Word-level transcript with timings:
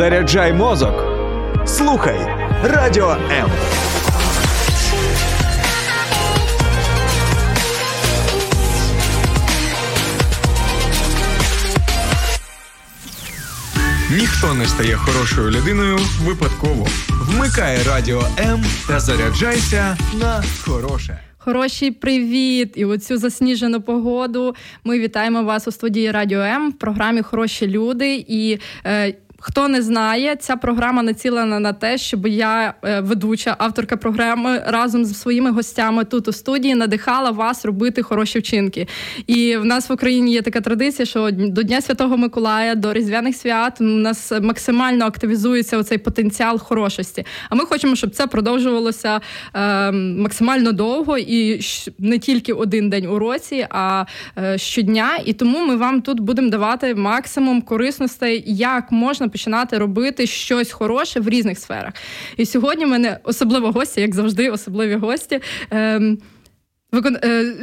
Заряджай 0.00 0.52
мозок. 0.52 0.94
Слухай 1.66 2.18
радіо 2.62 3.10
М. 3.10 3.50
Ніхто 14.10 14.54
не 14.54 14.66
стає 14.66 14.96
хорошою 14.96 15.50
людиною 15.50 15.98
випадково. 16.22 16.86
Вмикай 17.08 17.78
радіо 17.82 18.22
М 18.38 18.64
та 18.88 19.00
заряджайся 19.00 19.96
на 20.20 20.42
хороше. 20.64 21.18
Хороший 21.38 21.90
привіт! 21.90 22.72
І 22.76 22.84
оцю 22.84 23.16
засніжену 23.16 23.80
погоду. 23.80 24.54
Ми 24.84 24.98
вітаємо 24.98 25.42
вас 25.42 25.68
у 25.68 25.72
студії 25.72 26.10
Радіо 26.10 26.40
М 26.40 26.70
в 26.70 26.78
програмі 26.78 27.22
Хороші 27.22 27.66
люди. 27.66 28.24
І 28.28 28.58
е, 28.86 29.14
Хто 29.42 29.68
не 29.68 29.82
знає, 29.82 30.36
ця 30.36 30.56
програма 30.56 31.02
націлена 31.02 31.60
на 31.60 31.72
те, 31.72 31.98
щоб 31.98 32.26
я, 32.26 32.74
е, 32.84 33.00
ведуча 33.00 33.56
авторка 33.58 33.96
програми, 33.96 34.62
разом 34.66 35.04
з 35.04 35.20
своїми 35.20 35.50
гостями 35.50 36.04
тут 36.04 36.28
у 36.28 36.32
студії 36.32 36.74
надихала 36.74 37.30
вас 37.30 37.64
робити 37.64 38.02
хороші 38.02 38.38
вчинки. 38.38 38.88
І 39.26 39.56
в 39.56 39.64
нас 39.64 39.88
в 39.88 39.92
Україні 39.92 40.32
є 40.32 40.42
така 40.42 40.60
традиція, 40.60 41.06
що 41.06 41.30
до 41.30 41.62
Дня 41.62 41.80
Святого 41.80 42.16
Миколая, 42.16 42.74
до 42.74 42.92
Різдвяних 42.92 43.36
свят 43.36 43.80
у 43.80 43.84
нас 43.84 44.32
максимально 44.42 45.04
активізується 45.04 45.78
оцей 45.78 45.98
потенціал 45.98 46.58
хорошості. 46.58 47.24
А 47.48 47.54
ми 47.54 47.64
хочемо, 47.64 47.96
щоб 47.96 48.10
це 48.10 48.26
продовжувалося 48.26 49.20
е, 49.54 49.92
максимально 49.92 50.72
довго 50.72 51.18
і 51.18 51.60
не 51.98 52.18
тільки 52.18 52.52
один 52.52 52.90
день 52.90 53.06
у 53.06 53.18
році, 53.18 53.66
а 53.70 54.04
е, 54.38 54.58
щодня. 54.58 55.10
І 55.24 55.32
тому 55.32 55.66
ми 55.66 55.76
вам 55.76 56.02
тут 56.02 56.20
будемо 56.20 56.50
давати 56.50 56.94
максимум 56.94 57.62
корисностей, 57.62 58.44
як 58.46 58.92
можна 58.92 59.29
починати 59.30 59.78
робити 59.78 60.26
щось 60.26 60.72
хороше 60.72 61.20
в 61.20 61.28
різних 61.28 61.58
сферах. 61.58 61.94
І 62.36 62.46
сьогодні 62.46 62.84
в 62.84 62.88
мене 62.88 63.18
особливо 63.24 63.72
гості, 63.72 64.00
як 64.00 64.14
завжди, 64.14 64.50
особливі 64.50 64.94
гості. 64.94 65.40
Ем, 65.70 66.18
Викон... 66.92 67.16
Е, 67.24 67.54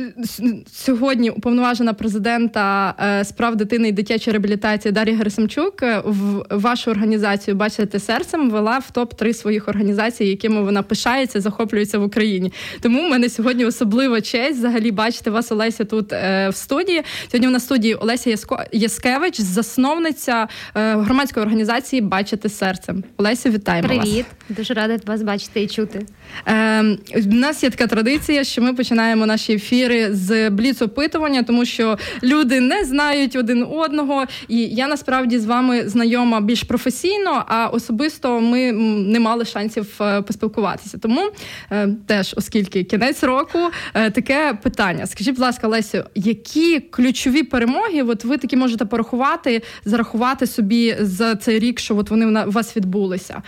сьогодні 0.73 1.29
уповноважена 1.29 1.93
президента 1.93 2.95
е, 2.99 3.25
справ 3.25 3.55
дитини 3.55 3.87
і 3.87 3.91
дитячої 3.91 4.33
реабілітації 4.33 4.91
Дар'я 4.91 5.15
Герасимчук 5.15 5.83
е, 5.83 6.01
в 6.05 6.45
вашу 6.49 6.91
організацію 6.91 7.55
бачите 7.55 7.99
серцем 7.99 8.49
вела 8.49 8.79
в 8.79 8.91
топ 8.91 9.13
3 9.13 9.33
своїх 9.33 9.67
організацій, 9.67 10.25
якими 10.25 10.61
вона 10.61 10.83
пишається, 10.83 11.41
захоплюється 11.41 11.99
в 11.99 12.03
Україні. 12.03 12.53
Тому 12.81 13.07
в 13.07 13.09
мене 13.09 13.29
сьогодні 13.29 13.65
особлива 13.65 14.21
честь 14.21 14.57
взагалі 14.57 14.91
бачити 14.91 15.29
вас, 15.29 15.51
Олеся, 15.51 15.85
тут 15.85 16.11
в 16.11 16.51
студії. 16.53 17.01
Сьогодні 17.31 17.47
в 17.47 17.51
нас 17.51 17.63
студії 17.63 17.95
Олеся 17.95 18.29
Яско... 18.29 18.63
Яскевич, 18.71 19.41
засновниця 19.41 20.47
громадської 20.73 21.45
організації 21.45 22.01
Бачити 22.01 22.49
серцем. 22.49 23.03
Олеся, 23.17 23.49
вітаємо 23.49 23.87
Привіт. 23.87 24.03
вас. 24.03 24.09
Привіт, 24.09 24.25
дуже 24.49 24.73
рада 24.73 24.97
вас 25.05 25.21
бачити 25.21 25.61
і 25.61 25.67
чути. 25.67 26.05
Ем, 26.45 26.97
У 27.15 27.33
нас 27.33 27.63
є 27.63 27.69
така 27.69 27.87
традиція, 27.87 28.43
що 28.43 28.61
ми 28.61 28.73
починаємо 28.73 29.16
починаємо 29.17 29.25
наші 29.25 29.53
ефіри 29.53 30.13
з 30.13 30.49
бліц-опитування, 30.49 31.43
тому 31.43 31.65
що 31.65 31.97
люди 32.23 32.59
не 32.59 32.85
знають 32.85 33.35
один 33.35 33.63
одного. 33.63 34.25
І 34.47 34.57
я 34.57 34.87
насправді 34.87 35.39
з 35.39 35.45
вами 35.45 35.89
знайома 35.89 36.41
більш 36.41 36.63
професійно, 36.63 37.43
а 37.47 37.67
особисто 37.67 38.39
ми 38.39 38.71
не 38.71 39.19
мали 39.19 39.45
шансів 39.45 39.87
е, 40.01 40.21
поспілкуватися. 40.21 40.97
Тому 40.97 41.31
е, 41.71 41.89
теж, 42.05 42.33
оскільки 42.37 42.83
кінець 42.83 43.23
року, 43.23 43.59
е, 43.93 44.11
таке 44.11 44.57
питання. 44.63 45.05
Скажіть, 45.07 45.35
будь 45.35 45.43
ласка, 45.43 45.67
Лесю, 45.67 46.03
які 46.15 46.79
ключові 46.79 47.43
перемоги 47.43 48.01
от 48.01 48.23
ви 48.23 48.37
такі 48.37 48.55
можете 48.55 48.85
порахувати, 48.85 49.61
зарахувати 49.85 50.47
собі 50.47 50.95
за 50.99 51.35
цей 51.35 51.59
рік, 51.59 51.79
що 51.79 51.97
от 51.97 52.09
вони 52.09 52.43
у 52.45 52.51
вас 52.51 52.77
відбулися? 52.77 53.41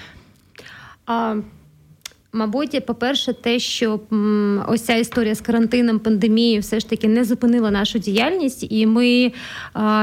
А... 1.06 1.36
Мабуть, 2.34 2.86
по-перше, 2.86 3.34
те, 3.34 3.60
що 3.60 4.00
ось 4.68 4.82
ця 4.82 4.96
історія 4.96 5.36
з 5.36 5.42
карантином, 5.42 6.00
пандемією, 6.00 6.62
все 6.62 6.80
ж 6.80 6.90
таки 6.90 7.08
не 7.08 7.24
зупинила 7.24 7.72
нашу 7.72 8.00
діяльність, 8.00 8.68
і 8.70 8.88
ми, 8.88 9.32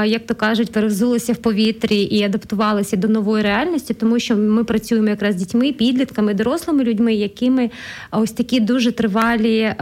як 0.05 0.25
то 0.25 0.35
кажуть, 0.35 0.71
перевзулися 0.71 1.33
в 1.33 1.37
повітрі 1.37 2.01
і 2.01 2.23
адаптувалися 2.23 2.97
до 2.97 3.07
нової 3.07 3.43
реальності, 3.43 3.93
тому 3.93 4.19
що 4.19 4.35
ми 4.35 4.63
працюємо 4.63 5.07
якраз 5.09 5.35
з 5.35 5.37
дітьми, 5.37 5.71
підлітками, 5.73 6.33
дорослими 6.33 6.83
людьми, 6.83 7.13
якими 7.13 7.69
ось 8.11 8.31
такі 8.31 8.59
дуже 8.59 8.91
тривалі 8.91 9.75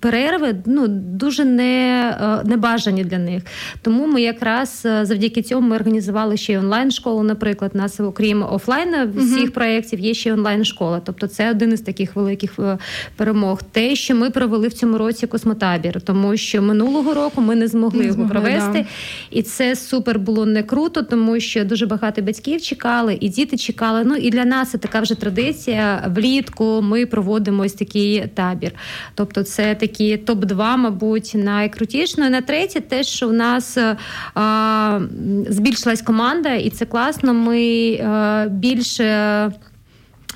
перерви 0.00 0.56
ну 0.66 0.88
дуже 0.88 1.44
не, 1.44 2.10
е, 2.20 2.48
небажані 2.48 3.04
для 3.04 3.18
них. 3.18 3.42
Тому 3.82 4.06
ми 4.06 4.22
якраз 4.22 4.82
е, 4.86 5.04
завдяки 5.04 5.42
цьому 5.42 5.68
ми 5.68 5.76
організували 5.76 6.36
ще 6.36 6.52
й 6.52 6.56
онлайн-школу. 6.56 7.22
Наприклад, 7.22 7.74
нас 7.74 8.00
окрім 8.00 8.42
офлайну 8.42 8.96
всіх 9.16 9.50
uh 9.50 9.50
проєктів 9.50 10.00
є 10.00 10.14
ще 10.14 10.32
онлайн-школа. 10.32 11.00
Тобто, 11.04 11.26
це 11.26 11.50
один 11.50 11.72
із 11.72 11.80
таких 11.80 12.16
великих 12.16 12.58
е, 12.58 12.78
перемог. 13.16 13.62
Те, 13.72 13.96
що 13.96 14.14
ми 14.14 14.30
провели 14.30 14.68
в 14.68 14.72
цьому 14.72 14.98
році 14.98 15.26
космотабір, 15.26 16.00
тому 16.00 16.36
що 16.36 16.62
минулого 16.62 17.14
року 17.14 17.40
ми 17.40 17.56
не 17.56 17.68
змогли 17.68 17.98
не 17.98 18.04
його 18.04 18.14
змогли, 18.14 18.32
провести, 18.32 18.78
да. 18.78 18.86
і 19.30 19.42
це 19.42 19.76
супер 19.76 20.18
було 20.18 20.46
не 20.46 20.62
круто, 20.62 21.02
тому 21.02 21.40
що 21.40 21.64
дуже 21.64 21.86
багато 21.86 22.22
батьків 22.22 22.62
чекали, 22.62 23.18
і 23.20 23.28
діти 23.28 23.56
чекали. 23.56 24.02
Ну 24.04 24.14
і 24.16 24.30
для 24.30 24.44
нас 24.44 24.70
це 24.70 24.78
така 24.78 25.00
вже 25.00 25.14
традиція. 25.14 26.12
Влітку 26.16 26.82
ми 26.82 27.06
проводимо 27.06 27.62
ось 27.62 27.72
такий 27.72 28.26
табір. 28.34 28.72
Тобто, 29.14 29.42
це 29.42 29.74
такі 29.74 29.87
топ-2, 29.96 30.76
мабуть, 30.76 31.32
найкрутіші. 31.34 32.14
Ну 32.18 32.26
і 32.26 32.30
на 32.30 32.40
третє, 32.40 32.80
те, 32.80 33.02
що 33.02 33.28
в 33.28 33.32
нас 33.32 33.78
а, 34.34 35.00
збільшилась 35.48 36.02
команда, 36.02 36.54
і 36.54 36.70
це 36.70 36.86
класно. 36.86 37.34
Ми 37.34 37.94
а, 37.94 38.46
більше. 38.50 39.52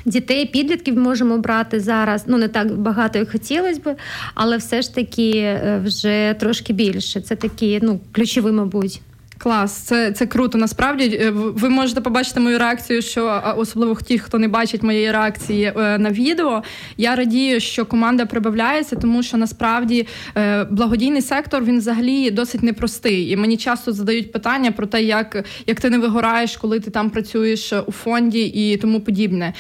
Дітей, 0.05 0.47
підлітків 0.47 0.99
можемо 0.99 1.39
брати 1.39 1.81
зараз. 1.81 2.25
Ну 2.27 2.39
не 2.39 2.49
так 2.49 2.79
багато, 2.79 3.19
як 3.19 3.31
хотілося 3.31 3.81
б, 3.81 3.97
але 4.35 4.57
все 4.57 4.83
ж 4.83 4.95
таки 4.95 5.31
е, 5.37 5.83
вже 5.85 6.37
трошки 6.41 6.73
більше. 6.73 7.21
Це 7.21 7.37
такі 7.37 7.81
ну 7.83 8.01
ключові, 8.13 8.53
мабуть. 8.53 9.01
Клас, 9.43 9.73
це 9.73 10.13
це 10.13 10.27
круто. 10.27 10.59
Насправді 10.59 11.19
е, 11.23 11.31
ви 11.31 11.69
можете 11.69 12.01
побачити 12.01 12.41
мою 12.41 12.59
реакцію, 12.59 13.03
що 13.03 13.43
особливо 13.57 13.95
ті, 13.95 14.19
хто 14.19 14.39
не 14.39 14.49
бачить 14.49 14.83
моєї 14.83 15.13
реакції 15.13 15.73
е, 15.77 15.99
на 15.99 16.11
відео. 16.11 16.63
Я 16.97 17.17
радію, 17.17 17.61
що 17.61 17.87
команда 17.87 18.27
прибавляється, 18.27 18.97
тому 18.97 19.23
що 19.23 19.37
насправді 19.37 20.07
е, 20.37 20.65
благодійний 20.65 21.23
сектор 21.23 21.65
він 21.65 21.79
взагалі 21.79 22.31
досить 22.31 22.63
непростий. 22.63 23.31
І 23.31 23.37
мені 23.37 23.57
часто 23.57 23.93
задають 23.93 24.33
питання 24.33 24.73
про 24.73 24.87
те, 24.87 25.03
як 25.03 25.45
як 25.67 25.81
ти 25.81 25.91
не 25.91 25.99
вигораєш, 25.99 26.57
коли 26.57 26.81
ти 26.81 26.91
там 26.91 27.11
працюєш 27.11 27.73
у 27.87 27.93
фонді 27.93 28.43
і 28.45 28.77
тому 28.77 29.01
подібне. 29.01 29.55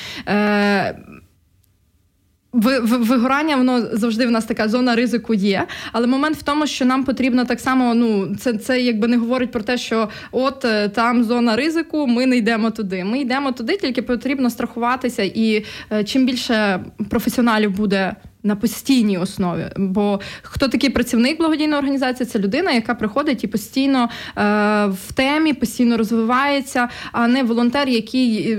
Вигорання, 2.53 3.57
воно 3.57 3.87
завжди 3.93 4.27
в 4.27 4.31
нас 4.31 4.45
така 4.45 4.69
зона 4.69 4.97
ризику 4.97 5.35
є. 5.35 5.67
Але 5.93 6.07
момент 6.07 6.37
в 6.37 6.43
тому, 6.43 6.67
що 6.67 6.85
нам 6.85 7.05
потрібно 7.05 7.45
так 7.45 7.61
само, 7.61 7.95
ну 7.95 8.37
це 8.37 8.53
це 8.55 8.81
якби 8.81 9.09
не 9.09 9.17
говорить 9.17 9.53
про 9.53 9.63
те, 9.63 9.79
що 9.79 10.09
от 10.33 10.65
е, 10.65 10.89
там 10.89 11.25
зона 11.25 11.57
ризику, 11.57 12.07
ми 12.07 12.27
не 12.27 12.37
йдемо 12.37 12.71
туди. 12.71 13.05
Ми 13.05 13.19
йдемо 13.19 13.53
туди, 13.53 13.77
тільки 13.77 14.03
потрібно 14.03 14.51
страхуватися. 14.51 15.23
І 15.23 15.65
е, 15.93 16.05
чим 16.05 16.27
більше 16.27 16.85
професіоналів 17.11 17.77
буде 17.77 18.15
на 18.43 18.57
постійній 18.57 19.19
основі. 19.19 19.65
Бо 19.77 20.21
хто 20.43 20.69
такий 20.69 20.91
працівник 20.91 21.39
благодійної 21.39 21.79
організації? 21.79 22.27
Це 22.27 22.39
людина, 22.39 22.73
яка 22.73 22.95
приходить 22.95 23.45
і 23.45 23.47
постійно 23.47 24.09
е, 24.39 24.41
в 24.87 25.13
темі, 25.15 25.53
постійно 25.53 25.97
розвивається, 25.97 26.89
а 27.13 27.29
не 27.29 27.43
волонтер, 27.43 27.89
який 27.89 28.59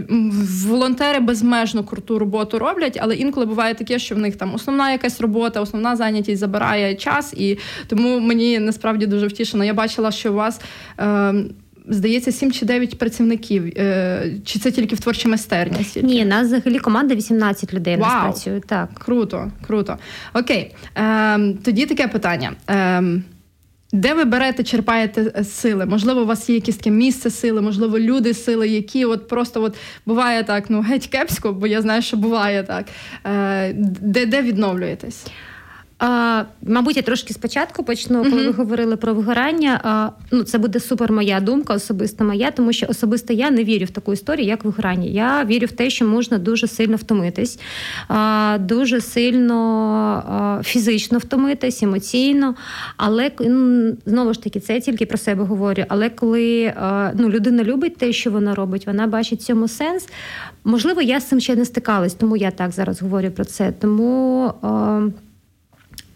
волонтери 0.68 1.20
безмежно 1.20 1.84
круту 1.84 2.20
роботу 2.20 2.60
роблять, 2.60 3.00
але 3.02 3.16
інколи 3.16 3.46
буває 3.46 3.74
таке, 3.74 4.00
що 4.00 4.16
в 4.16 4.18
них 4.18 4.36
там 4.36 4.56
основна 4.56 4.92
якась 4.92 5.22
робота, 5.22 5.62
основна 5.62 5.96
зайнятість 5.96 6.40
забирає 6.40 6.96
час, 6.96 7.34
і 7.34 7.58
тому 7.88 8.20
мені 8.20 8.60
насправді 8.60 9.06
дуже 9.06 9.28
втішено. 9.28 9.64
Я 9.64 9.74
бачила, 9.74 10.12
що 10.12 10.32
у 10.32 10.36
вас. 10.36 10.62
Е, 11.00 11.34
здається, 11.88 12.32
7 12.32 12.52
чи 12.52 12.66
9 12.66 12.97
працівників. 12.97 13.74
Е, 13.78 14.32
чи 14.46 14.59
це 14.59 14.72
тільки 14.72 14.96
в 14.96 15.00
творчій 15.00 15.28
майстерні? 15.28 15.84
Стільки? 15.84 16.08
Ні, 16.08 16.26
нас 16.26 16.47
взагалі 16.47 16.80
команда 16.80 17.16
18 17.16 17.74
людей 17.74 17.96
Вау! 17.97 18.09
нас 18.09 18.24
працює. 18.24 18.62
Так. 18.68 18.90
Круто, 18.94 19.52
круто. 19.68 19.97
Окей. 20.34 20.76
Ем, 20.96 21.58
Тоді 21.64 21.85
таке 21.85 22.08
питання. 22.08 22.52
Ем, 22.68 23.24
де 23.94 24.14
ви 24.14 24.26
берете, 24.26 24.64
черпаєте 24.64 25.44
сили? 25.44 25.85
Можливо, 25.85 26.22
у 26.22 26.26
вас 26.26 26.50
є 26.50 26.56
якесь 26.56 26.76
таке 26.76 26.90
місце 26.90 27.30
сили, 27.30 27.62
можливо, 27.62 28.00
люди 28.00 28.34
сили, 28.34 28.68
які 28.68 29.06
от 29.06 29.28
просто 29.28 29.64
от 29.64 29.76
буває 30.06 30.44
так, 30.44 30.70
ну 30.70 30.82
геть 30.82 31.08
кепсько, 31.08 31.53
бо 31.53 31.68
я 31.68 31.82
знаю, 31.82 32.02
що 32.02 32.18
буває 32.18 32.64
так. 32.64 32.86
Е, 33.26 33.74
Де 34.02 34.26
де 34.26 34.41
відновлюєтесь? 34.41 35.26
А, 36.05 36.46
Мабуть, 36.61 36.97
я 36.97 37.02
трошки 37.02 37.34
спочатку 37.34 37.84
почну, 37.84 38.23
коли 38.23 38.41
uh-huh. 38.41 38.46
ви 38.46 38.52
говорили 38.52 38.96
про 38.96 39.14
вигорання. 39.14 39.82
А, 39.84 40.09
Ну, 40.32 40.44
це 40.44 40.58
буде 40.58 40.79
супер 40.79 41.11
моя 41.11 41.40
думка, 41.40 41.73
особиста 41.73 42.23
моя, 42.23 42.52
тому 42.52 42.73
що 42.73 42.85
особисто 42.90 43.34
я 43.34 43.52
не 43.52 43.64
вірю 43.64 43.85
в 43.85 43.90
таку 43.90 44.14
історію, 44.14 44.47
як 44.47 44.66
вигорання. 44.66 45.05
Я 45.05 45.46
вірю 45.46 45.67
в 45.67 45.72
те, 45.72 45.90
що 45.90 46.05
можна 46.05 46.38
дуже 46.38 46.67
сильно 46.67 46.96
втомитись, 46.96 47.59
а, 48.08 48.58
дуже 48.59 49.02
сильно 49.02 49.55
а, 50.29 50.64
фізично 50.64 51.17
втомитись, 51.17 51.84
емоційно. 51.84 52.55
Але 52.97 53.32
ну, 53.40 53.94
знову 54.05 54.34
ж 54.34 54.44
таки, 54.44 54.59
це 54.59 54.73
я 54.73 54.79
тільки 54.79 55.05
про 55.05 55.17
себе 55.17 55.44
говорю. 55.44 55.84
Але 55.88 56.09
коли 56.09 56.73
а, 56.76 57.11
ну, 57.16 57.29
людина 57.29 57.64
любить 57.64 57.97
те, 57.97 58.14
що 58.14 58.32
вона 58.32 58.55
робить, 58.55 58.88
вона 58.88 59.08
бачить 59.08 59.40
в 59.40 59.44
цьому 59.44 59.67
сенс. 59.67 60.08
Можливо, 60.64 61.02
я 61.02 61.20
з 61.20 61.28
цим 61.28 61.40
ще 61.40 61.55
не 61.55 61.66
стикалась, 61.66 62.14
тому 62.14 62.38
я 62.38 62.52
так 62.52 62.72
зараз 62.72 63.02
говорю 63.02 63.32
про 63.32 63.46
це. 63.46 63.72
Тому. 63.72 64.53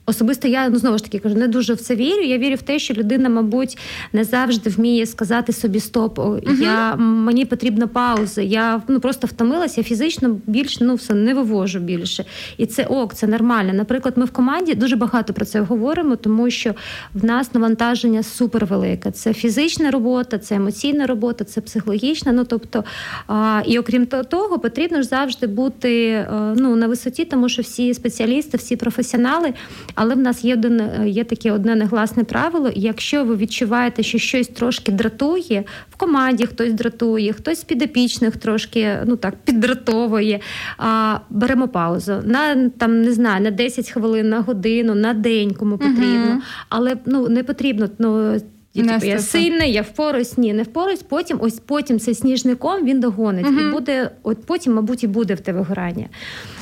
Особисто 0.09 0.48
я 0.48 0.69
ну 0.69 0.77
знову 0.80 0.98
ж 0.98 1.04
таки 1.04 1.19
кажу, 1.19 1.36
не 1.36 1.48
дуже 1.48 1.74
в 1.74 1.77
це 1.77 1.95
вірю. 1.95 2.21
Я 2.21 2.38
вірю 2.38 2.56
в 2.56 2.62
те, 2.62 2.80
що 2.80 2.94
людина, 2.94 3.30
мабуть, 3.30 3.77
не 4.13 4.24
завжди 4.24 4.69
вміє 4.69 5.06
сказати 5.06 5.54
собі 5.54 5.80
стоп. 5.80 6.19
Я 6.62 6.95
мені 6.95 7.45
потрібна 7.45 7.88
пауза. 7.88 8.42
Я 8.42 8.81
ну 8.88 9.00
просто 9.00 9.27
втомилася 9.27 9.83
фізично 9.83 10.39
більше 10.48 10.83
ну 10.83 10.95
все 10.95 11.13
не 11.13 11.33
вивожу 11.33 11.80
більше. 11.80 12.25
І 12.57 12.65
це 12.65 12.83
ок, 12.83 13.13
це 13.13 13.27
нормально. 13.27 13.74
Наприклад, 13.74 14.13
ми 14.18 14.25
в 14.25 14.31
команді 14.31 14.74
дуже 14.74 14.95
багато 14.95 15.33
про 15.33 15.45
це 15.45 15.62
говоримо, 15.62 16.15
тому 16.15 16.50
що 16.50 16.75
в 17.13 17.25
нас 17.25 17.53
навантаження 17.53 18.24
супервелике. 18.24 19.12
Це 19.12 19.33
фізична 19.33 19.92
робота, 19.92 20.38
це 20.38 20.56
емоційна 20.56 21.06
робота, 21.07 21.45
це 21.45 21.62
психологічна. 21.62 22.31
Ну 22.31 22.44
тобто, 22.44 22.83
а, 23.27 23.62
і 23.65 23.80
окрім 23.80 24.06
того, 24.06 24.60
потрібно 24.60 25.01
ж 25.01 25.07
завжди 25.07 25.48
бути 25.48 26.13
а, 26.13 26.53
ну 26.57 26.75
на 26.75 26.88
висоті, 26.88 27.25
тому 27.25 27.50
що 27.50 27.62
всі 27.62 27.94
спеціалісти, 27.94 28.57
всі 28.57 28.75
професіонали. 28.75 29.53
Але 29.98 30.16
в 30.16 30.18
нас 30.18 30.44
є 30.44 30.54
один, 30.54 30.82
є 31.06 31.24
таке 31.24 31.52
одне 31.52 31.76
негласне 31.76 32.24
правило. 32.24 32.72
Якщо 32.76 33.26
ви 33.26 33.36
відчуваєте, 33.36 34.04
що 34.04 34.18
щось 34.18 34.48
трошки 34.48 34.92
дратує, 34.92 35.64
в 35.92 35.96
команді 35.96 36.46
хтось 36.46 36.74
дратує, 36.74 37.34
хтось 37.34 37.62
з 37.62 37.64
підопічних 37.64 38.38
трошки 38.38 38.98
ну 39.06 39.16
так 39.16 39.36
піддратовує, 39.36 40.40
а, 40.78 41.18
беремо 41.30 41.68
паузу 41.68 42.22
на 42.26 42.70
там 42.70 43.02
не 43.02 43.14
знаю 43.14 43.44
на 43.44 43.52
10 43.52 43.90
хвилин, 43.90 44.30
на 44.30 44.42
годину, 44.42 44.96
на 44.96 45.14
день, 45.14 45.54
кому 45.54 45.78
потрібно. 45.78 46.32
Угу. 46.32 46.42
Але 46.70 46.98
ну 47.06 47.30
не 47.30 47.44
потрібно. 47.44 47.90
ну, 48.00 48.40
типу, 48.83 49.06
я 49.06 49.19
сильний, 49.19 49.71
я 49.71 49.81
впорусь, 49.81 50.38
ні, 50.38 50.53
не 50.53 50.63
впорусь. 50.63 51.03
Потім 51.03 51.38
ось 51.41 51.59
потім 51.59 52.00
цей 52.00 52.15
сніжником 52.15 52.85
він 52.85 53.00
догонить. 53.00 53.45
uh 53.45 53.69
І 53.69 53.71
буде, 53.71 54.12
от 54.24 54.45
потім, 54.45 54.74
мабуть, 54.74 55.03
і 55.03 55.07
буде 55.07 55.33
в 55.33 55.39
тебе 55.39 55.59
вигорання. 55.59 56.07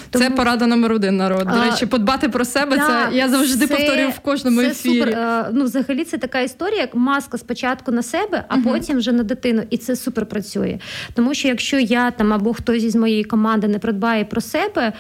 Тому... 0.10 0.26
Це 0.26 0.32
порада 0.32 0.68
номер 0.68 0.92
один 0.92 1.18
народ. 1.18 1.48
До 1.48 1.62
речі, 1.62 1.86
подбати 1.86 2.30
про 2.30 2.46
себе. 2.46 2.78
Да, 2.78 2.88
це 2.88 3.18
я 3.18 3.30
завжди 3.30 3.68
це, 3.68 3.76
повторюю 3.76 4.10
в 4.10 4.20
кожному 4.20 4.62
це 4.62 4.68
ефірі. 4.68 5.00
Супер. 5.00 5.50
Ну, 5.54 5.64
взагалі, 5.64 6.04
це 6.04 6.18
така 6.18 6.40
історія, 6.40 6.82
як 6.82 6.96
маска 6.96 7.38
спочатку 7.38 7.92
на 7.92 8.04
себе, 8.04 8.46
а 8.48 8.56
угу. 8.56 8.64
потім 8.64 8.98
вже 8.98 9.12
на 9.12 9.24
дитину. 9.24 9.64
І 9.70 9.78
це 9.78 9.96
супер 9.96 10.26
працює. 10.26 10.80
Тому 11.14 11.34
що 11.34 11.48
якщо 11.48 11.80
я 11.80 12.12
там 12.12 12.34
або 12.34 12.54
хтось 12.54 12.84
із 12.84 12.96
моєї 12.96 13.24
команди 13.24 13.68
не 13.68 13.80
придбає 13.80 14.26
про 14.26 14.42
себе. 14.42 14.94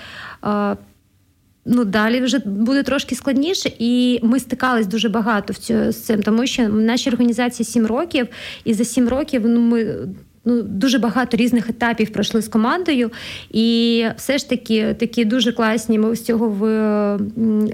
Ну, 1.65 1.85
далі 1.85 2.21
вже 2.21 2.39
буде 2.39 2.83
трошки 2.83 3.15
складніше, 3.15 3.71
і 3.79 4.19
ми 4.23 4.39
стикались 4.39 4.87
дуже 4.87 5.09
багато 5.09 5.53
в 5.53 5.57
цю, 5.57 5.91
з 5.91 5.95
цим, 5.95 6.23
тому 6.23 6.47
що 6.47 6.69
нашій 6.69 7.09
організації 7.09 7.65
сім 7.65 7.85
років, 7.85 8.27
і 8.63 8.73
за 8.73 8.85
сім 8.85 9.07
років 9.09 9.41
ну, 9.45 9.61
ми 9.61 10.07
ну 10.45 10.61
дуже 10.61 10.99
багато 10.99 11.37
різних 11.37 11.69
етапів 11.69 12.09
пройшли 12.09 12.41
з 12.41 12.47
командою, 12.47 13.11
і 13.51 14.05
все 14.17 14.37
ж 14.37 14.49
таки 14.49 14.95
такі 14.99 15.25
дуже 15.25 15.51
класні. 15.51 15.99
Ми 15.99 16.15
з 16.15 16.23
цього 16.23 16.49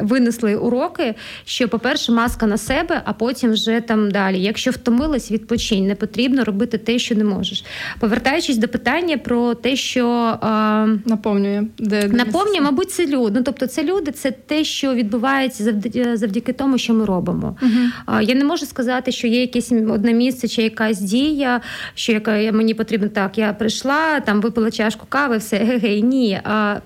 винесли 0.02 0.56
уроки. 0.56 1.16
Що, 1.46 1.68
по-перше, 1.68 2.12
маска 2.12 2.48
на 2.48 2.58
себе, 2.58 3.02
а 3.06 3.14
потім 3.14 3.52
вже 3.52 3.82
там 3.82 4.12
далі. 4.12 4.42
Якщо 4.42 4.72
втомилась, 4.72 5.32
відпочинь, 5.32 5.88
не 5.88 5.96
потрібно 5.96 6.44
робити 6.44 6.78
те, 6.78 7.00
що 7.00 7.16
не 7.16 7.24
можеш. 7.24 7.64
Повертаючись 8.00 8.58
до 8.58 8.68
питання 8.68 9.18
про 9.18 9.54
те, 9.54 9.76
що 9.76 10.08
а, 10.42 10.88
наповнює 11.06 11.64
де 11.80 12.08
наповнює, 12.08 12.62
мабуть, 12.62 12.92
це 12.92 13.08
люди. 13.08 13.32
Ну 13.36 13.44
тобто, 13.44 13.68
це 13.68 13.84
люди, 13.84 14.12
це 14.12 14.32
те, 14.32 14.64
що 14.64 14.94
відбувається 14.94 15.64
завдяки, 15.64 16.18
завдяки 16.18 16.54
тому, 16.54 16.78
що 16.78 16.94
ми 16.94 17.06
робимо. 17.06 17.58
uh 17.62 17.88
А, 18.06 18.22
Я 18.22 18.36
не 18.36 18.46
можу 18.46 18.66
сказати, 18.66 19.12
що 19.12 19.28
є 19.28 19.42
якесь 19.42 19.72
одне 19.72 20.14
місце 20.14 20.48
чи 20.48 20.62
якась 20.62 21.00
дія, 21.00 21.62
що 21.96 22.12
яка 22.12 22.52
мені 22.62 22.74
потрібно 22.74 23.10
так. 23.10 23.38
Я 23.38 23.54
прийшла, 23.54 24.20
там 24.20 24.42
випила 24.42 24.72
чашку 24.72 25.06
кави, 25.10 25.38
все 25.38 25.58
гей, 25.58 26.02
ні. 26.04 26.42
А 26.44 26.80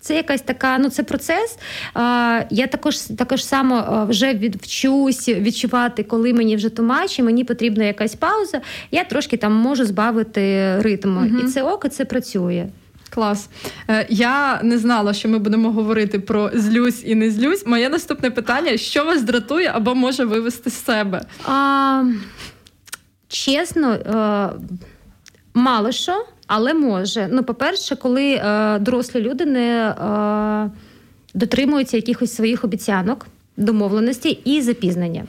це 0.00 0.16
якась 0.16 0.42
така, 0.42 0.78
ну 0.78 0.90
це 0.90 1.02
процес. 1.02 1.58
А, 1.94 2.40
Я 2.50 2.66
також 2.66 2.98
також 2.98 3.44
само 3.44 4.06
вже 4.10 4.34
відвчусь 4.34 5.28
відчувати, 5.28 6.02
коли 6.02 6.32
мені 6.32 6.56
вже 6.56 6.68
тумач, 6.68 7.18
і 7.18 7.22
мені 7.22 7.44
потрібна 7.44 7.84
якась 7.84 8.14
пауза. 8.14 8.60
Я 8.90 9.04
трошки 9.04 9.36
там 9.36 9.52
можу 9.52 9.84
збавити 9.84 10.74
ритм. 10.80 11.16
Угу. 11.16 11.38
І 11.44 11.48
це 11.48 11.62
око 11.62 11.88
це 11.88 12.04
працює. 12.04 12.66
Клас. 13.10 13.48
Е, 13.88 14.06
я 14.10 14.62
не 14.62 14.78
знала, 14.78 15.12
що 15.12 15.28
ми 15.28 15.38
будемо 15.38 15.70
говорити 15.72 16.18
про 16.18 16.50
злюсь 16.54 17.02
і 17.06 17.14
не 17.14 17.30
злюсь. 17.30 17.66
Моє 17.66 17.88
наступне 17.88 18.30
питання: 18.30 18.76
що 18.76 19.04
вас 19.04 19.22
дратує 19.22 19.70
або 19.74 19.94
може 19.94 20.24
вивести 20.24 20.70
з 20.70 20.84
себе? 20.84 21.22
А, 21.44 22.04
Чесно. 23.28 23.92
Е, 23.92 24.50
Мало 25.54 25.92
що, 25.92 26.24
але 26.46 26.74
може. 26.74 27.28
Ну, 27.30 27.44
по-перше, 27.44 27.96
коли 27.96 28.32
е, 28.32 28.78
дорослі 28.78 29.20
люди 29.20 29.46
не 29.46 29.88
е, 29.88 30.70
дотримуються 31.34 31.96
якихось 31.96 32.34
своїх 32.34 32.64
обіцянок, 32.64 33.26
домовленості 33.56 34.30
і 34.44 34.62
запізнення. 34.62 35.24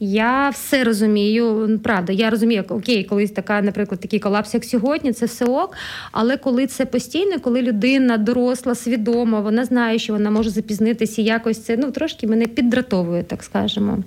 Я 0.00 0.48
все 0.48 0.84
розумію, 0.84 1.80
правда, 1.84 2.12
я 2.12 2.30
розумію, 2.30 2.64
окей, 2.68 3.04
колись 3.04 3.30
така, 3.30 3.62
наприклад, 3.62 4.00
такий 4.00 4.18
колапс, 4.20 4.54
як 4.54 4.64
сьогодні, 4.64 5.12
це 5.12 5.26
все 5.26 5.44
ок. 5.44 5.74
Але 6.12 6.36
коли 6.36 6.66
це 6.66 6.86
постійно, 6.86 7.40
коли 7.40 7.62
людина 7.62 8.16
доросла, 8.18 8.74
свідома, 8.74 9.40
вона 9.40 9.64
знає, 9.64 9.98
що 9.98 10.12
вона 10.12 10.30
може 10.30 10.50
запізнитися, 10.50 11.22
якось 11.22 11.64
це 11.64 11.76
ну 11.76 11.90
трошки 11.90 12.26
мене 12.26 12.46
піддратовує, 12.46 13.22
так 13.22 13.42
скажемо. 13.42 13.98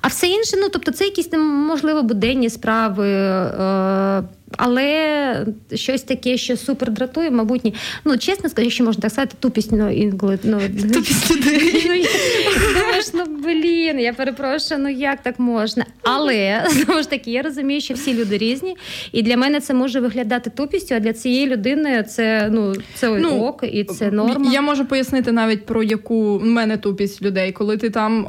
А 0.00 0.08
все 0.08 0.26
інше, 0.26 0.56
ну 0.60 0.68
тобто, 0.68 0.92
це 0.92 1.04
якісь 1.04 1.32
можливо 1.38 2.02
буденні 2.02 2.50
справи. 2.50 3.08
Е, 3.10 4.22
але 4.56 5.46
щось 5.74 6.02
таке, 6.02 6.36
що 6.36 6.56
супер 6.56 6.90
дратує, 6.90 7.30
мабуть, 7.30 7.64
ні. 7.64 7.74
Ну, 8.04 8.18
чесно 8.18 8.48
скажу, 8.48 8.70
що 8.70 8.84
можна 8.84 9.02
так 9.02 9.10
сказати, 9.10 9.36
тупість 9.40 9.72
ну, 9.72 9.90
інколи. 9.90 10.38
Ну, 10.42 10.60
тупість 10.92 11.30
людей. 11.30 12.06
Ну, 12.46 12.80
думаєш, 12.80 13.06
ну 13.14 13.24
блін, 13.44 14.00
я 14.00 14.12
перепрошую, 14.12 14.80
ну 14.80 14.88
як 14.88 15.22
так 15.22 15.38
можна? 15.38 15.86
Але 16.02 16.66
знову 16.70 17.02
ж 17.02 17.10
таки, 17.10 17.30
я 17.30 17.42
розумію, 17.42 17.80
що 17.80 17.94
всі 17.94 18.14
люди 18.14 18.38
різні, 18.38 18.76
і 19.12 19.22
для 19.22 19.36
мене 19.36 19.60
це 19.60 19.74
може 19.74 20.00
виглядати 20.00 20.50
тупістю, 20.50 20.94
а 20.94 21.00
для 21.00 21.12
цієї 21.12 21.46
людини 21.46 22.02
це 22.02 22.48
ну 22.52 22.74
це 22.94 23.08
ну, 23.08 23.40
ок, 23.44 23.64
і 23.72 23.84
це 23.84 24.10
норма. 24.10 24.50
Я 24.52 24.60
можу 24.60 24.84
пояснити 24.84 25.32
навіть 25.32 25.66
про 25.66 25.82
яку 25.82 26.38
в 26.38 26.44
мене 26.44 26.76
тупість 26.76 27.22
людей, 27.22 27.52
коли 27.52 27.76
ти 27.76 27.90
там 27.90 28.26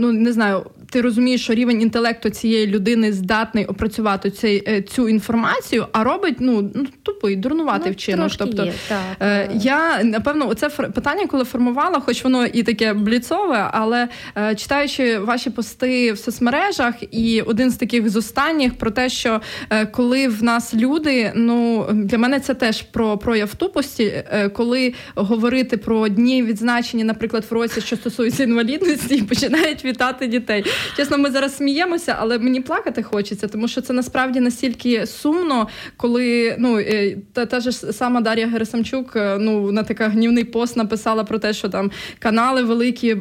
ну 0.00 0.12
не 0.12 0.32
знаю 0.32 0.66
ти 0.92 1.00
розумієш, 1.00 1.42
що 1.42 1.54
рівень 1.54 1.82
інтелекту 1.82 2.30
цієї 2.30 2.66
людини 2.66 3.12
здатний 3.12 3.64
опрацювати 3.64 4.30
цей, 4.30 4.64
е, 4.68 4.82
цю 4.82 5.08
інформацію, 5.08 5.86
а 5.92 6.04
робить 6.04 6.36
ну 6.40 6.70
ну 6.74 6.86
тупий, 7.02 7.36
дурнуватий 7.36 7.88
ну, 7.88 7.92
вчинок. 7.92 8.32
Тобто 8.38 8.64
є, 8.64 8.72
так. 8.88 8.98
Е, 9.20 9.50
я 9.54 10.04
напевно 10.04 10.48
оце 10.48 10.68
питання, 10.68 11.26
коли 11.26 11.44
формувала, 11.44 12.00
хоч 12.00 12.24
воно 12.24 12.46
і 12.46 12.62
таке 12.62 12.94
бліцове, 12.94 13.68
але 13.72 14.08
е, 14.36 14.54
читаючи 14.54 15.18
ваші 15.18 15.50
пости 15.50 16.12
в 16.12 16.18
соцмережах, 16.18 16.94
і 17.10 17.42
один 17.42 17.70
з 17.70 17.76
таких 17.76 18.10
з 18.10 18.16
останніх 18.16 18.74
про 18.74 18.90
те, 18.90 19.08
що 19.08 19.40
е, 19.70 19.86
коли 19.86 20.28
в 20.28 20.42
нас 20.42 20.74
люди, 20.74 21.32
ну 21.34 21.86
для 21.92 22.18
мене 22.18 22.40
це 22.40 22.54
теж 22.54 22.82
про 22.82 23.18
прояв 23.18 23.54
тупості, 23.54 24.04
е, 24.04 24.48
коли 24.48 24.94
говорити 25.14 25.76
про 25.76 26.08
дні 26.08 26.42
відзначення, 26.42 27.04
наприклад, 27.04 27.44
в 27.50 27.54
році, 27.54 27.80
що 27.80 27.96
стосується 27.96 28.42
інвалідності, 28.42 29.22
починають 29.22 29.84
вітати 29.84 30.26
дітей. 30.26 30.64
Чесно, 30.96 31.18
ми 31.18 31.30
зараз 31.30 31.56
сміємося, 31.56 32.16
але 32.18 32.38
мені 32.38 32.60
плакати 32.60 33.02
хочеться, 33.02 33.48
тому 33.48 33.68
що 33.68 33.80
це 33.80 33.92
насправді 33.92 34.40
настільки 34.40 35.06
сумно, 35.06 35.68
коли 35.96 36.56
ну 36.58 36.78
е, 36.78 37.16
та, 37.32 37.46
та 37.46 37.60
ж 37.60 37.72
сама 37.72 38.20
Дар'я 38.20 38.46
Герасамчук 38.46 39.16
е, 39.16 39.36
ну 39.40 39.72
на 39.72 39.82
така 39.82 40.08
гнівний 40.08 40.44
пост 40.44 40.76
написала 40.76 41.24
про 41.24 41.38
те, 41.38 41.52
що 41.52 41.68
там 41.68 41.90
канали 42.18 42.62
великі, 42.62 43.14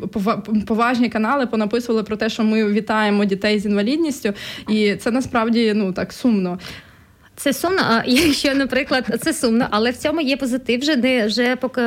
поважні 0.67 1.09
канали 1.09 1.47
понаписували 1.47 2.03
про 2.03 2.17
те, 2.17 2.29
що 2.29 2.43
ми 2.43 2.71
вітаємо 2.71 3.25
дітей 3.25 3.59
з 3.59 3.65
інвалідністю, 3.65 4.33
і 4.69 4.95
це 4.95 5.11
насправді 5.11 5.73
ну 5.75 5.93
так 5.93 6.13
сумно. 6.13 6.59
Це 7.35 7.53
сумно, 7.53 7.81
а 7.89 8.03
якщо, 8.07 8.55
наприклад, 8.55 9.19
це 9.21 9.33
сумно, 9.33 9.67
але 9.69 9.91
в 9.91 9.97
цьому 9.97 10.21
є 10.21 10.37
позитив. 10.37 10.79
Вже 10.79 10.95
не 10.95 11.25
вже 11.25 11.55
поки 11.55 11.81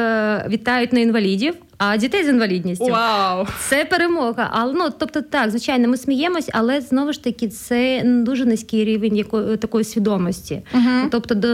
вітають 0.48 0.92
на 0.92 1.00
інвалідів, 1.00 1.54
а 1.78 1.96
дітей 1.96 2.24
з 2.24 2.28
інвалідністю. 2.28 2.86
Вау! 2.86 3.46
Це 3.60 3.84
перемога. 3.84 4.50
Але 4.52 4.72
ну 4.72 4.88
тобто, 4.98 5.22
так, 5.22 5.50
звичайно, 5.50 5.88
ми 5.88 5.96
сміємось, 5.96 6.50
але 6.52 6.80
знову 6.80 7.12
ж 7.12 7.24
таки 7.24 7.48
це 7.48 8.02
дуже 8.04 8.44
низький 8.44 8.84
рівень 8.84 9.16
якої 9.16 9.56
такої 9.56 9.84
свідомості. 9.84 10.62
Uh-huh. 10.74 11.08
Тобто, 11.10 11.34
до, 11.34 11.48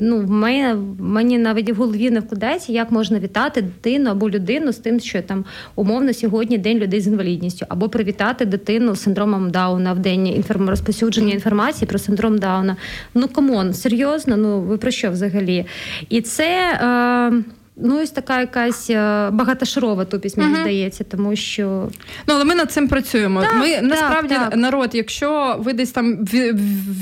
ну 0.00 0.20
в 0.20 0.30
мене 0.30 0.76
мені 0.98 1.38
навіть 1.38 1.70
в 1.70 1.74
голові 1.74 2.10
не 2.10 2.20
вкладається, 2.20 2.72
як 2.72 2.90
можна 2.90 3.18
вітати 3.18 3.62
дитину 3.62 4.10
або 4.10 4.30
людину 4.30 4.72
з 4.72 4.76
тим, 4.76 5.00
що 5.00 5.22
там 5.22 5.44
умовно 5.74 6.14
сьогодні 6.14 6.58
день 6.58 6.78
людей 6.78 7.00
з 7.00 7.06
інвалідністю, 7.06 7.66
або 7.68 7.88
привітати 7.88 8.44
дитину 8.44 8.94
з 8.94 9.02
синдромом 9.02 9.50
Дауна 9.50 9.92
в 9.92 9.98
день 9.98 10.26
інформ... 10.26 10.68
розповсюдження 10.68 11.34
інформації 11.34 11.88
про 11.88 11.98
синдром 11.98 12.38
Дауна. 12.38 12.76
Ну 13.14 13.28
come 13.28 13.54
on, 13.54 13.74
серйозно, 13.74 14.36
ну 14.36 14.60
ви 14.60 14.76
про 14.76 14.90
що 14.90 15.10
взагалі? 15.10 15.66
І 16.08 16.20
це. 16.20 16.78
Е... 16.82 17.56
Ну, 17.78 18.02
ось 18.02 18.10
така 18.10 18.40
якась 18.40 18.90
е, 18.90 19.30
багатошарова 19.30 20.04
тупість, 20.04 20.36
мені 20.36 20.54
uh-huh. 20.54 20.60
здається, 20.60 21.04
тому 21.04 21.36
що 21.36 21.88
ну 22.28 22.34
але 22.34 22.44
ми 22.44 22.54
над 22.54 22.72
цим 22.72 22.88
працюємо. 22.88 23.42
Так, 23.42 23.54
ми 23.54 23.70
так, 23.70 23.82
насправді 23.82 24.34
так. 24.34 24.56
народ, 24.56 24.90
якщо 24.92 25.56
ви 25.58 25.72
десь 25.72 25.90
там 25.90 26.16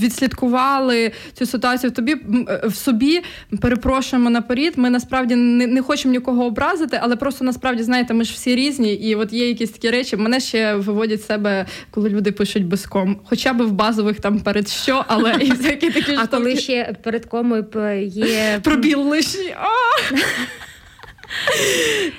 відслідкували 0.03 1.13
цю 1.33 1.47
ситуацію 1.47 1.91
в 1.91 1.95
тобі 1.95 2.17
е, 2.49 2.63
в 2.67 2.75
собі, 2.75 3.23
перепрошуємо 3.61 4.31
наперед. 4.31 4.73
Ми 4.77 4.91
насправді 4.91 5.37
не, 5.37 5.67
не 5.67 5.83
хочемо 5.83 6.13
нікого 6.13 6.45
образити, 6.45 6.99
але 7.03 7.17
просто 7.17 7.45
насправді 7.45 7.83
знаєте, 7.83 8.15
ми 8.15 8.25
ж 8.25 8.33
всі 8.33 8.57
різні, 8.57 8.95
і 8.95 9.15
от 9.15 9.33
є 9.33 9.49
якісь 9.49 9.71
такі 9.71 9.91
речі. 9.91 10.17
Мене 10.17 10.41
ще 10.41 10.75
виводять 10.75 11.25
себе, 11.25 11.67
коли 11.91 12.09
люди 12.09 12.33
пишуть 12.33 12.67
без 12.67 12.87
ком, 12.87 13.21
хоча 13.25 13.53
б 13.53 13.63
в 13.63 13.73
базових 13.73 14.21
там 14.21 14.41
перед 14.41 14.69
що, 14.69 15.05
але 15.09 15.37
і 15.41 15.53
всякі 15.53 15.91
такі 15.91 16.17
А 16.17 16.27
коли 16.27 16.57
ще 16.57 16.97
перед 17.03 17.27
комою 17.27 17.67
є 18.07 18.61
пробіл 18.63 19.01
лишній. 19.01 19.55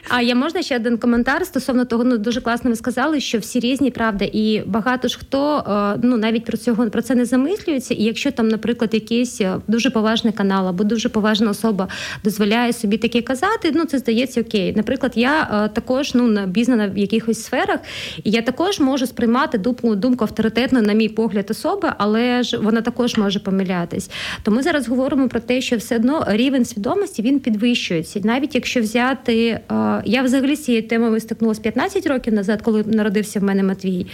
А 0.09 0.21
я 0.21 0.35
можна 0.35 0.61
ще 0.61 0.75
один 0.75 0.97
коментар 0.97 1.45
стосовно 1.45 1.85
того, 1.85 2.03
ну 2.03 2.17
дуже 2.17 2.41
класно 2.41 2.69
ви 2.69 2.75
сказали, 2.75 3.19
що 3.19 3.39
всі 3.39 3.59
різні, 3.59 3.91
правда, 3.91 4.25
і 4.33 4.63
багато 4.65 5.07
ж 5.07 5.17
хто 5.19 5.57
е, 5.57 5.99
ну 6.03 6.17
навіть 6.17 6.45
про 6.45 6.57
цього 6.57 6.89
про 6.89 7.01
це 7.01 7.15
не 7.15 7.25
замислюється. 7.25 7.93
І 7.93 8.03
якщо 8.03 8.31
там, 8.31 8.47
наприклад, 8.47 8.93
якийсь 8.93 9.41
е, 9.41 9.57
дуже 9.67 9.89
поважний 9.89 10.33
канал 10.33 10.67
або 10.67 10.83
дуже 10.83 11.09
поважна 11.09 11.49
особа 11.49 11.87
дозволяє 12.23 12.73
собі 12.73 12.97
таке 12.97 13.21
казати, 13.21 13.71
ну 13.73 13.85
це 13.85 13.97
здається 13.97 14.41
окей. 14.41 14.73
Наприклад, 14.75 15.11
я 15.15 15.65
е, 15.65 15.69
також 15.73 16.15
ну 16.15 16.43
обізнана 16.43 16.87
в 16.87 16.97
якихось 16.97 17.43
сферах, 17.43 17.79
і 18.23 18.31
я 18.31 18.41
також 18.41 18.79
можу 18.79 19.07
сприймати 19.07 19.57
думку 19.57 19.95
думку 19.95 20.23
авторитетно, 20.23 20.81
на 20.81 20.93
мій 20.93 21.09
погляд, 21.09 21.47
особи, 21.49 21.91
але 21.97 22.43
ж 22.43 22.57
вона 22.57 22.81
також 22.81 23.17
може 23.17 23.39
помилятись. 23.39 24.09
То 24.43 24.51
ми 24.51 24.61
зараз 24.61 24.87
говоримо 24.87 25.29
про 25.29 25.39
те, 25.39 25.61
що 25.61 25.77
все 25.77 25.95
одно 25.95 26.25
рівень 26.27 26.65
свідомості 26.65 27.21
він 27.21 27.39
підвищується, 27.39 28.19
навіть 28.23 28.55
якщо 28.55 28.81
взяти 28.81 29.04
взяти. 29.05 29.47
Е, 29.47 29.61
я 30.05 30.21
взагалі 30.21 30.55
з 30.55 30.63
цією 30.63 30.87
темою 30.87 31.19
стикнулася 31.19 31.61
15 31.61 32.07
років 32.07 32.33
назад, 32.33 32.61
коли 32.61 32.83
народився 32.83 33.39
в 33.39 33.43
мене 33.43 33.63
Матвій. 33.63 34.07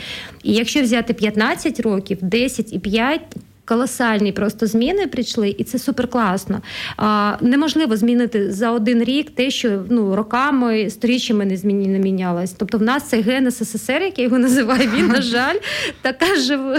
І 0.43 0.53
якщо 0.53 0.81
взяти 0.81 1.13
15 1.13 1.79
років, 1.79 2.17
10 2.21 2.73
і 2.73 2.79
5, 2.79 3.21
Колосальні 3.65 4.31
просто 4.31 4.67
зміни 4.67 5.07
прийшли, 5.07 5.55
і 5.57 5.63
це 5.63 5.79
супер 5.79 6.07
класно. 6.07 6.61
А, 6.97 7.33
Неможливо 7.41 7.97
змінити 7.97 8.51
за 8.51 8.71
один 8.71 9.03
рік 9.03 9.29
те, 9.29 9.51
що 9.51 9.83
ну 9.89 10.15
роками, 10.15 10.89
сторіччями 10.89 11.45
не 11.45 11.57
зміні 11.57 11.87
не 11.87 11.99
мінялось. 11.99 12.51
Тобто, 12.51 12.77
в 12.77 12.81
нас 12.81 13.03
цей 13.03 13.21
ген 13.21 13.51
СССР, 13.51 14.01
як 14.01 14.19
я 14.19 14.25
його 14.25 14.39
називаю, 14.39 14.89
він 14.95 15.07
на 15.07 15.21
жаль, 15.21 15.55
така 16.01 16.25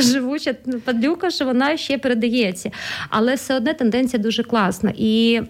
живуча 0.01 0.55
падлюка, 0.85 1.31
що 1.31 1.45
вона 1.45 1.77
ще 1.77 1.99
передається. 1.99 2.71
Але 3.09 3.35
все 3.35 3.57
одне 3.57 3.75
тенденція 3.75 4.23
дуже 4.23 4.43
класна 4.43 4.93
і. 4.97 5.41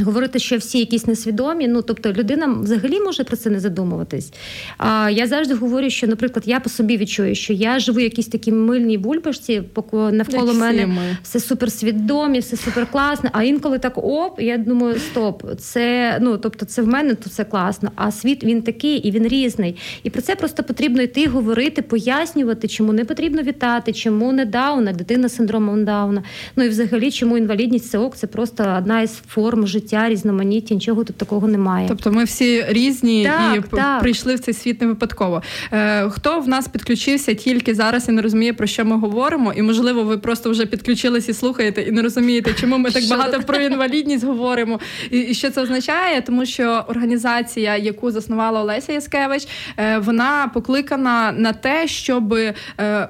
Говорити, 0.00 0.38
що 0.38 0.56
всі 0.56 0.78
якісь 0.78 1.06
несвідомі, 1.06 1.68
ну 1.68 1.82
тобто 1.82 2.12
людина 2.12 2.46
взагалі 2.46 3.00
може 3.00 3.24
про 3.24 3.36
це 3.36 3.50
не 3.50 3.60
задумуватись. 3.60 4.32
А 4.78 5.10
я 5.10 5.26
завжди 5.26 5.54
говорю, 5.54 5.90
що, 5.90 6.06
наприклад, 6.06 6.42
я 6.46 6.60
по 6.60 6.70
собі 6.70 6.96
відчую, 6.96 7.34
що 7.34 7.52
я 7.52 7.78
живу 7.78 7.98
в 7.98 8.02
якійсь 8.02 8.26
такій 8.26 8.52
мильній 8.52 8.98
бульбашці, 8.98 9.62
навколо 9.92 10.52
Як 10.52 10.60
мене 10.60 10.86
ми. 10.86 11.16
все 11.22 11.40
суперсвідомі, 11.40 12.38
все 12.38 12.56
суперкласно. 12.56 13.30
А 13.32 13.42
інколи 13.42 13.78
так 13.78 13.98
оп, 13.98 14.40
я 14.40 14.58
думаю, 14.58 14.98
стоп, 14.98 15.42
це 15.58 16.18
ну 16.20 16.38
тобто, 16.38 16.66
це 16.66 16.82
в 16.82 16.86
мене 16.86 17.14
то 17.14 17.30
це 17.30 17.44
класно. 17.44 17.90
А 17.96 18.12
світ 18.12 18.44
він 18.44 18.62
такий 18.62 18.96
і 18.96 19.10
він 19.10 19.28
різний. 19.28 19.76
І 20.02 20.10
про 20.10 20.22
це 20.22 20.36
просто 20.36 20.62
потрібно 20.62 21.02
йти, 21.02 21.26
говорити, 21.26 21.82
пояснювати, 21.82 22.68
чому 22.68 22.92
не 22.92 23.04
потрібно 23.04 23.42
вітати, 23.42 23.92
чому 23.92 24.32
не 24.32 24.44
дауна, 24.44 24.92
дитина 24.92 25.28
з 25.28 25.36
синдромом 25.36 25.84
Дауна. 25.84 26.22
Ну 26.56 26.64
і 26.64 26.68
взагалі, 26.68 27.10
чому 27.10 27.38
інвалідність 27.38 27.90
це 27.90 27.98
ок, 27.98 28.16
це 28.16 28.26
просто 28.26 28.74
одна 28.78 29.02
із 29.02 29.12
форм 29.12 29.66
життя 29.66 29.83
життя, 29.84 30.08
різноманіття, 30.08 30.74
нічого 30.74 31.04
тут 31.04 31.16
такого 31.16 31.48
немає. 31.48 31.88
Тобто 31.88 32.12
ми 32.12 32.24
всі 32.24 32.64
різні 32.68 33.24
так, 33.24 33.56
і 33.56 33.76
так. 33.76 34.00
прийшли 34.00 34.34
в 34.34 34.40
цей 34.40 34.54
світ 34.54 34.80
не 34.80 34.86
випадково. 34.86 35.42
Е, 35.72 36.08
Хто 36.10 36.40
в 36.40 36.48
нас 36.48 36.68
підключився 36.68 37.34
тільки 37.34 37.74
зараз 37.74 38.08
і 38.08 38.12
не 38.12 38.22
розуміє, 38.22 38.52
про 38.52 38.66
що 38.66 38.84
ми 38.84 38.96
говоримо, 38.96 39.52
і 39.52 39.62
можливо, 39.62 40.02
ви 40.02 40.18
просто 40.18 40.50
вже 40.50 40.66
підключились 40.66 41.28
і 41.28 41.32
слухаєте, 41.32 41.82
і 41.82 41.90
не 41.90 42.02
розумієте, 42.02 42.54
чому 42.60 42.78
ми 42.78 42.90
так 42.90 43.08
багато 43.10 43.40
про 43.42 43.56
інвалідність 43.56 44.24
говоримо. 44.24 44.80
І, 45.10 45.18
і 45.18 45.34
що 45.34 45.50
це 45.50 45.62
означає? 45.62 46.22
Тому 46.22 46.46
що 46.46 46.84
організація, 46.88 47.76
яку 47.76 48.10
заснувала 48.10 48.60
Олеся 48.60 48.92
Яскевич, 48.92 49.48
е, 49.76 49.98
вона 49.98 50.50
покликана 50.54 51.32
на 51.32 51.52
те, 51.52 51.88
щоб. 51.88 52.34
Е, 52.34 53.08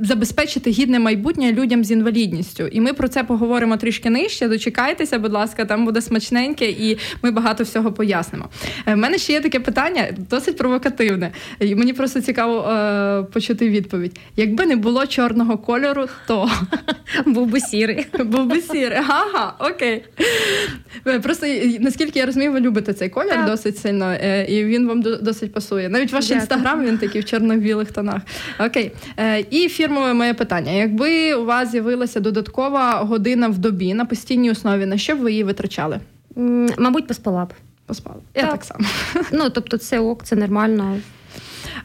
забезпечити 0.00 0.70
гідне 0.70 0.98
майбутнє 0.98 1.52
людям 1.52 1.84
з 1.84 1.90
інвалідністю. 1.90 2.66
І 2.66 2.80
ми 2.80 2.92
про 2.92 3.08
це 3.08 3.24
поговоримо 3.24 3.76
трішки 3.76 4.10
нижче. 4.10 4.48
Дочекайтеся, 4.48 5.18
будь 5.18 5.32
ласка, 5.32 5.64
там 5.64 5.84
буде 5.84 6.00
смачненьке, 6.00 6.70
і 6.70 6.98
ми 7.22 7.30
багато 7.30 7.64
всього 7.64 7.92
пояснимо. 7.92 8.48
Е, 8.86 8.96
мене 8.96 9.18
ще 9.18 9.32
є 9.32 9.40
таке 9.40 9.60
питання, 9.60 10.08
досить 10.30 10.56
провокативне. 10.56 11.32
І 11.60 11.74
Мені 11.74 11.92
просто 11.92 12.20
цікаво 12.20 12.70
е, 12.70 13.22
почути 13.22 13.68
відповідь. 13.68 14.18
Якби 14.36 14.66
не 14.66 14.76
було 14.76 15.06
чорного 15.06 15.58
кольору, 15.58 16.06
то 16.26 16.50
був 17.26 17.46
би 17.46 17.60
сірий. 17.60 18.06
Був 18.24 18.46
би 18.46 18.60
сірий. 18.60 18.98
Ага, 19.08 19.54
окей. 19.58 20.04
Е, 21.06 21.20
просто 21.20 21.46
наскільки 21.80 22.18
я 22.18 22.26
розумію, 22.26 22.52
ви 22.52 22.60
любите 22.60 22.92
цей 22.92 23.08
колір 23.08 23.30
так. 23.30 23.46
досить 23.46 23.78
сильно, 23.78 24.04
е, 24.04 24.46
і 24.48 24.64
він 24.64 24.88
вам 24.88 25.02
досить 25.02 25.52
пасує. 25.52 25.88
Навіть 25.88 26.12
ваш 26.12 26.30
інстаграм 26.30 26.84
він 26.84 26.98
такий 26.98 27.20
в 27.20 27.24
чорно-білих 27.24 27.92
тонах. 27.92 28.22
Окей. 28.60 28.92
І 29.50 29.68
фір 29.68 29.89
фірмове 29.90 30.14
моє 30.14 30.34
питання. 30.34 30.72
Якби 30.72 31.34
у 31.34 31.44
вас 31.44 31.70
з'явилася 31.70 32.20
додаткова 32.20 32.92
година 32.92 33.48
в 33.48 33.58
добі 33.58 33.94
на 33.94 34.04
постійній 34.04 34.50
основі, 34.50 34.86
на 34.86 34.98
що 34.98 35.16
б 35.16 35.18
ви 35.18 35.30
її 35.30 35.44
витрачали? 35.44 36.00
Мабуть, 36.78 37.06
поспала 37.06 37.44
б. 37.44 37.52
Поспала. 37.86 38.16
Я 38.34 38.42
так, 38.42 38.50
так 38.50 38.64
само. 38.64 38.84
Ну 39.32 39.50
тобто, 39.50 39.78
це 39.78 39.98
ок, 39.98 40.24
це 40.24 40.36
нормально. 40.36 40.96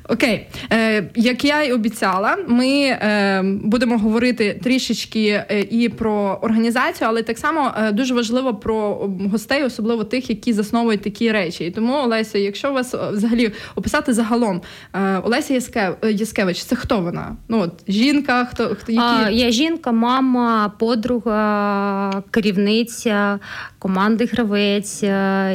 Окей, 0.09 0.47
Е, 0.73 1.09
як 1.15 1.45
я 1.45 1.63
й 1.63 1.71
обіцяла, 1.71 2.37
ми 2.47 2.67
е, 2.67 3.41
будемо 3.63 3.97
говорити 3.97 4.59
трішечки 4.63 5.27
е, 5.27 5.61
і 5.71 5.89
про 5.89 6.39
організацію, 6.41 7.07
але 7.07 7.23
так 7.23 7.37
само 7.37 7.71
е, 7.77 7.91
дуже 7.91 8.13
важливо 8.13 8.55
про 8.55 9.09
гостей, 9.31 9.63
особливо 9.63 10.03
тих, 10.03 10.29
які 10.29 10.53
засновують 10.53 11.01
такі 11.01 11.31
речі. 11.31 11.65
І 11.65 11.71
тому 11.71 11.93
Олеся, 11.93 12.37
якщо 12.37 12.71
вас 12.71 12.93
е, 12.93 12.97
взагалі 13.11 13.51
описати 13.75 14.13
загалом, 14.13 14.61
е, 14.93 15.17
Олеся 15.17 15.53
Яскев, 15.53 15.95
Яскевич, 16.03 16.63
це 16.63 16.75
хто 16.75 16.99
вона? 16.99 17.35
Ну 17.47 17.59
от 17.59 17.71
жінка, 17.87 18.45
хто 18.45 18.75
хто 18.75 18.91
які 18.91 19.03
а, 19.25 19.29
я 19.29 19.51
жінка, 19.51 19.91
мама, 19.91 20.73
подруга, 20.79 22.23
керівниця 22.31 23.39
команди 23.85 24.25
гравець, 24.25 25.03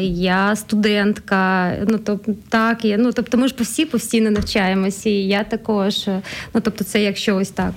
я 0.03 0.57
студентка. 0.57 1.73
Ну 1.89 1.99
тобто 1.99 2.35
так, 2.49 2.85
я 2.85 2.97
ну 2.99 3.13
тобто, 3.13 3.39
ми 3.39 3.49
ж 3.49 3.55
всі 3.59 3.85
постійно 3.85 4.31
навчаємося, 4.31 5.11
і 5.11 5.13
я 5.13 5.45
також. 5.45 6.07
Ну 6.55 6.61
тобто, 6.63 6.85
це 6.85 7.03
якщо 7.03 7.37
ось 7.37 7.51
так. 7.51 7.73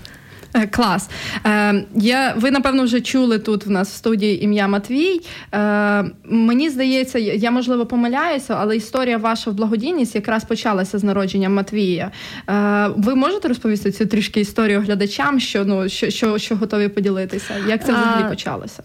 Е, 0.55 0.67
клас. 0.67 1.09
Е, 1.45 1.83
я, 1.95 2.33
Ви, 2.37 2.51
напевно, 2.51 2.83
вже 2.83 3.01
чули 3.01 3.39
тут 3.39 3.65
в 3.65 3.69
нас 3.69 3.91
в 3.91 3.95
студії 3.95 4.43
ім'я 4.43 4.67
Матвій. 4.67 5.21
Е, 5.53 6.05
Мені 6.23 6.69
здається, 6.69 7.19
я 7.19 7.51
можливо 7.51 7.85
помиляюся, 7.85 8.55
але 8.59 8.77
історія 8.77 9.17
ваша 9.17 9.51
в 9.51 9.53
благодійність 9.53 10.15
якраз 10.15 10.43
почалася 10.43 10.99
з 10.99 11.03
народженням 11.03 11.53
Матвія. 11.53 12.11
Е, 12.49 12.87
Ви 12.97 13.15
можете 13.15 13.47
розповісти 13.47 13.91
цю 13.91 14.05
трішки 14.05 14.39
історію 14.39 14.81
глядачам, 14.81 15.39
що 15.39 15.65
ну 15.65 15.89
що, 15.89 16.09
що, 16.09 16.37
що 16.37 16.55
готові 16.55 16.87
поділитися? 16.87 17.53
Як 17.67 17.85
це 17.85 17.91
взагалі 17.91 18.29
почалося? 18.29 18.83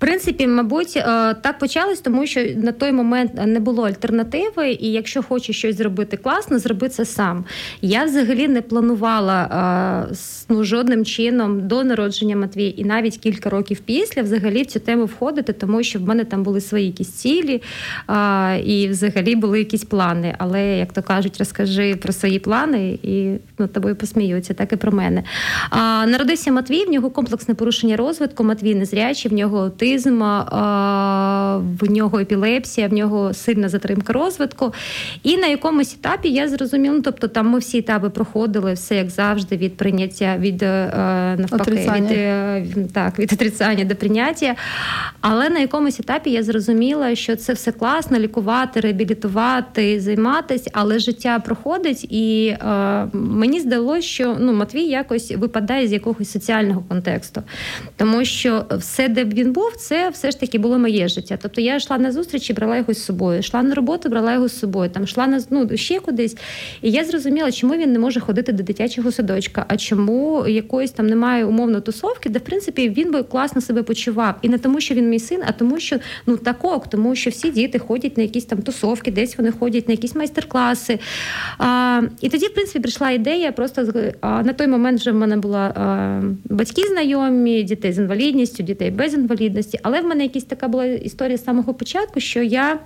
Принципі, 0.00 0.46
мабуть, 0.46 0.96
е, 0.96 1.02
так 1.34 1.58
почалось, 1.58 2.00
тому 2.00 2.26
що 2.26 2.40
на 2.56 2.72
той 2.72 2.92
момент 2.92 3.32
не 3.46 3.60
було 3.60 3.86
альтернативи, 3.86 4.70
і 4.70 4.92
якщо 4.92 5.22
хочеш 5.22 5.58
щось 5.58 5.76
зробити 5.76 6.16
класно, 6.16 6.58
зроби 6.58 6.88
це 6.88 7.04
сам. 7.04 7.44
Я 7.82 8.04
взагалі 8.04 8.48
не 8.48 8.62
планувала 8.62 9.42
е, 10.10 10.14
ну, 10.48 10.64
жодним 10.64 11.04
чином 11.04 11.68
до 11.68 11.84
народження 11.84 12.36
Матвія, 12.36 12.72
і 12.76 12.84
навіть 12.84 13.18
кілька 13.18 13.50
років 13.50 13.80
після 13.80 14.22
взагалі 14.22 14.62
в 14.62 14.66
цю 14.66 14.80
тему 14.80 15.04
входити, 15.04 15.52
тому 15.52 15.82
що 15.82 15.98
в 15.98 16.02
мене 16.02 16.24
там 16.24 16.42
були 16.42 16.60
свої 16.60 16.86
якісь 16.86 17.12
цілі 17.12 17.62
і 18.64 18.88
взагалі 18.88 19.36
були 19.36 19.58
якісь 19.58 19.84
плани. 19.84 20.34
Але 20.38 20.78
як 20.78 20.92
то 20.92 21.02
кажуть, 21.02 21.38
розкажи 21.38 21.96
про 21.96 22.12
свої 22.12 22.38
плани 22.38 22.98
і 23.02 23.30
над 23.58 23.72
тобою 23.72 23.96
посміються, 23.96 24.54
так 24.54 24.72
і 24.72 24.76
про 24.76 24.92
мене. 24.92 25.22
Народився 26.06 26.52
Матвій, 26.52 26.84
в 26.84 26.90
нього 26.90 27.10
комплексне 27.10 27.54
порушення 27.54 27.96
розвитку, 27.96 28.44
Матвій 28.44 28.74
незрячий, 28.74 29.30
в 29.30 29.34
нього 29.34 29.70
ти 29.70 29.89
аутизм, 29.90 30.22
в 31.80 31.90
нього 31.90 32.20
епілепсія, 32.20 32.88
в 32.88 32.92
нього 32.92 33.34
сильна 33.34 33.68
затримка 33.68 34.12
розвитку. 34.12 34.72
І 35.22 35.36
на 35.36 35.46
якомусь 35.46 35.94
етапі 35.94 36.28
я 36.28 36.48
зрозуміла, 36.48 36.94
ну, 36.94 37.02
тобто 37.02 37.28
там 37.28 37.48
ми 37.48 37.58
всі 37.58 37.78
етапи 37.78 38.10
проходили, 38.10 38.72
все 38.72 38.96
як 38.96 39.10
завжди, 39.10 39.56
від 39.56 39.76
прийняття 39.76 40.36
від 40.38 40.62
навпаки 40.62 41.70
від, 42.76 42.92
так, 42.92 43.18
від 43.18 43.32
отрицання 43.32 43.84
до 43.84 43.96
прийняття. 43.96 44.54
Але 45.20 45.48
на 45.48 45.58
якомусь 45.58 46.00
етапі 46.00 46.30
я 46.30 46.42
зрозуміла, 46.42 47.14
що 47.14 47.36
це 47.36 47.52
все 47.52 47.72
класно, 47.72 48.18
лікувати, 48.18 48.80
реабілітувати, 48.80 50.00
займатися, 50.00 50.70
але 50.72 50.98
життя 50.98 51.38
проходить, 51.38 52.04
і 52.12 52.46
е, 52.46 53.06
мені 53.12 53.60
здалося, 53.60 54.02
що 54.02 54.36
ну, 54.40 54.52
Матвій 54.52 54.84
якось 54.84 55.30
випадає 55.30 55.88
з 55.88 55.92
якогось 55.92 56.30
соціального 56.30 56.84
контексту. 56.88 57.42
Тому 57.96 58.24
що 58.24 58.64
все, 58.70 59.08
де 59.08 59.24
б 59.24 59.34
він 59.34 59.52
був, 59.52 59.72
це 59.80 60.10
все 60.10 60.30
ж 60.30 60.40
таки 60.40 60.58
було 60.58 60.78
моє 60.78 61.08
життя. 61.08 61.38
Тобто 61.42 61.60
я 61.60 61.76
йшла 61.76 61.98
на 61.98 62.12
зустрічі, 62.12 62.52
брала 62.52 62.76
його 62.76 62.94
з 62.94 63.04
собою, 63.04 63.38
йшла 63.38 63.62
на 63.62 63.74
роботу, 63.74 64.08
брала 64.08 64.32
його 64.32 64.48
з 64.48 64.58
собою, 64.58 64.90
там 64.90 65.04
йшла 65.04 65.26
на 65.26 65.42
ну, 65.50 65.76
ще 65.76 66.00
кудись. 66.00 66.36
І 66.82 66.90
я 66.90 67.04
зрозуміла, 67.04 67.52
чому 67.52 67.74
він 67.74 67.92
не 67.92 67.98
може 67.98 68.20
ходити 68.20 68.52
до 68.52 68.62
дитячого 68.62 69.12
садочка, 69.12 69.64
а 69.68 69.76
чому 69.76 70.46
якоїсь 70.48 70.90
там 70.90 71.06
немає 71.06 71.44
умовно 71.44 71.80
тусовки, 71.80 72.28
де 72.28 72.38
в 72.38 72.42
принципі 72.42 72.88
він 72.88 73.12
би 73.12 73.22
класно 73.22 73.60
себе 73.60 73.82
почував. 73.82 74.34
І 74.42 74.48
не 74.48 74.58
тому, 74.58 74.80
що 74.80 74.94
він 74.94 75.08
мій 75.08 75.18
син, 75.18 75.40
а 75.46 75.52
тому, 75.52 75.80
що 75.80 75.96
ну 76.26 76.36
такок, 76.36 76.88
тому 76.88 77.14
що 77.14 77.30
всі 77.30 77.50
діти 77.50 77.78
ходять 77.78 78.16
на 78.16 78.22
якісь 78.22 78.44
там 78.44 78.62
тусовки, 78.62 79.10
десь 79.10 79.38
вони 79.38 79.52
ходять 79.52 79.88
на 79.88 79.92
якісь 79.92 80.14
майстер-класи. 80.14 80.98
А, 81.58 82.02
І 82.20 82.28
тоді, 82.28 82.46
в 82.46 82.54
принципі, 82.54 82.80
прийшла 82.80 83.10
ідея. 83.10 83.52
Просто 83.52 83.92
а, 84.20 84.42
на 84.42 84.52
той 84.52 84.66
момент 84.66 85.00
вже 85.00 85.12
в 85.12 85.14
мене 85.14 85.36
була 85.36 85.58
а, 85.60 86.22
батьки 86.44 86.82
знайомі, 86.82 87.62
дітей 87.62 87.92
з 87.92 87.98
інвалідністю, 87.98 88.62
дітей 88.62 88.90
без 88.90 89.14
інвалідності. 89.14 89.69
Але 89.82 90.00
в 90.00 90.04
мене 90.04 90.22
якась 90.22 90.44
така 90.44 90.68
була 90.68 90.84
історія 90.84 91.38
з 91.38 91.44
самого 91.44 91.74
початку, 91.74 92.20
що 92.20 92.42
я 92.42 92.78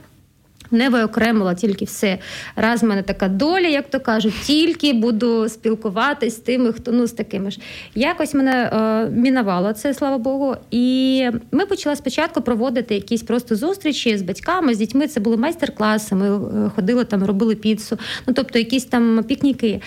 не 0.70 0.88
виокремила 0.88 1.54
тільки 1.54 1.84
все. 1.84 2.18
Раз 2.56 2.82
в 2.82 2.86
мене 2.86 3.02
така 3.02 3.28
доля, 3.28 3.66
як 3.66 3.90
то 3.90 4.00
кажуть, 4.00 4.34
тільки 4.42 4.92
буду 4.92 5.48
спілкуватись 5.48 6.36
з 6.36 6.38
тими, 6.38 6.72
хто 6.72 6.92
ну 6.92 7.06
з 7.06 7.12
такими 7.12 7.50
ж. 7.50 7.60
Якось 7.94 8.34
мене 8.34 8.52
е, 8.52 9.10
мінувало 9.10 9.72
це, 9.72 9.94
слава 9.94 10.18
Богу. 10.18 10.56
І 10.70 11.28
ми 11.52 11.66
почали 11.66 11.96
спочатку 11.96 12.40
проводити 12.40 12.94
якісь 12.94 13.22
просто 13.22 13.56
зустрічі 13.56 14.18
з 14.18 14.22
батьками, 14.22 14.74
з 14.74 14.78
дітьми. 14.78 15.08
Це 15.08 15.20
були 15.20 15.36
майстер-класи. 15.36 16.14
Ми 16.14 16.36
е, 16.36 16.70
ходили 16.74 17.04
там, 17.04 17.24
робили 17.24 17.54
піцу, 17.54 17.98
ну 18.26 18.34
тобто 18.34 18.58
якісь 18.58 18.84
там 18.84 19.24
пікніки. 19.28 19.80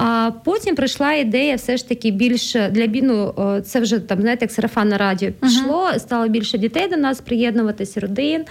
А 0.00 0.30
потім 0.44 0.74
прийшла 0.74 1.12
ідея, 1.12 1.56
все 1.56 1.76
ж 1.76 1.88
таки 1.88 2.10
більше 2.10 2.70
для 2.70 2.86
ну, 3.02 3.34
це 3.64 3.80
вже 3.80 3.98
там, 3.98 4.20
знаєте, 4.20 4.44
як 4.44 4.52
сарафан 4.52 4.88
на 4.88 4.98
радіо 4.98 5.32
пішло, 5.40 5.88
uh-huh. 5.92 5.98
стало 5.98 6.28
більше 6.28 6.58
дітей 6.58 6.88
до 6.90 6.96
нас 6.96 7.20
приєднуватися, 7.20 8.00
родин. 8.00 8.44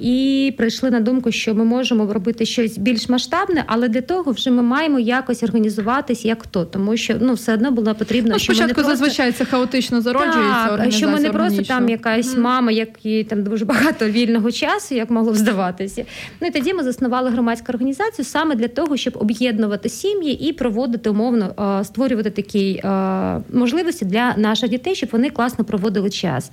І 0.00 0.54
прийшли 0.56 0.90
на 0.90 1.00
думку, 1.00 1.32
що 1.32 1.54
ми 1.54 1.64
можемо 1.64 2.12
робити 2.12 2.46
щось 2.46 2.78
більш 2.78 3.08
масштабне, 3.08 3.64
але 3.66 3.88
для 3.88 4.00
того 4.00 4.32
вже 4.32 4.50
ми 4.50 4.62
маємо 4.62 4.98
якось 4.98 5.42
організуватись 5.42 6.24
як 6.24 6.42
хто, 6.42 6.64
тому 6.64 6.96
що 6.96 7.14
ну 7.20 7.34
все 7.34 7.54
одно 7.54 7.70
було 7.70 7.94
потрібно. 7.94 8.30
Ну, 8.32 8.38
Спочатку 8.38 8.74
просто... 8.74 8.90
зазвичай 8.90 9.32
це 9.32 9.44
хаотично 9.44 10.00
зароджується. 10.00 10.76
Так, 10.76 10.92
Що 10.92 11.08
ми 11.08 11.20
не 11.20 11.30
просто 11.30 11.62
там 11.62 11.88
якась 11.88 12.36
мама, 12.36 12.72
як 12.72 12.88
їй 13.04 13.24
там 13.24 13.42
дуже 13.42 13.64
багато 13.64 14.08
вільного 14.08 14.52
часу, 14.52 14.94
як 14.94 15.10
могло 15.10 15.32
б 15.32 15.36
здаватися. 15.36 16.04
Ну 16.40 16.48
і 16.48 16.50
тоді 16.50 16.74
ми 16.74 16.82
заснували 16.82 17.30
громадську 17.30 17.66
організацію 17.68 18.24
саме 18.24 18.54
для 18.54 18.68
того, 18.68 18.96
щоб 18.96 19.16
об'єднувати 19.16 19.88
сім'ї 19.88 20.41
і 20.42 20.52
проводити 20.52 21.10
умовно, 21.10 21.80
створювати 21.84 22.30
такі 22.30 22.82
можливості 23.52 24.04
для 24.04 24.34
наших 24.36 24.70
дітей, 24.70 24.94
щоб 24.94 25.08
вони 25.12 25.30
класно 25.30 25.64
проводили 25.64 26.10
час. 26.10 26.50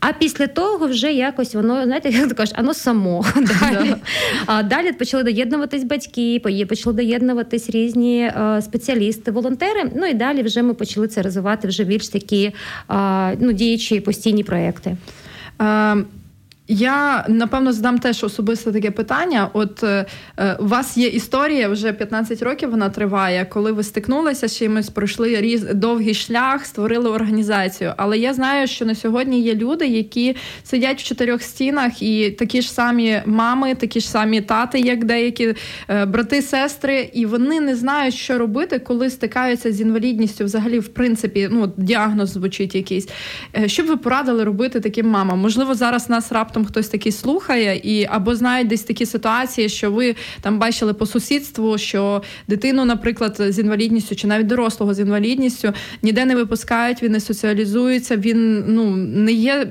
А 0.00 0.12
після 0.12 0.46
того 0.46 0.86
вже 0.86 1.12
якось 1.12 1.54
воно, 1.54 1.84
знаєте, 1.84 2.08
як 2.10 2.28
ти 2.28 2.34
кажеш, 2.34 2.56
воно 2.58 2.74
само. 2.74 3.24
Далі 3.60 3.94
а 4.46 4.62
далі 4.62 4.92
почали 4.92 5.22
доєднуватись 5.22 5.84
батьки, 5.84 6.40
почали 6.68 6.96
доєднуватись 6.96 7.70
різні 7.70 8.32
спеціалісти, 8.60 9.30
волонтери. 9.30 9.90
Ну 9.96 10.06
і 10.06 10.14
далі 10.14 10.42
вже 10.42 10.62
ми 10.62 10.74
почали 10.74 11.08
це 11.08 11.22
розвивати 11.22 11.68
вже 11.68 11.84
більш 11.84 12.08
такі 12.08 12.52
ну, 13.38 13.52
діючі 13.52 14.00
постійні 14.00 14.44
проекти. 14.44 14.96
Я 16.68 17.24
напевно 17.28 17.72
задам 17.72 17.98
теж 17.98 18.24
особисте 18.24 18.72
таке 18.72 18.90
питання. 18.90 19.50
От 19.52 19.82
е, 19.84 20.06
е 20.38 20.56
у 20.60 20.66
вас 20.66 20.96
є 20.96 21.08
історія 21.08 21.68
вже 21.68 21.92
15 21.92 22.42
років. 22.42 22.70
Вона 22.70 22.88
триває, 22.88 23.44
коли 23.44 23.72
ви 23.72 23.82
стикнулися 23.82 24.48
з 24.48 24.56
чимось, 24.56 24.90
пройшли 24.90 25.40
різ 25.40 25.62
довгий 25.62 26.14
шлях, 26.14 26.66
створили 26.66 27.10
організацію. 27.10 27.94
Але 27.96 28.18
я 28.18 28.34
знаю, 28.34 28.66
що 28.66 28.84
на 28.84 28.94
сьогодні 28.94 29.40
є 29.40 29.54
люди, 29.54 29.86
які 29.86 30.36
сидять 30.64 31.00
в 31.00 31.04
чотирьох 31.04 31.42
стінах, 31.42 32.02
і 32.02 32.30
такі 32.30 32.62
ж 32.62 32.72
самі 32.72 33.22
мами, 33.26 33.74
такі 33.74 34.00
ж 34.00 34.10
самі 34.10 34.40
тати, 34.40 34.80
як 34.80 35.04
деякі 35.04 35.54
е, 35.88 36.04
брати, 36.06 36.42
сестри, 36.42 37.10
і 37.12 37.26
вони 37.26 37.60
не 37.60 37.76
знають, 37.76 38.14
що 38.14 38.38
робити, 38.38 38.78
коли 38.78 39.10
стикаються 39.10 39.72
з 39.72 39.80
інвалідністю. 39.80 40.44
Взагалі, 40.44 40.78
в 40.78 40.88
принципі, 40.88 41.48
ну 41.52 41.72
діагноз 41.76 42.30
звучить 42.30 42.74
якийсь. 42.74 43.08
Е, 43.56 43.68
що 43.68 43.82
б 43.82 43.86
ви 43.86 43.96
порадили 43.96 44.44
робити 44.44 44.80
таким 44.80 45.08
мамам? 45.08 45.38
Можливо, 45.38 45.74
зараз 45.74 46.10
нас 46.10 46.32
раптом 46.32 46.51
раптом 46.52 46.64
хтось 46.64 46.88
такий 46.88 47.12
слухає, 47.12 47.76
і 47.76 48.06
або 48.10 48.34
знають 48.34 48.68
десь 48.68 48.82
такі 48.82 49.06
ситуації, 49.06 49.68
що 49.68 49.92
ви 49.92 50.16
там 50.40 50.58
бачили 50.58 50.94
по 50.94 51.06
сусідству, 51.06 51.78
що 51.78 52.22
дитину, 52.48 52.84
наприклад, 52.84 53.36
з 53.48 53.58
інвалідністю 53.58 54.16
чи 54.16 54.26
навіть 54.26 54.46
дорослого 54.46 54.94
з 54.94 55.00
інвалідністю 55.00 55.72
ніде 56.02 56.24
не 56.24 56.36
випускають, 56.36 57.02
він 57.02 57.12
не 57.12 57.20
соціалізується, 57.20 58.16
він 58.16 58.64
ну 58.68 58.96
не 58.96 59.32
є 59.32 59.66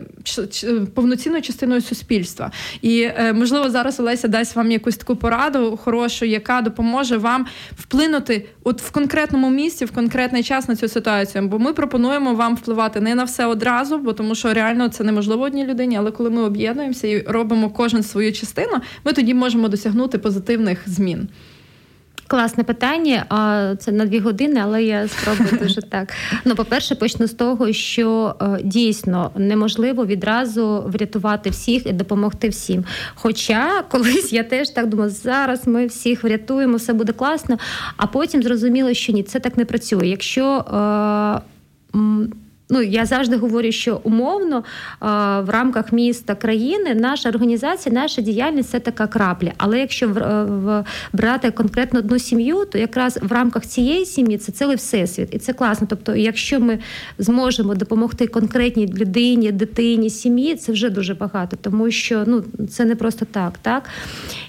повноцінною 0.94 1.42
частиною 1.42 1.82
суспільства. 1.82 2.52
І 2.82 3.02
е, 3.02 3.34
можливо 3.34 3.70
зараз 3.70 4.00
Олеся 4.00 4.28
дасть 4.28 4.56
вам 4.56 4.72
якусь 4.72 4.98
таку 4.98 5.16
пораду 5.16 5.80
хорошу, 5.84 6.26
яка 6.26 6.62
допоможе 6.62 7.18
вам 7.18 7.46
вплинути 7.78 8.46
от 8.64 8.82
в 8.82 8.92
конкретному 8.92 9.50
місці, 9.50 9.86
в 9.86 9.92
конкретний 9.92 10.44
час 10.44 10.68
на 10.68 10.76
цю 10.76 10.88
ситуацію. 10.88 11.48
Бо 11.48 11.60
ми 11.60 11.74
пропонуємо 11.74 12.34
вам 12.34 12.56
впливати 12.56 13.00
не 13.02 13.16
на 13.16 13.24
все 13.24 13.46
одразу, 13.46 13.98
бо 13.98 14.14
тому 14.14 14.36
що 14.36 14.54
реально 14.54 14.90
це 14.90 15.04
неможливо 15.04 15.44
одній 15.44 15.66
людині, 15.66 15.98
але 15.98 16.12
коли 16.12 16.30
ми 16.30 16.42
об'єднуємо 16.42 16.71
об'єднуємося 16.72 17.08
і 17.08 17.22
робимо 17.22 17.70
кожен 17.70 18.04
свою 18.04 18.34
частину, 18.34 18.74
ми 19.04 19.14
тоді 19.14 19.34
можемо 19.34 19.68
досягнути 19.68 20.18
позитивних 20.18 20.80
змін. 20.86 21.30
Класне 22.28 22.64
питання, 22.64 23.26
а 23.30 23.76
це 23.80 23.92
на 23.92 24.06
дві 24.06 24.20
години, 24.20 24.60
але 24.64 24.84
я 24.84 25.08
спробую 25.08 25.50
дуже 25.64 25.82
так. 25.82 26.14
Ну, 26.46 26.56
по-перше, 26.56 26.96
почну 26.96 27.28
з 27.28 27.34
того, 27.34 27.74
що 27.74 28.36
е, 28.42 28.60
дійсно 28.64 29.32
неможливо 29.36 30.06
відразу 30.06 30.84
врятувати 30.88 31.50
всіх 31.50 31.86
і 31.86 31.94
допомогти 31.94 32.50
всім. 32.50 32.86
Хоча 33.16 33.84
колись 33.90 34.34
я 34.34 34.44
теж 34.44 34.70
так 34.70 34.88
думала, 34.88 35.10
зараз 35.10 35.68
ми 35.68 35.86
всіх 35.86 36.24
врятуємо, 36.24 36.78
все 36.78 36.94
буде 36.94 37.14
класно. 37.14 37.58
А 37.98 38.08
потім 38.08 38.44
зрозуміло, 38.44 38.94
що 38.94 39.14
ні, 39.14 39.24
це 39.24 39.40
так 39.40 39.58
не 39.58 39.66
працює. 39.66 40.08
Якщо 40.08 40.58
е, 40.58 41.98
ну 42.72 42.82
я 42.82 43.06
завжди 43.06 43.36
говорю, 43.36 43.72
що 43.72 44.02
умовно 44.04 44.64
в 45.42 45.46
рамках 45.48 45.92
міста 45.92 46.36
країни 46.36 46.96
наша 46.96 47.30
організація, 47.30 47.96
наша 47.96 48.22
діяльність 48.22 48.70
це 48.70 48.80
така 48.80 49.08
крапля. 49.08 49.52
Але 49.58 49.80
якщо 49.80 50.08
в, 50.08 50.18
е, 50.18 50.44
в 50.44 50.84
брати 51.14 51.52
конкретно 51.52 52.00
одну 52.00 52.20
сім'ю, 52.20 52.66
то 52.66 52.78
якраз 52.78 53.20
в 53.22 53.32
рамках 53.32 53.66
цієї 53.66 54.06
сім'ї 54.06 54.38
це 54.38 54.52
цілий 54.52 54.76
всесвіт, 54.76 55.30
і 55.32 55.40
це 55.40 55.54
класно. 55.54 55.88
Тобто, 55.90 56.16
якщо 56.16 56.60
ми 56.60 56.80
зможемо 57.18 57.76
допомогти 57.76 58.28
конкретній 58.28 58.88
людині, 58.88 59.52
дитині, 59.52 60.10
сім'ї, 60.10 60.56
це 60.56 60.72
вже 60.72 60.90
дуже 60.90 61.14
багато, 61.14 61.58
тому 61.62 61.92
що 61.92 62.24
ну 62.28 62.44
це 62.70 62.86
не 62.86 62.96
просто 62.96 63.26
так. 63.32 63.54
Так 63.62 63.84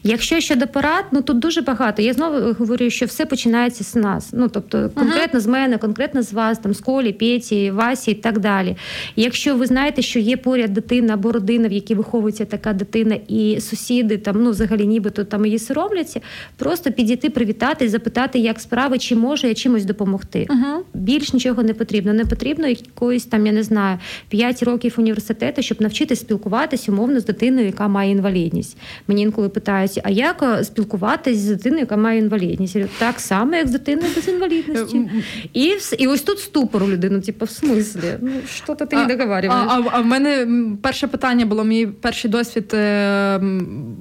якщо 0.03 0.41
щодо 0.41 0.67
порад, 0.67 1.05
ну 1.13 1.23
тут 1.23 1.39
дуже 1.39 1.61
багато. 1.61 2.03
Я 2.03 2.13
знову 2.13 2.53
говорю, 2.59 2.91
що 2.91 3.07
все 3.07 3.27
починається 3.27 3.85
з 3.85 3.95
нас. 3.95 4.29
Ну 4.33 4.49
тобто, 4.49 4.91
конкретно 4.95 5.41
uh-huh. 5.41 5.43
з 5.43 5.47
мене, 5.47 5.79
конкретно 5.79 6.23
з 6.23 6.33
вас, 6.33 6.59
там 6.59 6.75
з 6.75 6.81
Колі, 6.81 7.13
Петі, 7.13 7.71
Васі 7.71 8.12
і 8.13 8.15
так 8.15 8.39
далі. 8.39 8.77
Якщо 9.17 9.57
ви 9.57 9.67
знаєте, 9.67 10.03
що 10.03 10.19
є 10.19 10.37
поряд 10.37 10.73
дитина 10.73 11.15
або 11.15 11.33
родина, 11.33 11.69
в 11.69 11.73
якій 11.73 11.95
виховується 11.95 12.45
така 12.45 12.73
дитина, 12.73 13.19
і 13.29 13.61
сусіди 13.61 14.19
там 14.19 14.43
ну 14.43 14.51
взагалі 14.51 14.87
нібито 14.87 15.25
там 15.25 15.47
її 15.47 15.59
соромляться, 15.59 16.21
просто 16.57 16.93
підійти, 16.93 17.31
привітати, 17.31 17.89
запитати, 17.89 18.39
як 18.39 18.61
справи, 18.61 18.99
чи 18.99 19.17
може 19.17 19.49
я 19.49 19.55
чимось 19.55 19.85
допомогти. 19.85 20.47
Угу. 20.51 20.85
Більш 20.95 21.33
нічого 21.33 21.63
не 21.63 21.75
потрібно. 21.75 22.13
Не 22.13 22.25
потрібно 22.25 22.67
якоїсь 22.67 23.25
там, 23.25 23.47
я 23.47 23.53
не 23.53 23.63
знаю, 23.63 23.99
5 24.29 24.63
років 24.63 24.95
університету, 24.99 25.63
щоб 25.63 25.83
навчитись 25.83 26.21
спілкуватися 26.21 26.93
умовно 26.93 27.21
з 27.21 27.25
дитиною, 27.25 27.67
яка 27.67 27.89
має 27.89 28.11
інвалідність. 28.11 28.77
Мені 29.09 29.23
інколи 29.23 29.49
питають, 29.49 30.01
а 30.05 30.11
як 30.11 30.43
е, 30.43 30.65
спілкуватись 30.65 31.39
з 31.39 31.49
дитиною, 31.49 31.81
яка 31.81 31.97
має 31.97 32.19
інвалідність? 32.19 32.77
Так 32.99 33.21
само, 33.21 33.55
як 33.55 33.69
з 33.69 33.71
дитиною 33.71 34.09
без 34.17 34.29
інвалідності. 34.29 34.97
Е, 34.97 35.23
і 35.55 35.73
і 35.99 36.07
ось 36.07 36.23
тут 36.23 36.39
ступор 36.39 36.83
у 36.83 36.89
людини, 36.89 37.21
типу, 37.21 37.45
в 37.45 37.51
смислі 37.51 38.02
ну 38.21 38.31
що 38.47 38.75
то 38.75 38.87
ти 38.87 38.97
не 38.97 39.17
договарюєш. 39.17 39.55
А, 39.55 39.79
а, 39.79 39.83
а 39.93 40.01
в 40.01 40.07
мене 40.07 40.47
перше 40.83 41.07
питання 41.07 41.47
було: 41.47 41.65
мій 41.65 41.87
перший 41.87 42.31
досвід 42.31 42.75
е, 42.75 43.41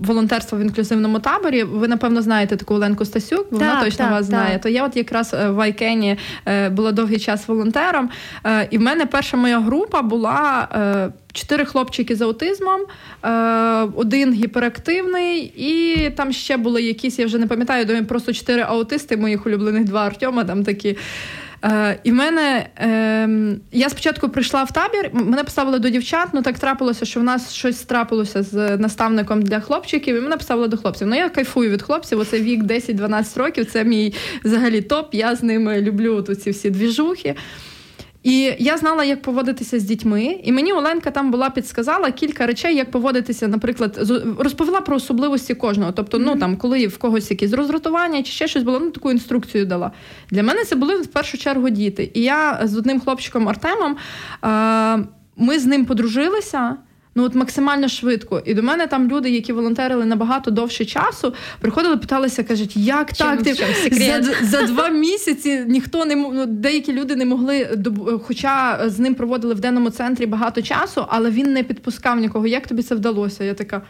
волонтерства 0.04 0.58
в 0.58 0.62
інклюзивному 0.62 1.20
таборі. 1.20 1.64
Ви 1.64 1.88
напевно 1.88 2.22
знаєте 2.22 2.58
таку 2.58 2.74
Оленку 2.74 3.06
Стасюк, 3.06 3.52
вона 3.52 3.74
так, 3.74 3.84
точно 3.84 4.06
так, 4.06 4.12
вас 4.12 4.20
так. 4.20 4.26
знає. 4.26 4.60
То 4.60 4.70
я, 4.70 4.86
от 4.86 4.98
якраз 4.98 5.34
е, 5.34 5.50
в 5.50 5.60
Айкені 5.60 6.18
е, 6.46 6.70
була 6.70 6.92
довгий 6.92 7.20
час 7.20 7.48
волонтером, 7.48 8.10
е, 8.46 8.68
і 8.72 8.78
в 8.78 8.82
мене 8.82 9.06
перша 9.06 9.38
моя 9.38 9.60
група 9.60 10.02
була 10.02 10.68
чотири 11.34 11.66
хлопчики 11.66 12.16
з 12.16 12.22
аутизмом, 12.22 12.82
один 13.96 14.34
гіперактивний, 14.34 15.54
і 15.56 16.10
там 16.10 16.34
ще 16.34 16.58
були 16.58 16.82
якісь, 16.82 17.20
я 17.20 17.26
вже 17.26 17.38
не 17.38 17.48
пам'ятаю, 17.48 17.86
думаю, 17.86 18.06
просто 18.06 18.34
чотири 18.34 18.62
аутисти 18.62 19.18
моїх 19.18 19.46
улюблених 19.46 19.84
два 19.84 20.06
Артема 20.06 20.44
там 20.44 20.64
такі. 20.64 20.98
Е, 21.66 22.00
І 22.04 22.12
в 22.12 22.14
мене 22.14 22.70
е, 22.78 23.30
я 23.72 23.90
спочатку 23.90 24.30
прийшла 24.30 24.64
в 24.64 24.72
табір, 24.72 25.10
мене 25.14 25.44
поставили 25.44 25.80
до 25.80 25.90
дівчат, 25.90 26.30
ну 26.34 26.42
так 26.42 26.60
трапилося, 26.60 27.06
що 27.06 27.20
в 27.20 27.24
нас 27.24 27.54
щось 27.54 27.82
трапилося 27.82 28.44
з 28.44 28.78
наставником 28.78 29.42
для 29.42 29.60
хлопчиків, 29.60 30.18
і 30.18 30.22
мене 30.22 30.38
поставили 30.38 30.68
до 30.68 30.78
хлопців. 30.78 31.08
Ну 31.08 31.16
я 31.16 31.30
кайфую 31.30 31.70
від 31.70 31.82
хлопців. 31.82 32.20
Оце 32.20 32.40
вік 32.40 32.64
10-12 32.64 33.40
років. 33.40 33.66
Це 33.66 33.84
мій 33.84 34.14
взагалі 34.44 34.82
топ. 34.82 35.14
Я 35.14 35.36
з 35.36 35.44
ними 35.44 35.82
люблю 35.82 36.22
тут 36.22 36.42
ці 36.42 36.52
всі 36.52 36.70
двіжухи. 36.70 37.36
І 38.24 38.54
я 38.60 38.78
знала, 38.78 39.04
як 39.04 39.22
поводитися 39.22 39.80
з 39.80 39.84
дітьми, 39.84 40.40
і 40.44 40.52
мені 40.52 40.74
Оленка 40.74 41.12
там 41.12 41.32
була 41.32 41.50
підсказала 41.50 42.12
кілька 42.12 42.46
речей, 42.46 42.76
як 42.76 42.92
поводитися, 42.92 43.48
наприклад, 43.48 44.12
розповіла 44.38 44.82
про 44.82 44.96
особливості 44.96 45.56
кожного. 45.56 45.92
Тобто, 45.92 46.20
ну 46.20 46.36
там, 46.36 46.58
коли 46.58 46.88
в 46.88 46.98
когось 46.98 47.32
якісь 47.32 47.54
роздратування 47.54 48.24
чи 48.24 48.32
ще 48.32 48.48
щось 48.48 48.64
було, 48.64 48.80
ну 48.80 48.92
таку 48.92 49.12
інструкцію 49.12 49.66
дала. 49.66 49.92
Для 50.32 50.44
мене 50.44 50.64
це 50.64 50.76
були 50.76 50.96
в 50.96 51.08
першу 51.08 51.38
чергу 51.38 51.70
діти. 51.70 52.12
І 52.14 52.22
я 52.22 52.62
з 52.64 52.78
одним 52.78 53.00
хлопчиком 53.00 53.50
Артемом 53.50 53.98
ми 55.38 55.60
з 55.60 55.66
ним 55.66 55.86
подружилися 55.86 56.76
ну 57.16 57.24
от 57.24 57.36
максимально 57.36 57.88
швидко. 57.88 58.42
І 58.46 58.54
до 58.54 58.64
мене 58.64 58.88
там 58.88 59.08
люди, 59.08 59.30
які 59.30 59.54
волонтерили 59.54 60.06
набагато 60.06 60.52
довше 60.52 60.86
часу, 60.86 61.34
приходили, 61.60 61.98
питалися, 61.98 62.44
кажуть, 62.44 62.78
як 62.78 63.14
чим, 63.14 63.28
так 63.28 63.44
ти 63.44 63.54
за, 63.92 64.22
за 64.44 64.62
два 64.62 64.90
місяці 64.90 65.66
ніхто 65.68 66.06
не 66.06 66.16
ну, 66.16 66.46
деякі 66.46 66.94
люди 66.94 67.16
не 67.16 67.26
могли 67.26 67.80
хоча 68.24 68.82
з 68.90 69.00
ним 69.00 69.16
проводили 69.16 69.54
в 69.54 69.60
денному 69.60 69.90
центрі 69.90 70.26
багато 70.26 70.62
часу, 70.62 71.06
але 71.10 71.32
він 71.32 71.54
не 71.54 71.64
підпускав 71.64 72.20
нікого. 72.20 72.48
Як 72.48 72.68
тобі 72.68 72.84
це 72.84 72.96
вдалося? 72.96 73.44
Я 73.44 73.54
така. 73.54 73.82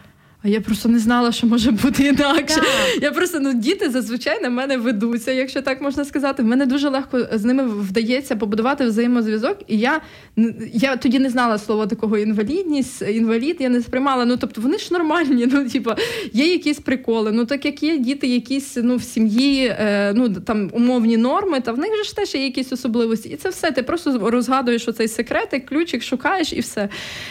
А 0.44 0.48
я 0.48 0.60
просто 0.60 0.88
не 0.88 0.98
знала, 0.98 1.32
що 1.32 1.46
може 1.46 1.70
бути 1.70 2.04
інакше. 2.04 2.54
Так. 2.56 3.02
Я 3.02 3.12
просто 3.12 3.40
ну 3.40 3.54
діти 3.54 3.90
зазвичай 3.90 4.42
на 4.42 4.50
мене 4.50 4.76
ведуться, 4.76 5.32
якщо 5.32 5.62
так 5.62 5.80
можна 5.80 6.04
сказати. 6.04 6.42
В 6.42 6.46
мене 6.46 6.66
дуже 6.66 6.88
легко 6.88 7.26
з 7.32 7.44
ними 7.44 7.64
вдається 7.64 8.36
побудувати 8.36 8.86
взаємозв'язок. 8.86 9.58
І 9.66 9.78
я 9.78 10.00
я 10.74 10.96
тоді 10.96 11.18
не 11.18 11.30
знала 11.30 11.58
слова 11.58 11.86
такого 11.86 12.18
інвалідність, 12.18 13.02
інвалід. 13.02 13.56
Я 13.60 13.68
не 13.68 13.80
сприймала. 13.80 14.24
Ну 14.24 14.36
тобто 14.36 14.60
вони 14.60 14.78
ж 14.78 14.88
нормальні. 14.92 15.48
Ну, 15.52 15.68
типа, 15.68 15.96
є 16.32 16.46
якісь 16.46 16.78
приколи. 16.78 17.32
Ну 17.32 17.46
так 17.46 17.64
як 17.64 17.82
є 17.82 17.98
діти, 17.98 18.26
якісь 18.26 18.76
ну 18.82 18.96
в 18.96 19.02
сім'ї, 19.02 19.66
е, 19.66 20.12
ну 20.16 20.28
там 20.28 20.70
умовні 20.72 21.16
норми, 21.16 21.60
та 21.60 21.72
в 21.72 21.78
них 21.78 21.96
же 21.96 22.04
ж 22.04 22.16
теж 22.16 22.34
є 22.34 22.44
якісь 22.44 22.72
особливості. 22.72 23.28
І 23.28 23.36
це 23.36 23.48
все. 23.48 23.70
Ти 23.70 23.82
просто 23.82 24.30
розгадуєш 24.30 24.88
оцей 24.88 25.08
секретик, 25.08 25.66
ключик 25.66 26.02
шукаєш 26.02 26.52
і 26.52 26.60
все. 26.60 26.88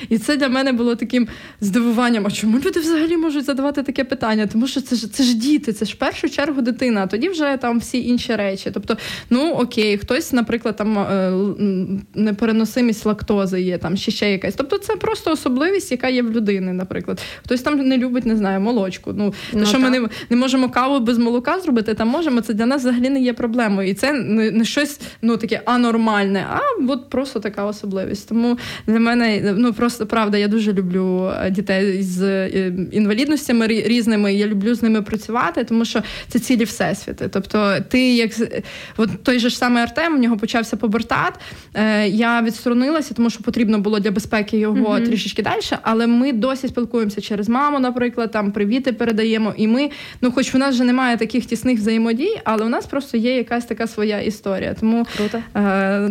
І 0.09 0.17
це 0.17 0.37
для 0.37 0.49
мене 0.49 0.71
було 0.71 0.95
таким 0.95 1.27
здивуванням. 1.61 2.27
А 2.27 2.31
чому 2.31 2.59
люди 2.59 2.79
взагалі? 2.79 3.00
Взагалі 3.01 3.21
можуть 3.21 3.45
задавати 3.45 3.83
таке 3.83 4.03
питання, 4.03 4.47
тому 4.47 4.67
що 4.67 4.81
це 4.81 4.95
ж 4.95 5.13
це 5.13 5.23
ж 5.23 5.33
діти, 5.37 5.73
це 5.73 5.85
ж 5.85 5.93
в 5.93 5.95
першу 5.95 6.29
чергу 6.29 6.61
дитина, 6.61 7.03
а 7.03 7.07
тоді 7.07 7.29
вже 7.29 7.57
там 7.61 7.79
всі 7.79 8.07
інші 8.07 8.35
речі. 8.35 8.71
Тобто, 8.73 8.97
ну 9.29 9.51
окей, 9.51 9.97
хтось, 9.97 10.33
наприклад, 10.33 10.75
там 10.75 10.97
е, 10.97 11.31
непереносимість 12.15 13.05
лактози 13.05 13.61
є, 13.61 13.77
там 13.77 13.97
ще 13.97 14.11
ще 14.11 14.31
якась. 14.31 14.55
Тобто, 14.55 14.77
це 14.77 14.95
просто 14.95 15.31
особливість, 15.31 15.91
яка 15.91 16.09
є 16.09 16.23
в 16.23 16.31
людини, 16.31 16.73
наприклад. 16.73 17.21
Хтось 17.43 17.61
там 17.61 17.77
не 17.77 17.97
любить, 17.97 18.25
не 18.25 18.35
знаю, 18.35 18.61
молочку. 18.61 19.13
Ну, 19.13 19.33
ну 19.53 19.65
що 19.65 19.71
так. 19.71 19.81
ми 19.81 19.89
не 19.89 20.09
не 20.29 20.37
можемо 20.37 20.69
каву 20.69 20.99
без 20.99 21.17
молока 21.17 21.59
зробити, 21.59 21.93
там 21.93 22.07
можемо. 22.07 22.41
Це 22.41 22.53
для 22.53 22.65
нас 22.65 22.81
взагалі 22.81 23.09
не 23.09 23.21
є 23.21 23.33
проблемою. 23.33 23.89
І 23.89 23.93
це 23.93 24.13
не, 24.13 24.51
не 24.51 24.65
щось 24.65 24.99
ну 25.21 25.37
таке 25.37 25.61
анормальне, 25.65 26.45
а 26.49 26.59
от 26.91 27.09
просто 27.09 27.39
така 27.39 27.65
особливість. 27.65 28.29
Тому 28.29 28.57
для 28.87 28.99
мене 28.99 29.53
ну 29.57 29.73
просто 29.73 30.05
правда, 30.05 30.37
я 30.37 30.47
дуже 30.47 30.73
люблю 30.73 31.31
е, 31.41 31.51
дітей 31.51 32.03
з 32.03 32.21
е, 32.21 32.73
інвалідностями 32.91 33.67
різними. 33.67 34.33
Я 34.33 34.47
люблю 34.47 34.75
з 34.75 34.83
ними 34.83 35.01
працювати, 35.01 35.63
тому 35.63 35.85
що 35.85 36.03
це 36.27 36.39
цілі 36.39 36.63
всесвіти. 36.63 37.27
Тобто, 37.27 37.77
ти 37.89 38.15
як 38.15 38.31
от 38.97 39.23
той 39.23 39.39
же 39.39 39.49
ж 39.49 39.57
самий 39.57 39.83
Артем, 39.83 40.15
у 40.15 40.17
нього 40.17 40.37
почався 40.37 40.77
побертат. 40.77 41.33
Е, 41.73 42.07
я 42.07 42.41
відсторонилася, 42.41 43.13
тому 43.13 43.29
що 43.29 43.43
потрібно 43.43 43.79
було 43.79 43.99
для 43.99 44.11
безпеки 44.11 44.57
його 44.57 44.75
mm-hmm. 44.75 45.05
трішечки 45.05 45.41
далі. 45.41 45.61
Але 45.81 46.07
ми 46.07 46.33
досі 46.33 46.67
спілкуємося 46.67 47.21
через 47.21 47.49
маму, 47.49 47.79
наприклад, 47.79 48.31
там 48.31 48.51
привіти 48.51 48.93
передаємо. 48.93 49.53
І 49.57 49.67
ми, 49.67 49.89
ну, 50.21 50.31
хоч 50.31 50.55
у 50.55 50.57
нас 50.57 50.75
вже 50.75 50.83
немає 50.83 51.17
таких 51.17 51.45
тісних 51.45 51.79
взаємодій, 51.79 52.41
але 52.43 52.65
у 52.65 52.69
нас 52.69 52.85
просто 52.85 53.17
є 53.17 53.35
якась 53.35 53.65
така 53.65 53.87
своя 53.87 54.19
історія. 54.21 54.75
Тому 54.79 55.05
Круто. 55.17 55.43
Е, 55.55 56.09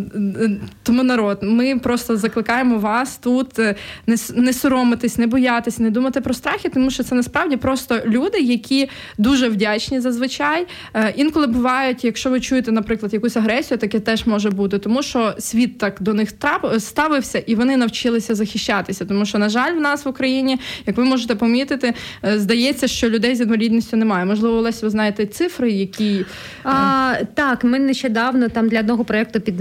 тому 0.82 1.02
народ, 1.02 1.38
ми 1.42 1.78
просто 1.78 2.16
закликаємо 2.16 2.78
вас 2.78 3.18
тут 3.18 3.58
е, 3.58 3.74
не 4.06 4.16
не 4.34 4.52
соромитись, 4.52 5.18
не 5.18 5.26
боятись, 5.26 5.78
не 5.78 5.90
думати 5.90 6.20
про 6.20 6.34
страхи 6.34 6.68
тому 6.74 6.90
що 6.90 7.02
це 7.02 7.14
насправді 7.14 7.56
просто 7.56 8.00
люди, 8.06 8.38
які 8.38 8.88
дуже 9.18 9.48
вдячні 9.48 10.00
зазвичай. 10.00 10.66
Е, 10.94 11.14
інколи 11.16 11.46
бувають, 11.46 12.04
якщо 12.04 12.30
ви 12.30 12.40
чуєте, 12.40 12.72
наприклад, 12.72 13.12
якусь 13.12 13.36
агресію, 13.36 13.78
таке 13.78 14.00
теж 14.00 14.26
може 14.26 14.50
бути, 14.50 14.78
тому 14.78 15.02
що 15.02 15.34
світ 15.38 15.78
так 15.78 15.96
до 16.00 16.14
них 16.14 16.30
ставився, 16.78 17.38
і 17.38 17.54
вони 17.54 17.76
навчилися 17.76 18.34
захищатися. 18.34 19.04
Тому 19.04 19.26
що, 19.26 19.38
на 19.38 19.48
жаль, 19.48 19.74
в 19.74 19.80
нас 19.80 20.04
в 20.04 20.08
Україні, 20.08 20.58
як 20.86 20.96
ви 20.96 21.04
можете 21.04 21.34
помітити, 21.34 21.94
е, 22.24 22.38
здається, 22.38 22.88
що 22.88 23.10
людей 23.10 23.34
з 23.34 23.40
інвалідністю 23.40 23.96
немає. 23.96 24.24
Можливо, 24.24 24.56
Олесь, 24.56 24.82
ви 24.82 24.90
знаєте 24.90 25.26
цифри, 25.26 25.72
які 25.72 26.14
е, 26.18 26.24
А, 26.64 27.14
так. 27.34 27.64
Ми 27.64 27.78
нещодавно 27.78 28.48
там 28.48 28.68
для 28.68 28.80
одного 28.80 29.04
проєкту 29.04 29.40
під 29.40 29.56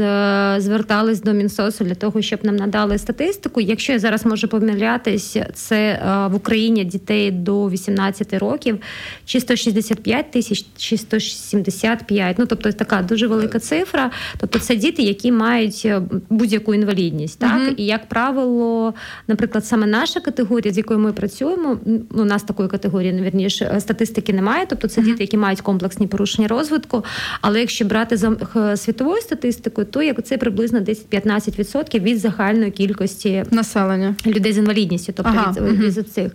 звертались 0.57 1.21
до 1.21 1.33
Мінсосу 1.33 1.83
для 1.83 1.95
того, 1.95 2.21
щоб 2.21 2.39
нам 2.43 2.55
надали 2.55 2.97
статистику. 2.97 3.61
Якщо 3.61 3.93
я 3.93 3.99
зараз 3.99 4.25
можу 4.25 4.47
помилятись, 4.47 5.37
це 5.53 6.01
в 6.31 6.35
Україні 6.35 6.85
дітей 6.99 7.31
до 7.31 7.69
18 7.69 8.33
років, 8.33 8.77
чи 9.25 9.39
165 9.39 10.31
тисяч, 10.31 10.65
чи 10.77 10.97
175. 10.97 12.39
Ну 12.39 12.45
тобто 12.45 12.71
така 12.71 13.01
дуже 13.01 13.27
велика 13.27 13.59
цифра. 13.59 14.11
Тобто, 14.37 14.59
це 14.59 14.75
діти, 14.75 15.01
які 15.01 15.31
мають 15.31 15.81
е, 15.85 16.01
будь-яку 16.29 16.73
інвалідність. 16.73 17.39
Так 17.39 17.61
uh 17.61 17.73
і 17.77 17.85
як 17.85 18.09
правило, 18.09 18.93
наприклад, 19.27 19.65
саме 19.65 19.87
наша 19.87 20.19
категорія, 20.19 20.73
з 20.73 20.77
якою 20.77 20.99
ми 20.99 21.13
працюємо, 21.13 21.77
у 22.13 22.25
нас 22.25 22.43
такої 22.43 22.69
категорії, 22.69 23.13
навірніше, 23.13 23.75
статистики 23.79 24.33
немає. 24.33 24.65
Тобто, 24.69 24.87
це 24.87 25.01
uh 25.01 25.03
діти, 25.03 25.23
які 25.23 25.37
мають 25.37 25.61
комплексні 25.61 26.07
порушення 26.07 26.47
розвитку. 26.47 27.03
Але 27.41 27.59
якщо 27.59 27.85
брати 27.85 28.17
за 28.17 28.35
світовою 28.77 29.21
статистикою, 29.21 29.87
то 29.91 30.01
як 30.01 30.25
це 30.25 30.37
приблизно 30.37 30.79
10-15% 30.79 31.99
від 31.99 32.19
загальної 32.19 32.71
кількості 32.71 33.45
населення 33.51 34.15
людей 34.25 34.53
з 34.53 34.57
інвалідністю, 34.57 35.13
тобто 35.15 35.31
ага. 35.35 35.51
від, 35.51 35.57
uh 35.57 35.97
від 35.97 36.11
цих. 36.11 36.31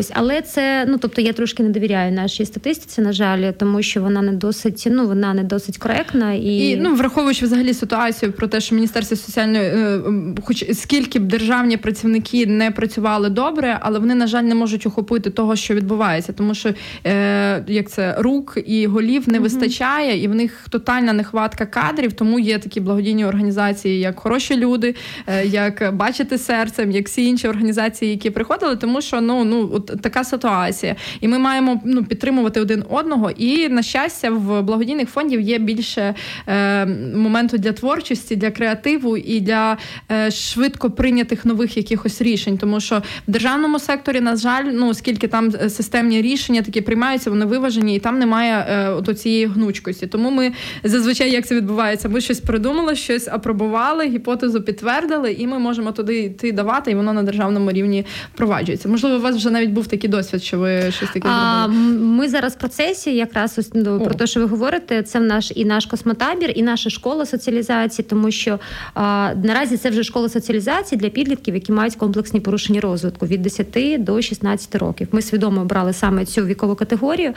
Ось, 0.00 0.10
але 0.14 0.42
це 0.42 0.84
ну 0.88 0.98
тобто 0.98 1.20
я 1.20 1.32
трошки 1.32 1.62
не 1.62 1.68
довіряю 1.68 2.12
нашій 2.12 2.46
статистиці, 2.46 3.00
на 3.00 3.12
жаль, 3.12 3.52
тому 3.52 3.82
що 3.82 4.02
вона 4.02 4.22
не 4.22 4.32
досить, 4.32 4.88
ну 4.90 5.06
вона 5.06 5.34
не 5.34 5.44
досить 5.44 5.78
коректна 5.78 6.32
і 6.32 6.46
І, 6.46 6.76
ну 6.76 6.94
враховуючи 6.94 7.44
взагалі 7.44 7.74
ситуацію 7.74 8.32
про 8.32 8.48
те, 8.48 8.60
що 8.60 8.74
міністерство 8.74 9.16
соціальної, 9.16 9.64
е, 9.64 10.00
хоч 10.44 10.64
скільки 10.72 11.18
б 11.18 11.22
державні 11.22 11.76
працівники 11.76 12.46
не 12.46 12.70
працювали 12.70 13.30
добре, 13.30 13.78
але 13.80 13.98
вони 13.98 14.14
на 14.14 14.26
жаль 14.26 14.42
не 14.42 14.54
можуть 14.54 14.86
охопити 14.86 15.30
того, 15.30 15.56
що 15.56 15.74
відбувається, 15.74 16.32
тому 16.32 16.54
що 16.54 16.74
е, 17.06 17.64
як 17.68 17.90
це 17.90 18.16
рук 18.18 18.58
і 18.66 18.86
голів 18.86 19.28
не 19.28 19.38
вистачає, 19.38 20.22
і 20.22 20.28
в 20.28 20.34
них 20.34 20.66
тотальна 20.70 21.12
нехватка 21.12 21.66
кадрів. 21.66 22.12
Тому 22.12 22.38
є 22.38 22.58
такі 22.58 22.80
благодійні 22.80 23.24
організації, 23.24 24.00
як 24.00 24.20
хороші 24.20 24.56
люди, 24.56 24.94
е, 25.26 25.46
як 25.46 25.94
бачити 25.94 26.38
серцем, 26.38 26.90
як 26.90 27.06
всі 27.06 27.26
інші 27.26 27.48
організації, 27.48 28.10
які 28.10 28.30
приходили, 28.30 28.76
тому 28.76 29.00
що 29.00 29.20
ну 29.20 29.44
ну 29.44 29.79
от 29.80 30.02
така 30.02 30.24
ситуація, 30.24 30.96
і 31.20 31.28
ми 31.28 31.38
маємо 31.38 31.80
ну 31.84 32.04
підтримувати 32.04 32.60
один 32.60 32.84
одного. 32.90 33.30
І 33.30 33.68
на 33.68 33.82
щастя, 33.82 34.30
в 34.30 34.62
благодійних 34.62 35.08
фондів 35.08 35.40
є 35.40 35.58
більше 35.58 36.14
е, 36.46 36.86
моменту 37.16 37.58
для 37.58 37.72
творчості, 37.72 38.36
для 38.36 38.50
креативу 38.50 39.16
і 39.16 39.40
для 39.40 39.78
е, 40.10 40.30
швидко 40.30 40.90
прийнятих 40.90 41.44
нових 41.44 41.76
якихось 41.76 42.22
рішень. 42.22 42.58
Тому 42.58 42.80
що 42.80 43.02
в 43.28 43.30
державному 43.30 43.78
секторі, 43.78 44.20
на 44.20 44.36
жаль, 44.36 44.64
ну 44.72 44.88
оскільки 44.88 45.28
там 45.28 45.52
е, 45.62 45.70
системні 45.70 46.22
рішення 46.22 46.62
такі 46.62 46.80
приймаються, 46.80 47.30
вони 47.30 47.44
виважені, 47.44 47.96
і 47.96 47.98
там 47.98 48.18
немає 48.18 48.66
е, 48.68 48.88
от 48.88 49.20
цієї 49.20 49.46
гнучкості. 49.46 50.06
Тому 50.06 50.30
ми 50.30 50.52
зазвичай 50.84 51.30
як 51.30 51.46
це 51.46 51.54
відбувається, 51.54 52.08
ми 52.08 52.20
щось 52.20 52.40
придумали, 52.40 52.96
щось 52.96 53.28
апробували, 53.28 54.06
гіпотезу 54.06 54.62
підтвердили, 54.62 55.32
і 55.32 55.46
ми 55.46 55.58
можемо 55.58 55.92
туди 55.92 56.18
йти 56.18 56.52
давати, 56.52 56.90
і 56.90 56.94
воно 56.94 57.12
на 57.12 57.22
державному 57.22 57.72
рівні 57.72 58.06
впроваджується. 58.34 58.88
Можливо, 58.88 59.16
у 59.16 59.20
вас 59.20 59.36
вже 59.36 59.50
навіть 59.50 59.69
навіть 59.70 59.74
був 59.74 59.86
такий 59.86 60.10
досвід, 60.10 60.42
що 60.42 60.58
ви 60.58 60.90
щось 60.90 61.10
таке 61.10 61.28
зробили? 61.28 61.98
Ми 61.98 62.28
зараз 62.28 62.54
в 62.54 62.58
процесі, 62.58 63.16
якраз 63.16 63.58
ось 63.58 63.70
ну, 63.74 64.00
про 64.00 64.14
те, 64.14 64.26
що 64.26 64.40
ви 64.40 64.46
говорите, 64.46 65.02
це 65.02 65.18
в 65.18 65.22
наш 65.22 65.52
і 65.54 65.64
наш 65.64 65.86
космотабір, 65.86 66.52
і 66.54 66.62
наша 66.62 66.90
школа 66.90 67.26
соціалізації, 67.26 68.06
тому 68.10 68.30
що 68.30 68.58
а, 68.94 69.32
наразі 69.44 69.76
це 69.76 69.90
вже 69.90 70.02
школа 70.02 70.28
соціалізації 70.28 70.98
для 70.98 71.08
підлітків, 71.08 71.54
які 71.54 71.72
мають 71.72 71.94
комплексні 71.94 72.40
порушення 72.40 72.80
розвитку 72.80 73.26
від 73.26 73.42
10 73.42 74.04
до 74.04 74.22
16 74.22 74.74
років. 74.74 75.08
Ми 75.12 75.22
свідомо 75.22 75.60
обрали 75.60 75.92
саме 75.92 76.24
цю 76.24 76.44
вікову 76.44 76.74
категорію, 76.74 77.32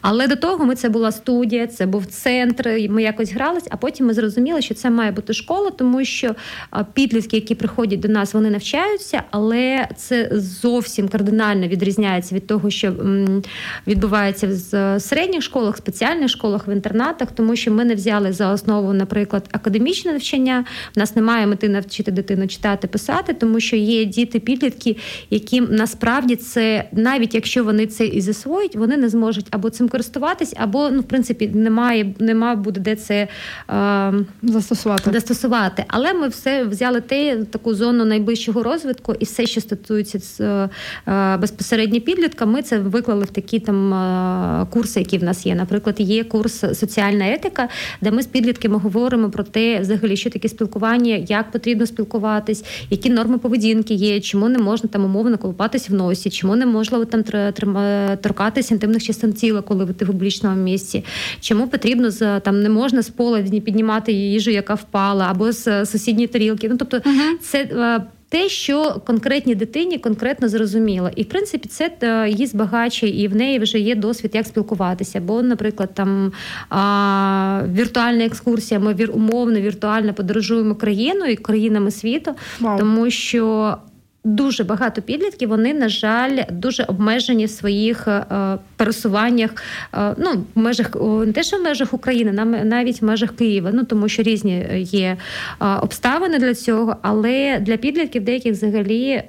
але 0.00 0.26
до 0.26 0.36
того 0.36 0.64
ми 0.64 0.74
це 0.74 0.88
була 0.88 1.12
студія, 1.12 1.66
це 1.66 1.86
був 1.86 2.06
центр. 2.06 2.86
Ми 2.90 3.02
якось 3.02 3.32
грались, 3.32 3.66
а 3.70 3.76
потім 3.76 4.06
ми 4.06 4.14
зрозуміли, 4.14 4.62
що 4.62 4.74
це 4.74 4.90
має 4.90 5.12
бути 5.12 5.32
школа, 5.32 5.70
тому 5.70 6.04
що 6.04 6.34
підлітки, 6.94 7.36
які 7.36 7.54
приходять 7.54 8.00
до 8.00 8.08
нас, 8.08 8.34
вони 8.34 8.50
навчаються, 8.50 9.22
але 9.30 9.88
це 9.96 10.30
зовсім 10.32 11.08
кардинально 11.08 11.69
відрізняється 11.70 12.34
від 12.34 12.46
того, 12.46 12.70
що 12.70 12.92
відбувається 13.86 14.48
в 14.48 15.00
середніх 15.00 15.42
школах, 15.42 15.76
спеціальних 15.76 16.28
школах, 16.28 16.68
в 16.68 16.70
інтернатах, 16.70 17.28
тому 17.34 17.56
що 17.56 17.70
ми 17.70 17.84
не 17.84 17.94
взяли 17.94 18.32
за 18.32 18.52
основу, 18.52 18.92
наприклад, 18.92 19.48
академічне 19.52 20.12
навчання. 20.12 20.64
У 20.96 21.00
нас 21.00 21.16
немає 21.16 21.46
мети 21.46 21.68
навчити 21.68 22.10
дитину 22.10 22.46
читати, 22.46 22.88
писати, 22.88 23.34
тому 23.34 23.60
що 23.60 23.76
є 23.76 24.04
діти-підлітки, 24.04 24.96
яким 25.30 25.68
насправді 25.70 26.36
це 26.36 26.84
навіть 26.92 27.34
якщо 27.34 27.64
вони 27.64 27.86
це 27.86 28.06
і 28.06 28.20
засвоїть, 28.20 28.76
вони 28.76 28.96
не 28.96 29.08
зможуть 29.08 29.46
або 29.50 29.70
цим 29.70 29.88
користуватись, 29.88 30.54
або 30.56 30.90
ну 30.90 31.00
в 31.00 31.04
принципі 31.04 31.48
немає, 31.48 32.14
немає 32.18 32.56
буде 32.56 32.80
де 32.80 32.96
це 32.96 33.28
е, 33.70 34.12
застосувати. 34.42 35.10
застосувати. 35.12 35.84
Але 35.88 36.12
ми 36.12 36.28
все 36.28 36.64
взяли 36.64 37.00
те 37.00 37.44
таку 37.44 37.74
зону 37.74 38.04
найближчого 38.04 38.62
розвитку, 38.62 39.14
і 39.18 39.24
все, 39.24 39.46
що 39.46 39.60
стосується 39.60 40.18
з 40.18 40.40
е, 40.40 41.36
безпосередньо 41.36 41.59
підлітка, 42.00 42.46
ми 42.46 42.62
це 42.62 42.78
виклали 42.78 43.24
в 43.24 43.30
такі 43.30 43.60
там 43.60 43.94
е, 43.94 44.66
курси, 44.70 45.00
які 45.00 45.18
в 45.18 45.24
нас 45.24 45.46
є. 45.46 45.54
Наприклад, 45.54 45.96
є 45.98 46.24
курс 46.24 46.64
соціальна 46.74 47.32
етика, 47.32 47.68
де 48.00 48.10
ми 48.10 48.22
з 48.22 48.26
підлітками 48.26 48.78
говоримо 48.78 49.30
про 49.30 49.44
те, 49.44 49.80
взагалі, 49.80 50.16
що 50.16 50.30
таке 50.30 50.48
спілкування, 50.48 51.14
як 51.28 51.50
потрібно 51.50 51.86
спілкуватись, 51.86 52.64
які 52.90 53.10
норми 53.10 53.38
поведінки 53.38 53.94
є, 53.94 54.20
чому 54.20 54.48
не 54.48 54.58
можна 54.58 54.88
там 54.88 55.04
умовно 55.04 55.38
колупатись 55.38 55.90
в 55.90 55.94
носі, 55.94 56.30
чому 56.30 56.56
не 56.56 56.66
можна 56.66 57.04
там 57.04 57.22
торкатись 58.22 58.70
інтимних 58.70 59.02
частин 59.02 59.32
тіла, 59.32 59.62
коли 59.62 59.84
ви 59.84 59.92
в 59.92 60.06
публічному 60.06 60.56
місці, 60.56 61.04
чому 61.40 61.68
потрібно 61.68 62.10
з 62.10 62.40
там 62.40 62.62
не 62.62 62.68
можна 62.68 63.02
з 63.02 63.08
пола 63.08 63.42
піднімати 63.42 64.12
їжу, 64.12 64.50
яка 64.50 64.74
впала, 64.74 65.26
або 65.30 65.52
з 65.52 65.86
сусідньої 65.86 66.26
тарілки. 66.26 66.68
Ну 66.68 66.76
тобто, 66.76 66.96
uh-huh. 66.96 67.38
це. 67.40 68.00
Те, 68.30 68.48
що 68.48 69.02
конкретній 69.06 69.54
дитині 69.54 69.98
конкретно 69.98 70.48
зрозуміло, 70.48 71.10
і 71.16 71.22
в 71.22 71.28
принципі 71.28 71.68
це 71.68 71.92
е, 72.02 72.28
її 72.28 72.46
збагачує, 72.46 73.22
і 73.22 73.28
в 73.28 73.36
неї 73.36 73.58
вже 73.58 73.78
є 73.78 73.94
досвід, 73.94 74.30
як 74.34 74.46
спілкуватися. 74.46 75.20
Бо, 75.20 75.42
наприклад, 75.42 75.94
там 75.94 76.32
а, 76.68 77.62
віртуальна 77.72 78.24
екскурсія, 78.24 78.80
ми 78.80 78.94
вір 78.94 79.10
умовно 79.14 79.60
віртуально 79.60 80.14
подорожуємо 80.14 80.74
країною 80.74 81.32
і 81.32 81.36
країнами 81.36 81.90
світу, 81.90 82.34
wow. 82.60 82.78
тому 82.78 83.10
що 83.10 83.76
Дуже 84.24 84.64
багато 84.64 85.02
підлітків 85.02 85.48
вони, 85.48 85.74
на 85.74 85.88
жаль, 85.88 86.38
дуже 86.50 86.84
обмежені 86.84 87.46
в 87.46 87.50
своїх 87.50 88.08
е, 88.08 88.24
пересуваннях. 88.76 89.50
Е, 89.94 90.14
ну, 90.18 90.44
в 90.54 90.58
межах 90.58 90.94
не 91.26 91.32
те, 91.32 91.42
що 91.42 91.56
в 91.56 91.62
межах 91.62 91.94
України, 91.94 92.44
навіть 92.64 93.02
в 93.02 93.04
межах 93.04 93.36
Києва. 93.36 93.70
Ну 93.74 93.84
тому 93.84 94.08
що 94.08 94.22
різні 94.22 94.66
є 94.80 95.16
е, 95.60 95.66
обставини 95.66 96.38
для 96.38 96.54
цього, 96.54 96.96
але 97.02 97.58
для 97.60 97.76
підлітків 97.76 98.24
деяких 98.24 98.52
взагалі 98.52 99.22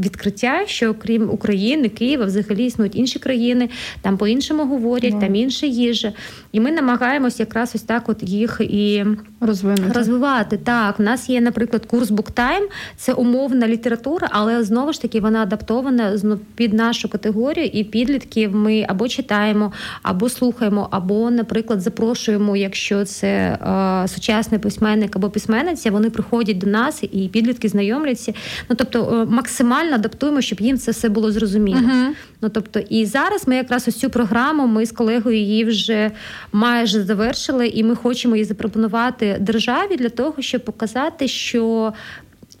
відкриття, 0.00 0.62
що 0.66 0.94
крім 0.94 1.30
України, 1.30 1.88
Києва, 1.88 2.24
взагалі 2.24 2.64
існують 2.66 2.96
інші 2.96 3.18
країни, 3.18 3.68
там 4.02 4.16
по-іншому 4.16 4.66
говорять, 4.66 5.14
yeah. 5.14 5.20
там 5.20 5.34
інша 5.34 5.66
їжа. 5.66 6.12
І 6.52 6.60
ми 6.60 6.72
намагаємось 6.72 7.40
якраз 7.40 7.72
ось 7.74 7.82
так 7.82 8.08
от 8.08 8.22
їх 8.22 8.60
і 8.60 9.04
Розвинути. 9.40 9.92
розвивати. 9.92 10.56
Так, 10.56 11.00
у 11.00 11.02
нас 11.02 11.28
є, 11.28 11.40
наприклад, 11.40 11.86
курс 11.86 12.10
Буктайм, 12.10 12.68
це 12.96 13.12
умовна 13.12 13.68
література, 13.68 14.28
але 14.30 14.64
знову 14.64 14.92
ж 14.92 15.02
таки 15.02 15.20
вона 15.20 15.42
адаптована 15.42 16.18
під 16.54 16.72
нашу 16.72 17.08
категорію, 17.08 17.66
і 17.66 17.84
підлітків 17.84 18.56
ми 18.56 18.86
або 18.88 19.08
читаємо, 19.08 19.72
або 20.02 20.28
слухаємо, 20.28 20.88
або, 20.90 21.30
наприклад, 21.30 21.80
запрошуємо, 21.80 22.56
якщо 22.56 23.04
це 23.04 23.28
е, 23.28 24.08
сучасний 24.08 24.60
письменник 24.60 25.16
або 25.16 25.30
письменниця, 25.30 25.90
вони 25.90 26.10
приходять 26.10 26.58
до 26.58 26.66
нас 26.66 27.02
і 27.12 27.28
підлітки 27.28 27.68
знайомляться. 27.68 28.32
Ну 28.70 28.76
тобто 28.76 29.22
е, 29.22 29.32
максимально 29.32 29.85
максимально 29.86 29.94
адаптуємо, 29.94 30.40
щоб 30.40 30.60
їм 30.60 30.78
це 30.78 30.90
все 30.90 31.08
було 31.08 31.32
зрозуміло. 31.32 31.80
Uh-huh. 31.80 32.08
Ну 32.42 32.48
тобто, 32.48 32.80
і 32.80 33.06
зараз 33.06 33.48
ми 33.48 33.56
якраз 33.56 33.88
ось 33.88 33.96
цю 33.96 34.10
програму, 34.10 34.66
ми 34.66 34.86
з 34.86 34.92
колегою 34.92 35.36
її 35.36 35.64
вже 35.64 36.10
майже 36.52 37.02
завершили, 37.02 37.68
і 37.68 37.84
ми 37.84 37.96
хочемо 37.96 38.36
її 38.36 38.44
запропонувати 38.44 39.36
державі 39.40 39.96
для 39.96 40.08
того, 40.08 40.34
щоб 40.40 40.64
показати, 40.64 41.28
що. 41.28 41.92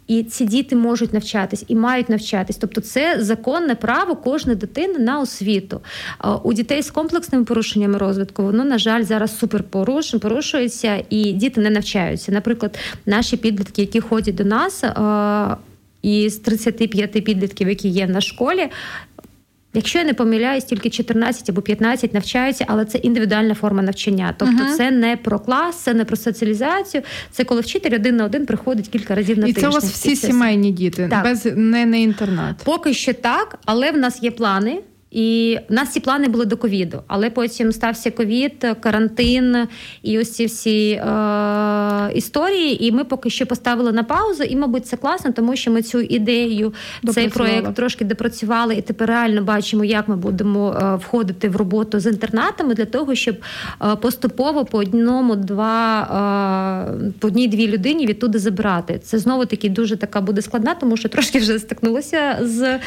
І 0.08 0.22
ці 0.22 0.44
діти 0.44 0.76
можуть 0.76 1.12
навчатись 1.12 1.64
і 1.68 1.74
мають 1.74 2.08
навчатись. 2.08 2.56
Тобто, 2.56 2.80
це 2.80 3.16
законне 3.20 3.74
право 3.74 4.16
кожної 4.16 4.58
дитини 4.58 4.98
на 4.98 5.20
освіту. 5.20 5.80
У 6.42 6.52
дітей 6.52 6.82
з 6.82 6.90
комплексними 6.90 7.44
порушеннями 7.44 7.98
розвитку 7.98 8.42
воно, 8.42 8.64
на 8.64 8.78
жаль, 8.78 9.02
зараз 9.02 9.38
супер 9.38 9.64
порушується, 10.20 11.02
і 11.10 11.32
діти 11.32 11.60
не 11.60 11.70
навчаються. 11.70 12.32
Наприклад, 12.32 12.78
наші 13.06 13.36
підлітки, 13.36 13.82
які 13.82 14.00
ходять 14.00 14.34
до 14.34 14.44
нас, 14.44 14.84
і 16.06 16.30
з 16.30 16.38
35 16.38 17.12
підлітків, 17.24 17.68
які 17.68 17.88
є 17.88 18.06
на 18.06 18.20
школі. 18.20 18.68
Якщо 19.74 19.98
я 19.98 20.04
не 20.04 20.14
помиляюсь, 20.14 20.64
тільки 20.64 20.90
14 20.90 21.50
або 21.50 21.62
15 21.62 22.14
навчаються, 22.14 22.64
але 22.68 22.84
це 22.84 22.98
індивідуальна 22.98 23.54
форма 23.54 23.82
навчання. 23.82 24.34
Тобто, 24.38 24.54
uh-huh. 24.54 24.76
це 24.76 24.90
не 24.90 25.16
про 25.16 25.38
клас, 25.38 25.76
це 25.76 25.94
не 25.94 26.04
про 26.04 26.16
соціалізацію. 26.16 27.02
Це 27.30 27.44
коли 27.44 27.60
вчитель 27.60 27.94
один 27.94 28.16
на 28.16 28.24
один 28.24 28.46
приходить 28.46 28.88
кілька 28.88 29.14
разів 29.14 29.38
на 29.38 29.46
і 29.46 29.52
тиждень. 29.52 29.70
І 29.70 29.72
це 29.72 29.78
у 29.78 29.82
вас 29.82 29.92
всі 29.92 30.16
сімейні 30.16 30.72
діти, 30.72 31.08
так. 31.10 31.24
без 31.24 31.44
не, 31.56 31.86
не 31.86 32.00
інтернат. 32.02 32.56
Поки 32.64 32.94
що 32.94 33.12
так, 33.12 33.58
але 33.64 33.90
в 33.90 33.96
нас 33.96 34.22
є 34.22 34.30
плани. 34.30 34.80
І 35.16 35.58
в 35.68 35.72
нас 35.72 35.92
ці 35.92 36.00
плани 36.00 36.28
були 36.28 36.44
до 36.44 36.56
ковіду, 36.56 37.02
але 37.06 37.30
потім 37.30 37.72
стався 37.72 38.10
ковід, 38.10 38.66
карантин 38.80 39.68
і 40.02 40.18
ось 40.18 40.32
ці 40.32 40.46
всі 40.46 40.90
е, 40.90 42.12
історії. 42.14 42.86
І 42.86 42.92
ми 42.92 43.04
поки 43.04 43.30
що 43.30 43.46
поставили 43.46 43.92
на 43.92 44.02
паузу. 44.02 44.42
І, 44.42 44.56
мабуть, 44.56 44.86
це 44.86 44.96
класно, 44.96 45.32
тому 45.32 45.56
що 45.56 45.70
ми 45.70 45.82
цю 45.82 46.00
ідею, 46.00 46.74
цей 47.14 47.28
проект 47.28 47.74
трошки 47.74 48.04
допрацювали, 48.04 48.74
і 48.74 48.82
тепер 48.82 49.08
реально 49.08 49.42
бачимо, 49.42 49.84
як 49.84 50.08
ми 50.08 50.16
будемо 50.16 50.72
е, 50.72 50.96
входити 50.96 51.48
в 51.48 51.56
роботу 51.56 52.00
з 52.00 52.06
інтернатами 52.06 52.74
для 52.74 52.84
того, 52.84 53.14
щоб 53.14 53.36
е, 53.82 53.96
поступово 53.96 54.64
по 54.64 54.78
одному, 54.78 55.36
два 55.36 56.02
е, 56.98 57.12
по 57.18 57.28
одній-дві 57.28 57.68
людині 57.68 58.06
відтуди 58.06 58.38
забирати. 58.38 58.98
Це 58.98 59.18
знову 59.18 59.46
таки 59.46 59.68
дуже 59.68 59.96
така 59.96 60.20
буде 60.20 60.42
складна, 60.42 60.74
тому 60.74 60.96
що 60.96 61.08
трошки 61.08 61.38
вже 61.38 61.58
стикнулася 61.58 62.38
з 62.42 62.62
е, 62.62 62.80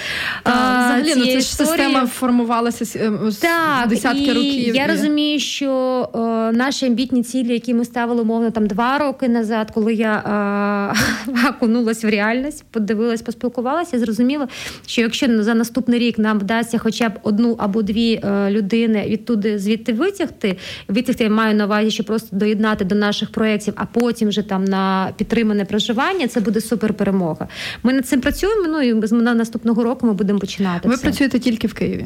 взагалі, 0.46 1.14
ну, 1.18 1.26
це 1.26 1.40
ж 1.40 1.56
система 1.56 2.06
формувалася 2.20 3.00
е, 3.00 3.12
так, 3.42 3.90
десятки 3.90 4.24
і 4.24 4.34
років. 4.34 4.76
Я 4.76 4.86
і... 4.86 4.88
розумію, 4.88 5.40
що 5.40 5.72
о, 6.14 6.20
е, 6.20 6.52
наші 6.52 6.86
амбітні 6.86 7.24
цілі, 7.24 7.54
які 7.54 7.74
ми 7.74 7.86
ставили 7.86 8.22
умовно 8.22 8.52
там 8.52 8.68
два 8.68 8.98
роки 8.98 9.30
назад, 9.30 9.72
коли 9.74 9.94
я 9.94 10.94
е, 11.28 11.50
окунулась 11.50 12.04
в 12.04 12.10
реальність, 12.10 12.66
подивилась, 12.72 13.22
поспілкувалася, 13.22 14.00
зрозуміла, 14.00 14.48
що 14.86 15.02
якщо 15.02 15.44
за 15.44 15.54
наступний 15.54 16.00
рік 16.00 16.20
нам 16.20 16.40
вдасться 16.40 16.78
хоча 16.78 17.10
б 17.10 17.20
одну 17.24 17.56
або 17.60 17.82
дві 17.82 18.22
е, 18.24 18.52
людини 18.52 19.06
відтуди 19.08 19.60
звідти 19.60 19.94
витягти, 19.94 20.58
витягти 20.88 21.24
я 21.24 21.30
маю 21.30 21.56
на 21.56 21.66
увазі, 21.66 21.92
що 21.92 22.04
просто 22.04 22.36
доєднати 22.36 22.86
до 22.86 22.96
наших 22.96 23.32
проєктів, 23.32 23.74
а 23.78 23.86
потім 23.86 24.30
вже 24.30 24.42
там 24.42 24.66
на 24.66 25.14
підтримане 25.18 25.66
проживання, 25.66 26.28
це 26.28 26.40
буде 26.40 26.62
супер 26.62 26.94
перемога. 26.94 27.48
Ми 27.84 27.94
над 27.94 28.08
цим 28.08 28.22
працюємо. 28.22 28.66
Ну 28.68 28.82
і 28.82 29.08
з 29.08 29.12
наступного 29.12 29.84
року 29.84 30.08
ми 30.08 30.14
будемо 30.14 30.40
починати. 30.40 30.90
Ви 30.90 30.96
все. 30.96 31.04
працюєте 31.04 31.40
тільки 31.40 31.68
в 31.68 31.74
Києві. 31.74 32.06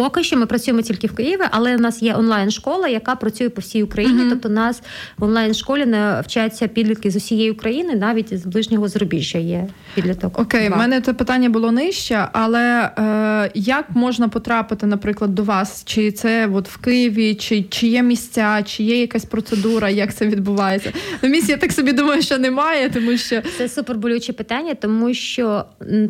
Поки 0.00 0.24
що 0.24 0.36
ми 0.36 0.46
працюємо 0.46 0.82
тільки 0.82 1.06
в 1.06 1.14
Києві, 1.14 1.42
але 1.50 1.76
у 1.76 1.78
нас 1.78 2.02
є 2.02 2.14
онлайн-школа, 2.14 2.88
яка 2.88 3.14
працює 3.14 3.48
по 3.48 3.60
всій 3.60 3.82
Україні. 3.82 4.22
Uh-huh. 4.22 4.30
Тобто, 4.30 4.48
у 4.48 4.52
нас 4.52 4.82
в 5.18 5.24
онлайн-школі 5.24 5.86
не 5.86 6.22
вчаться 6.26 6.68
підлітки 6.68 7.10
з 7.10 7.16
усієї 7.16 7.50
України, 7.50 7.94
навіть 7.94 8.38
з 8.38 8.46
ближнього 8.46 8.88
зарубіжжя 8.88 9.38
є 9.38 9.66
підліток. 9.94 10.38
Окей, 10.38 10.68
в 10.68 10.76
мене 10.76 11.00
це 11.00 11.12
питання 11.12 11.48
було 11.48 11.72
нижче, 11.72 12.28
але 12.32 12.90
е, 12.98 13.50
як 13.54 13.84
можна 13.90 14.28
потрапити, 14.28 14.86
наприклад, 14.86 15.34
до 15.34 15.42
вас? 15.42 15.82
Чи 15.84 16.12
це 16.12 16.50
от 16.54 16.68
в 16.68 16.76
Києві, 16.76 17.34
чи 17.34 17.62
чи 17.62 17.86
є 17.86 18.02
місця, 18.02 18.62
чи 18.66 18.82
є 18.82 19.00
якась 19.00 19.24
процедура, 19.24 19.90
як 19.90 20.14
це 20.14 20.26
відбувається? 20.26 20.92
На 21.22 21.28
місці 21.28 21.52
я 21.52 21.58
так 21.58 21.72
собі 21.72 21.92
думаю, 21.92 22.22
що 22.22 22.38
немає, 22.38 22.90
тому 22.90 23.16
що 23.16 23.42
це 23.58 23.68
супер 23.68 23.96
болюче 23.96 24.32
питання, 24.32 24.74
тому 24.74 25.14
що 25.14 25.64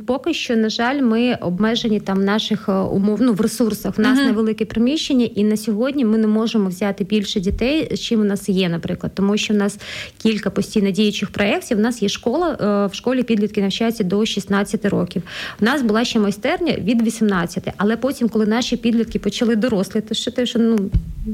поки 0.07 0.35
що, 0.35 0.57
на 0.57 0.69
жаль, 0.69 1.03
ми 1.03 1.35
обмежені 1.41 2.01
там 2.01 2.25
наших 2.25 2.69
е, 2.69 2.73
умов 2.73 3.19
ну, 3.23 3.33
в 3.33 3.41
ресурсах 3.41 3.80
ресурсах. 3.81 3.99
У 3.99 4.03
нас 4.03 4.19
uh-huh. 4.19 4.27
невелике 4.27 4.65
приміщення, 4.65 5.29
і 5.35 5.45
на 5.45 5.57
сьогодні 5.57 6.05
ми 6.05 6.19
не 6.19 6.27
можемо 6.27 6.69
взяти 6.69 7.05
більше 7.05 7.41
дітей, 7.41 7.97
чим 7.97 8.21
у 8.21 8.25
нас 8.25 8.49
є, 8.49 8.69
наприклад, 8.69 9.13
тому 9.15 9.37
що 9.37 9.55
в 9.55 9.57
нас 9.57 9.79
кілька 10.23 10.51
постійно 10.51 10.91
діючих 10.91 11.31
проєктів. 11.31 11.79
У 11.79 11.81
нас 11.81 12.03
є 12.03 12.09
школа 12.09 12.57
е, 12.61 12.87
в 12.93 12.95
школі 12.95 13.23
підлітки 13.23 13.61
навчаються 13.61 14.05
до 14.05 14.27
16 14.27 14.85
років. 14.85 15.23
У 15.61 15.65
нас 15.65 15.83
була 15.83 16.05
ще 16.05 16.19
майстерня 16.19 16.73
від 16.73 17.03
18, 17.03 17.69
але 17.77 17.97
потім, 17.97 18.29
коли 18.29 18.47
наші 18.47 18.77
підлітки 18.77 19.19
почали 19.19 19.57
дорослити, 19.57 20.15
що 20.15 20.31
те, 20.31 20.47
що 20.47 20.59
ну 20.59 20.91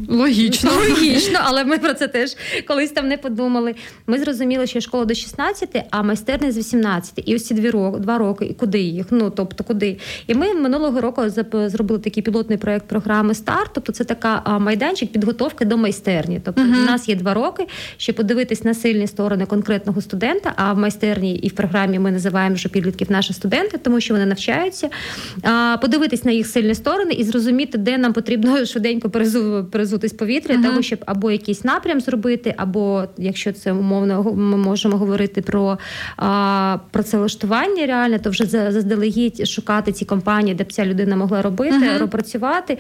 логічно, 0.09 0.71
логічно, 0.71 1.39
але 1.43 1.65
ми 1.65 1.79
про 1.79 1.95
це 1.95 2.09
теж 2.09 2.37
колись 2.69 2.91
там 2.91 3.09
не 3.09 3.17
подумали. 3.17 3.75
Ми 4.07 4.19
зрозуміли, 4.19 4.67
що 4.67 4.81
школа 4.81 5.05
до 5.05 5.15
16, 5.15 5.85
а 5.91 6.03
майстерня 6.03 6.53
з 6.53 6.59
18. 6.59 7.23
І 7.27 7.35
ось 7.35 7.47
ці 7.47 7.55
дві 7.55 7.71
роки, 7.71 7.99
два 7.99 8.19
роки, 8.19 8.45
і 8.45 8.55
куди 8.55 8.81
їх? 8.81 9.07
Ну 9.11 9.31
тобто, 9.31 9.65
куди? 9.65 9.99
І 10.27 10.35
ми 10.35 10.55
минулого 10.55 11.01
року 11.01 11.23
зробили 11.67 12.01
такий 12.01 12.23
пілотний 12.23 12.59
проект 12.59 12.89
програми 12.89 13.35
Старт. 13.35 13.71
Тобто, 13.75 13.93
це 13.93 14.05
така 14.05 14.59
майданчик 14.59 15.13
підготовки 15.13 15.65
до 15.65 15.77
майстерні. 15.77 16.41
Тобто, 16.45 16.63
uh-huh. 16.63 16.83
у 16.83 16.87
нас 16.87 17.09
є 17.09 17.15
два 17.15 17.35
роки, 17.35 17.67
щоб 17.97 18.17
подивитись 18.17 18.65
на 18.65 18.75
сильні 18.75 19.07
сторони 19.07 19.47
конкретного 19.47 20.01
студента. 20.01 20.53
А 20.57 20.73
в 20.73 20.79
майстерні 20.79 21.35
і 21.37 21.49
в 21.49 21.53
програмі 21.53 21.99
ми 21.99 22.11
називаємо 22.11 22.55
вже 22.55 22.69
підлітків 22.69 23.11
наші 23.11 23.33
студенти, 23.33 23.79
тому 23.79 24.01
що 24.01 24.15
вони 24.15 24.27
навчаються. 24.27 24.89
Подивитись 25.81 26.25
на 26.25 26.33
їх 26.33 26.47
сильні 26.47 26.75
сторони 26.75 27.13
і 27.13 27.25
зрозуміти, 27.25 27.79
де 27.79 27.99
нам 27.99 28.13
потрібно 28.13 28.67
швиденько 28.67 29.11
перезутись 29.77 30.13
повітря, 30.13 30.55
uh-huh. 30.55 30.63
того 30.63 30.83
щоб 30.83 30.99
або 31.07 31.31
якийсь 31.31 31.65
напрям 31.65 32.01
зробити, 32.01 32.55
або 32.57 33.05
якщо 33.19 33.53
це 33.53 33.73
умовно 33.73 34.23
ми 34.23 34.57
можемо 34.57 34.97
говорити 34.97 35.43
про 35.43 35.79
а, 36.17 36.79
працевлаштування 36.91 37.87
реально, 37.87 38.19
то 38.19 38.31
вже 38.31 38.47
заздалегідь 38.47 39.49
шукати 39.49 39.93
ці 39.93 40.05
компанії, 40.05 40.55
де 40.55 40.65
б 40.65 40.73
ця 40.73 40.87
людина 40.87 41.17
могла 41.17 41.43
робити, 41.43 41.77
uh-huh. 41.77 42.09
працювати, 42.09 42.79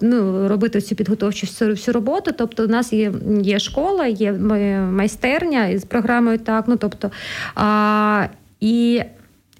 ну 0.00 0.48
робити 0.48 0.80
цю 0.80 0.94
підготовчу 0.94 1.46
всю 1.46 1.92
роботу. 1.92 2.30
Тобто, 2.38 2.64
у 2.64 2.68
нас 2.68 2.92
є 2.92 3.12
є 3.42 3.58
школа, 3.58 4.06
є 4.06 4.32
майстерня 4.32 5.78
з 5.78 5.84
програмою 5.84 6.38
так. 6.38 6.64
Ну 6.68 6.76
тобто 6.76 7.10
а, 7.54 8.26
і. 8.60 9.00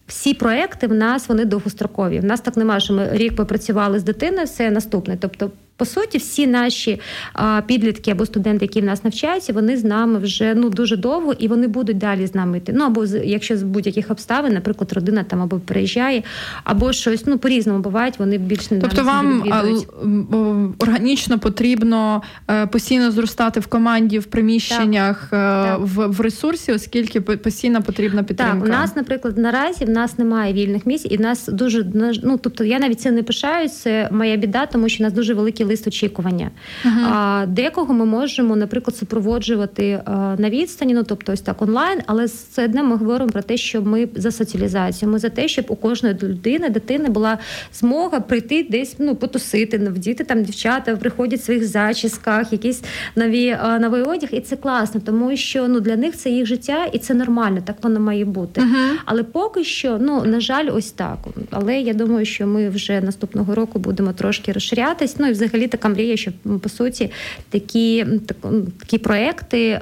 Всі 0.07 0.35
проекти 0.35 0.87
в 0.87 0.95
нас 0.95 1.29
вони 1.29 1.45
довгострокові. 1.45 2.21
В 2.21 2.25
нас 2.25 2.41
так 2.41 2.57
немає, 2.57 2.81
що 2.81 2.95
ми 2.95 3.09
рік 3.13 3.37
попрацювали 3.37 3.99
з 3.99 4.03
дитиною, 4.03 4.45
все 4.45 4.71
наступне. 4.71 5.17
Тобто 5.21 5.51
по 5.77 5.85
суті, 5.85 6.19
всі 6.19 6.47
наші 6.47 7.01
а, 7.33 7.61
підлітки 7.67 8.11
або 8.11 8.27
студенти, 8.27 8.65
які 8.65 8.81
в 8.81 8.85
нас 8.85 9.05
навчаються, 9.05 9.53
вони 9.53 9.77
з 9.77 9.85
нами 9.85 10.19
вже 10.19 10.55
ну 10.55 10.71
дуже 10.71 10.97
довго 10.97 11.33
і 11.33 11.49
вони 11.49 11.69
будуть 11.69 11.99
далі 11.99 12.27
з 12.27 12.35
нами 12.35 12.59
йти. 12.59 12.73
Ну 12.77 12.85
або 12.85 13.05
якщо 13.05 13.57
з 13.57 13.63
будь-яких 13.63 14.11
обставин, 14.11 14.53
наприклад, 14.53 14.93
родина 14.93 15.25
там 15.25 15.43
або 15.43 15.59
переїжджає, 15.59 16.23
або 16.65 16.93
щось 16.93 17.27
ну 17.27 17.39
по 17.39 17.49
різному 17.49 17.79
бувають. 17.79 18.19
Вони 18.19 18.39
більш 18.39 18.71
не 18.71 18.79
тобто 18.79 19.03
вам 19.05 19.43
органічно 20.79 21.39
потрібно 21.39 22.23
е, 22.51 22.67
постійно 22.67 23.11
зростати 23.11 23.61
в 23.61 23.67
команді 23.67 24.19
в 24.19 24.25
приміщеннях 24.25 25.27
так, 25.31 25.77
е, 25.81 25.85
в, 25.85 26.07
в 26.07 26.21
ресурсі, 26.21 26.73
оскільки 26.73 27.21
постійно 27.21 27.83
потрібна 27.83 28.23
підтримка. 28.23 28.57
Так, 28.57 28.65
у 28.65 28.69
нас, 28.69 28.97
наприклад, 28.97 29.39
наразі 29.39 29.85
в 29.85 29.91
нас 29.91 30.19
немає 30.19 30.53
вільних 30.53 30.87
місць, 30.87 31.07
і 31.11 31.17
в 31.17 31.21
нас 31.21 31.49
дуже 31.49 31.87
ну 32.23 32.39
тобто 32.43 32.65
я 32.65 32.79
навіть 32.79 33.01
це 33.01 33.11
не 33.11 33.23
пишаюсь, 33.23 33.73
це 33.73 34.09
моя 34.13 34.37
біда, 34.37 34.67
тому 34.67 34.89
що 34.89 35.03
у 35.03 35.07
нас 35.07 35.13
дуже 35.13 35.35
великі 35.35 35.66
лист 35.67 35.87
очікування. 35.87 36.51
Uh-huh. 36.85 37.07
А 37.13 37.47
декого 37.47 37.95
ми 37.95 38.05
можемо, 38.05 38.57
наприклад, 38.57 38.97
супроводжувати 38.97 40.01
на 40.39 40.51
відстані, 40.51 40.95
ну 40.95 41.03
тобто 41.03 41.33
ось 41.33 41.41
так 41.41 41.63
онлайн, 41.63 42.01
але 42.07 42.29
це 42.29 42.65
одне 42.65 42.83
ми 42.83 42.97
говоримо 42.97 43.31
про 43.31 43.43
те, 43.43 43.57
що 43.57 43.83
ми 43.83 44.09
за 44.15 44.31
соціалізацію, 44.31 45.11
ми 45.13 45.19
за 45.19 45.29
те, 45.29 45.49
щоб 45.49 45.65
у 45.69 45.77
кожної 45.77 46.15
людини, 46.23 46.71
дитини 46.71 47.09
була 47.09 47.39
змога 47.75 48.21
прийти 48.21 48.67
десь 48.71 48.97
ну 48.99 49.17
потусити, 49.17 49.79
діти 49.97 50.25
там 50.25 50.43
дівчата 50.43 50.97
приходять 50.97 51.41
в 51.41 51.45
своїх 51.45 51.67
зачісках, 51.67 52.53
якісь 52.53 52.83
нові 53.17 53.59
новий 53.81 54.03
одяг, 54.03 54.29
і 54.33 54.41
це 54.41 54.57
класно, 54.57 55.01
тому 55.05 55.37
що 55.37 55.69
ну 55.69 55.81
для 55.81 55.97
них 55.97 56.17
це 56.17 56.31
їх 56.31 56.47
життя, 56.47 56.87
і 56.93 56.99
це 56.99 57.15
нормально, 57.15 57.63
так 57.65 57.77
воно 57.83 58.01
має 58.01 58.25
бути. 58.25 58.61
Uh-huh. 58.61 58.91
Але 59.05 59.23
поки 59.23 59.65
що, 59.65 59.99
ну 60.01 60.25
на 60.25 60.41
жаль, 60.41 60.69
ось 60.73 60.91
так. 60.91 61.19
Але 61.51 61.81
я 61.81 61.95
думаю, 61.95 62.27
що 62.27 62.47
ми 62.47 62.69
вже 62.69 63.01
наступного 63.01 63.55
року 63.55 63.79
будемо 63.79 64.13
трошки 64.13 64.53
розширятись. 64.53 65.17
Ну 65.19 65.27
і 65.27 65.33
взагалі 65.33 65.56
взагалі 65.57 65.69
така 65.69 65.89
мрія, 65.89 66.17
що 66.17 66.31
по 66.63 66.69
суті 66.69 67.11
такі 67.51 68.07
такі 68.79 68.99
проекти 68.99 69.81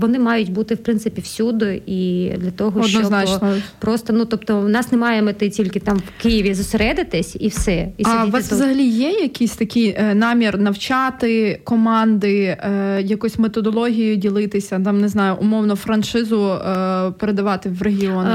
вони 0.00 0.18
мають 0.18 0.52
бути 0.52 0.74
в 0.74 0.78
принципі 0.78 1.20
всюди 1.20 1.82
і 1.86 2.30
для 2.36 2.50
того, 2.50 2.80
Однозначно. 2.80 3.38
щоб 3.38 3.62
просто 3.78 4.12
ну 4.12 4.24
тобто, 4.24 4.58
у 4.58 4.68
нас 4.68 4.92
немає 4.92 5.22
мети 5.22 5.50
тільки 5.50 5.80
там 5.80 5.96
в 5.96 6.22
Києві 6.22 6.54
зосередитись 6.54 7.36
і 7.40 7.48
все. 7.48 7.88
І 7.98 8.04
а 8.04 8.24
у 8.24 8.30
вас 8.30 8.48
тут. 8.48 8.58
взагалі 8.58 8.84
є 8.84 9.10
якийсь 9.10 9.56
такий 9.56 9.88
е, 9.88 10.14
намір 10.14 10.58
навчати 10.58 11.60
команди, 11.64 12.56
е, 12.60 13.02
якусь 13.02 13.38
методологією 13.38 14.16
ділитися, 14.16 14.80
там 14.84 15.00
не 15.00 15.08
знаю, 15.08 15.36
умовно 15.40 15.76
франшизу 15.76 16.46
е, 16.46 17.10
передавати 17.18 17.68
в 17.68 17.82
регіони? 17.82 18.30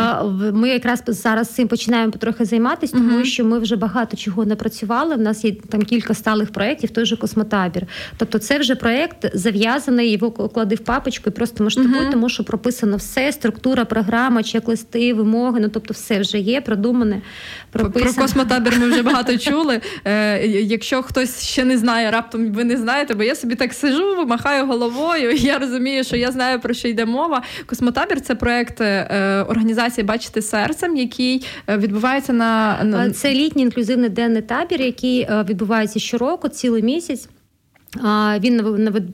Ми 0.53 0.69
якраз 0.69 1.03
зараз 1.07 1.49
цим 1.49 1.67
починаємо 1.67 2.11
потрохи 2.11 2.45
займатися, 2.45 2.93
тому 2.93 3.19
uh 3.19 3.25
що 3.25 3.45
ми 3.45 3.59
вже 3.59 3.75
багато 3.75 4.17
чого 4.17 4.45
напрацювали. 4.45 5.15
У 5.15 5.21
нас 5.21 5.45
є 5.45 5.51
там 5.69 5.81
кілька 5.81 6.13
сталих 6.13 6.51
проєктів, 6.51 6.64
проєктів 6.65 6.89
той 6.89 7.05
же 7.05 7.17
космотабір. 7.17 7.83
Тобто, 8.17 8.39
це 8.39 8.59
вже 8.59 8.75
проєкт 8.75 9.25
зав'язаний, 9.33 10.11
його 10.11 10.31
клади 10.31 10.75
в 10.75 10.79
папочку 10.79 11.29
і 11.29 11.33
просто 11.33 11.63
масштабуй, 11.63 11.99
uh 11.99 12.11
тому 12.11 12.29
що 12.29 12.43
прописано 12.43 12.97
все, 12.97 13.31
структура, 13.31 13.85
програма, 13.85 14.43
чек-листи, 14.43 15.13
вимоги. 15.13 15.59
Ну 15.59 15.69
тобто, 15.69 15.93
все 15.93 16.19
вже 16.19 16.39
є, 16.39 16.61
продумане. 16.61 17.21
Прописано. 17.71 18.13
Про 18.13 18.23
космотабір 18.23 18.79
ми 18.79 18.87
вже 18.87 19.01
багато 19.01 19.37
чули. 19.45 19.81
Е, 20.05 20.47
Якщо 20.47 21.03
хтось 21.03 21.43
ще 21.43 21.65
не 21.65 21.77
знає, 21.77 22.11
раптом 22.11 22.51
ви 22.51 22.63
не 22.63 22.77
знаєте, 22.77 23.13
бо 23.13 23.23
я 23.23 23.35
собі 23.35 23.55
так 23.55 23.73
сижу, 23.73 24.25
махаю 24.25 24.65
головою. 24.65 25.31
і 25.31 25.39
Я 25.39 25.59
розумію, 25.59 26.03
що 26.03 26.15
я 26.15 26.31
знаю 26.31 26.59
про 26.59 26.73
що 26.73 26.87
йде 26.87 27.05
мова. 27.05 27.41
Космотабір 27.65 28.21
це 28.21 28.35
проєкт 28.35 28.81
е, 28.81 29.45
організації 29.49 30.05
Бачити 30.05 30.41
серцем, 30.41 30.97
який 30.97 31.45
е, 31.69 31.77
відбувається 31.77 32.33
на, 32.33 33.11
це 33.15 33.33
літній 33.33 33.63
інклюзивний 33.63 34.09
денний 34.09 34.41
табір, 34.41 34.81
який 34.81 35.27
відбувається 35.49 35.99
щороку 35.99 36.49
цілий 36.55 36.83
місяць. 36.83 37.29
Він 38.39 38.61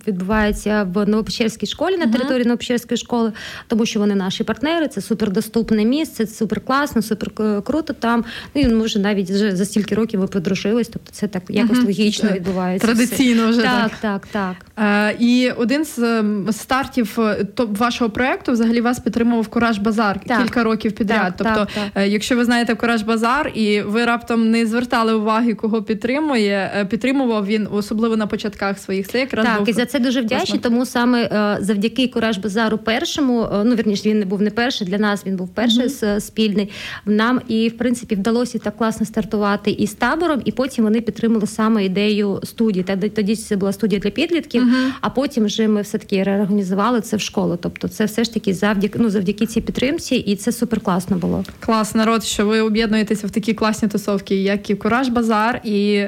відбувається 0.08 0.88
в 0.94 1.06
Новопечерській 1.06 1.66
школі 1.66 1.98
на 1.98 2.08
території 2.08 2.46
Новопечерської 2.46 2.98
школи, 2.98 3.32
тому 3.68 3.86
що 3.86 4.00
вони 4.00 4.16
наші 4.16 4.44
партнери. 4.44 4.88
Це 4.88 5.02
супердоступне 5.02 5.86
місце, 5.86 6.28
супер 6.28 6.62
класно, 6.62 7.02
супер 7.02 7.30
круто. 7.64 7.94
Там 7.94 8.26
ну 8.56 8.62
і 8.62 8.68
може 8.68 9.00
навіть 9.00 9.30
вже 9.30 9.56
за 9.56 9.66
стільки 9.66 9.96
років 9.96 10.20
ви 10.20 10.28
подружились. 10.28 10.88
Тобто 10.88 11.12
це 11.12 11.28
так 11.28 11.44
якось 11.50 11.84
логічно 11.84 12.30
відбувається. 12.30 12.88
Традиційно 12.88 13.50
вже 13.50 13.62
так, 13.62 13.92
так, 14.02 14.28
так. 14.28 14.56
так. 14.74 15.16
І 15.20 15.52
один 15.58 15.86
з 15.86 16.00
ем, 16.00 16.48
стартів 16.52 17.20
е, 17.20 17.46
вашого 17.58 18.10
проекту 18.10 18.52
взагалі 18.52 18.82
вас 18.82 19.00
підтримував 19.00 19.48
Кураж 19.48 19.78
Базар 19.78 20.20
так. 20.26 20.42
кілька 20.42 20.64
років 20.64 20.92
підряд. 20.92 21.36
Так, 21.38 21.56
тобто, 21.56 21.90
е, 21.96 22.08
якщо 22.08 22.36
ви 22.36 22.46
знаєте 22.46 22.76
Кураж 22.76 23.02
Базар, 23.02 23.52
і 23.56 23.82
ви 23.82 24.06
раптом 24.06 24.52
не 24.52 24.66
звертали 24.66 25.14
уваги, 25.14 25.54
кого 25.54 25.84
підтримує, 25.84 26.72
е, 26.76 26.86
підтримував 26.86 27.46
він 27.46 27.68
особливо 27.72 28.18
на 28.18 28.28
початках 28.28 28.71
руках 28.72 28.84
своїх. 28.84 29.08
Це 29.08 29.20
якраз 29.20 29.46
так 29.46 29.60
був... 29.60 29.70
і 29.70 29.74
за 29.74 29.86
це 29.86 30.00
дуже 30.00 30.22
вдячні. 30.22 30.60
Тому 30.60 30.86
саме 30.86 31.24
е, 31.24 31.58
завдяки 31.62 32.08
Кураж 32.08 32.38
Базару 32.38 32.78
першому, 32.78 33.44
е, 33.44 33.64
ну 33.64 33.76
вірніше, 33.76 34.10
він 34.10 34.20
не 34.20 34.26
був 34.26 34.42
не 34.42 34.50
перший 34.50 34.88
для 34.88 34.98
нас. 34.98 35.26
Він 35.26 35.36
був 35.36 35.50
перший 35.50 35.88
mm-hmm. 35.88 36.20
спільний. 36.20 36.70
Нам 37.06 37.42
і 37.48 37.70
в 37.70 37.78
принципі 37.78 38.16
вдалося 38.16 38.60
так 38.60 38.78
класно 38.78 39.06
стартувати 39.06 39.72
і 39.72 39.88
з 39.88 39.94
табором, 39.94 40.42
і 40.46 40.52
потім 40.52 40.84
вони 40.84 41.02
підтримали 41.02 41.48
саме 41.48 41.86
ідею 41.86 42.40
студії. 42.44 42.84
Та 42.84 42.98
тоді 42.98 43.36
це 43.36 43.56
була 43.56 43.74
студія 43.74 44.02
для 44.02 44.10
підлітків. 44.10 44.64
Mm-hmm. 44.64 44.90
А 45.02 45.10
потім 45.10 45.46
вже 45.46 45.68
ми 45.68 45.82
все 45.82 45.98
таки 45.98 46.24
реорганізували 46.24 47.02
це 47.02 47.18
в 47.18 47.22
школу. 47.22 47.58
Тобто, 47.62 47.88
це 47.88 48.06
все 48.06 48.24
ж 48.24 48.34
таки 48.34 48.54
завдяки 48.54 49.00
ну 49.00 49.10
завдяки 49.10 49.46
цій 49.46 49.62
підтримці, 49.62 50.16
і 50.16 50.36
це 50.36 50.52
супер 50.52 50.80
класно 50.80 51.18
було. 51.18 51.44
Клас, 51.60 51.96
народ, 51.96 52.24
що 52.24 52.46
ви 52.46 52.62
об'єднуєтеся 52.62 53.28
в 53.28 53.30
такі 53.30 53.54
класні 53.54 53.88
тусовки, 53.88 54.36
як 54.36 54.70
і 54.70 54.76
Кураж 54.76 55.10
Базар, 55.10 55.62
і 55.64 56.06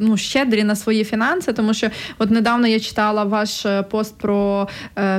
ну 0.00 0.16
щедрі 0.16 0.64
на 0.64 0.76
свої 0.76 1.04
фінанси, 1.04 1.52
тому 1.52 1.74
що 1.74 1.90
От 2.18 2.30
недавно 2.30 2.66
я 2.68 2.80
читала 2.80 3.24
ваш 3.24 3.66
е, 3.66 3.82
пост 3.82 4.18
про 4.18 4.68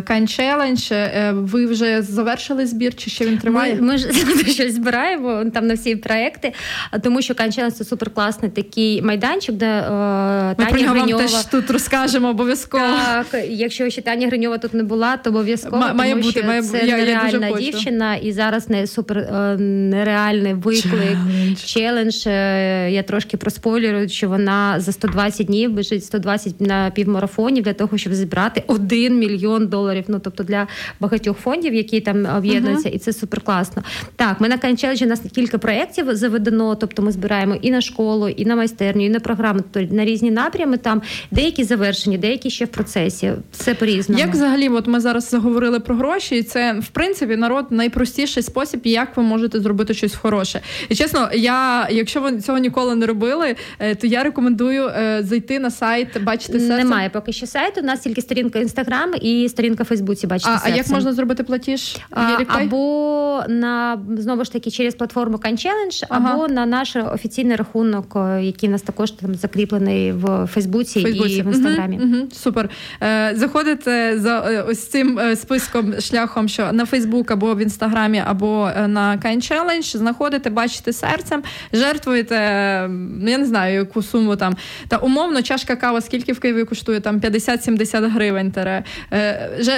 Kind 0.04 0.28
Challenge. 0.28 0.92
Ви 1.34 1.66
вже 1.66 2.02
завершили 2.02 2.66
збір, 2.66 2.96
чи 2.96 3.10
ще 3.10 3.26
він 3.26 3.38
триває? 3.38 3.76
Ми, 3.76 3.82
ми 3.82 3.98
ж 3.98 4.08
щось 4.48 4.74
збираємо 4.74 5.46
там 5.54 5.68
на 5.68 5.74
всі 5.74 5.96
проекти, 5.96 6.54
тому 7.04 7.22
що 7.22 7.36
Kind 7.36 7.52
Challenge– 7.52 7.74
це 7.78 7.84
суперкласний 7.86 8.52
такий 8.52 9.02
майданчик, 9.02 9.56
де 9.56 9.66
е, 9.66 9.82
Таня 9.88 10.56
Ми 10.58 10.66
про 10.66 10.80
нього 10.80 10.94
Гриньова... 10.94 11.24
вам 11.24 11.32
теж 11.32 11.46
тут 11.46 11.72
розкажемо 11.72 12.30
обов'язково. 12.30 12.84
Так, 13.32 13.42
якщо 13.50 13.90
ще 13.90 14.02
Таня 14.02 14.28
Гриньова 14.28 14.58
тут 14.58 14.74
не 14.74 14.84
була, 14.84 15.18
то 15.18 15.30
обов'язково 15.30 15.84
М- 15.84 15.98
має 15.98 16.12
тому, 16.12 16.24
бути, 16.24 16.40
що 16.40 16.48
має 16.48 16.62
це 16.62 16.86
я, 16.86 16.98
нереальна 16.98 17.48
я 17.48 17.58
дівчина, 17.58 18.16
і 18.16 18.32
зараз 18.32 18.70
не 18.70 18.88
супер 18.88 19.18
е, 19.18 19.58
нереальний 19.58 20.54
виклик. 20.54 21.18
Челендж. 21.66 22.28
Я 22.94 23.04
трошки 23.04 23.38
проспойлерую, 23.38 24.10
що 24.10 24.30
вона 24.30 24.80
за 24.80 24.92
120 24.92 25.48
днів 25.48 25.72
біжить 25.72 26.06
120 26.06 26.58
на 26.68 26.90
півмарафонів 26.90 27.64
для 27.64 27.74
того, 27.74 27.98
щоб 27.98 28.14
зібрати 28.14 28.64
один 28.68 29.20
мільйон 29.20 29.68
доларів. 29.68 30.04
Ну 30.08 30.20
тобто 30.20 30.44
для 30.44 30.68
багатьох 31.00 31.38
фондів, 31.38 31.74
які 31.74 32.02
там 32.02 32.26
об'єднуються, 32.38 32.90
uh-huh. 32.90 32.96
і 32.96 33.00
це 33.00 33.14
супер 33.14 33.42
класно. 33.42 33.84
Так, 34.16 34.42
ми 34.42 34.48
на 34.48 34.58
Канчеледжі 34.58 35.06
у 35.06 35.08
нас 35.08 35.22
кілька 35.36 35.58
проєктів 35.58 36.16
заведено. 36.16 36.76
Тобто, 36.76 37.02
ми 37.02 37.12
збираємо 37.12 37.56
і 37.62 37.72
на 37.72 37.82
школу, 37.82 38.28
і 38.30 38.46
на 38.46 38.56
майстерню, 38.56 39.06
і 39.06 39.10
на 39.10 39.20
програму, 39.20 39.60
тобто 39.72 39.96
на 39.96 40.06
різні 40.06 40.32
напрями. 40.32 40.78
Там 40.78 41.02
деякі 41.32 41.64
завершені, 41.64 42.18
деякі 42.18 42.50
ще 42.50 42.66
в 42.66 42.68
процесі. 42.68 43.34
Все 43.52 43.74
по 43.74 43.86
різному. 43.86 44.20
Як 44.20 44.32
взагалі, 44.32 44.70
от 44.70 44.88
ми 44.88 45.00
зараз 45.00 45.30
заговорили 45.30 45.80
про 45.80 45.96
гроші, 45.96 46.36
і 46.36 46.44
це 46.44 46.74
в 46.74 46.88
принципі 46.88 47.36
народ 47.36 47.66
найпростіший 47.70 48.44
спосіб, 48.44 48.82
як 48.84 49.18
ви 49.18 49.24
можете 49.24 49.60
зробити 49.60 49.94
щось 49.94 50.16
хороше. 50.16 50.62
І 50.90 50.96
чесно, 50.96 51.30
я 51.34 51.88
якщо 51.92 52.22
ви 52.22 52.42
цього 52.42 52.58
ніколи 52.58 52.96
не 52.96 53.06
робили, 53.06 53.56
е, 53.80 53.96
то 53.96 54.08
я 54.08 54.24
рекомендую 54.24 54.88
е, 54.88 55.20
зайти 55.24 55.60
на 55.60 55.72
сайт, 55.72 56.24
бачити 56.24 56.57
серце. 56.60 56.84
Немає 56.84 57.10
поки 57.10 57.34
що 57.34 57.48
сайту. 57.48 57.82
У 57.82 57.84
нас 57.84 58.00
тільки 58.00 58.22
сторінка 58.22 58.60
інстаграм 58.60 59.12
і 59.22 59.50
сторінка 59.50 59.84
в 59.84 59.86
Фейсбуці. 59.86 60.28
Бачите, 60.28 60.52
а, 60.52 60.60
а 60.64 60.70
як 60.70 60.90
можна 60.90 61.14
зробити 61.14 61.44
платіж? 61.44 61.98
А, 62.12 62.38
або 62.48 63.44
на 63.48 64.00
знову 64.18 64.44
ж 64.44 64.54
таки 64.54 64.72
через 64.72 64.96
платформу 64.96 65.38
CanChallenge, 65.38 66.04
ага. 66.10 66.34
або 66.34 66.48
на 66.48 66.66
наш 66.66 66.96
офіційний 66.96 67.56
рахунок, 67.56 68.14
е, 68.16 68.44
який 68.44 68.70
у 68.70 68.72
нас 68.72 68.82
також 68.82 69.12
там 69.12 69.36
закріплений 69.36 70.12
в 70.12 70.48
Фейсбуці, 70.54 71.02
Фейсбуці. 71.02 71.34
і 71.34 71.42
в 71.42 71.48
інстаграмі. 71.48 72.00
Угу, 72.04 72.18
угу, 72.18 72.28
супер. 72.32 72.70
Е, 73.04 73.34
Заходите 73.36 74.20
за 74.20 74.64
ось 74.70 74.88
цим 74.88 75.20
списком 75.36 76.02
шляхом, 76.02 76.48
що 76.48 76.72
на 76.72 76.86
Фейсбук 76.86 77.32
або 77.32 77.56
в 77.56 77.60
інстаграмі, 77.60 78.24
або 78.26 78.70
на 78.88 79.18
Challenge, 79.18 79.98
знаходите, 79.98 80.50
бачите 80.50 80.94
серцем, 80.94 81.44
жертвуєте, 81.74 82.36
я 83.22 83.38
не 83.38 83.46
знаю, 83.46 83.76
яку 83.76 84.04
суму 84.04 84.36
там. 84.36 84.58
Та 84.88 84.98
умовно, 84.98 85.42
чашка 85.42 85.76
кави, 85.76 86.02
скільки 86.02 86.34
в 86.34 86.40
Києві 86.48 86.66
коштує 86.66 87.00
там 87.00 87.20
50-70 87.20 88.10
гривень. 88.10 88.52
Тере. 88.52 88.84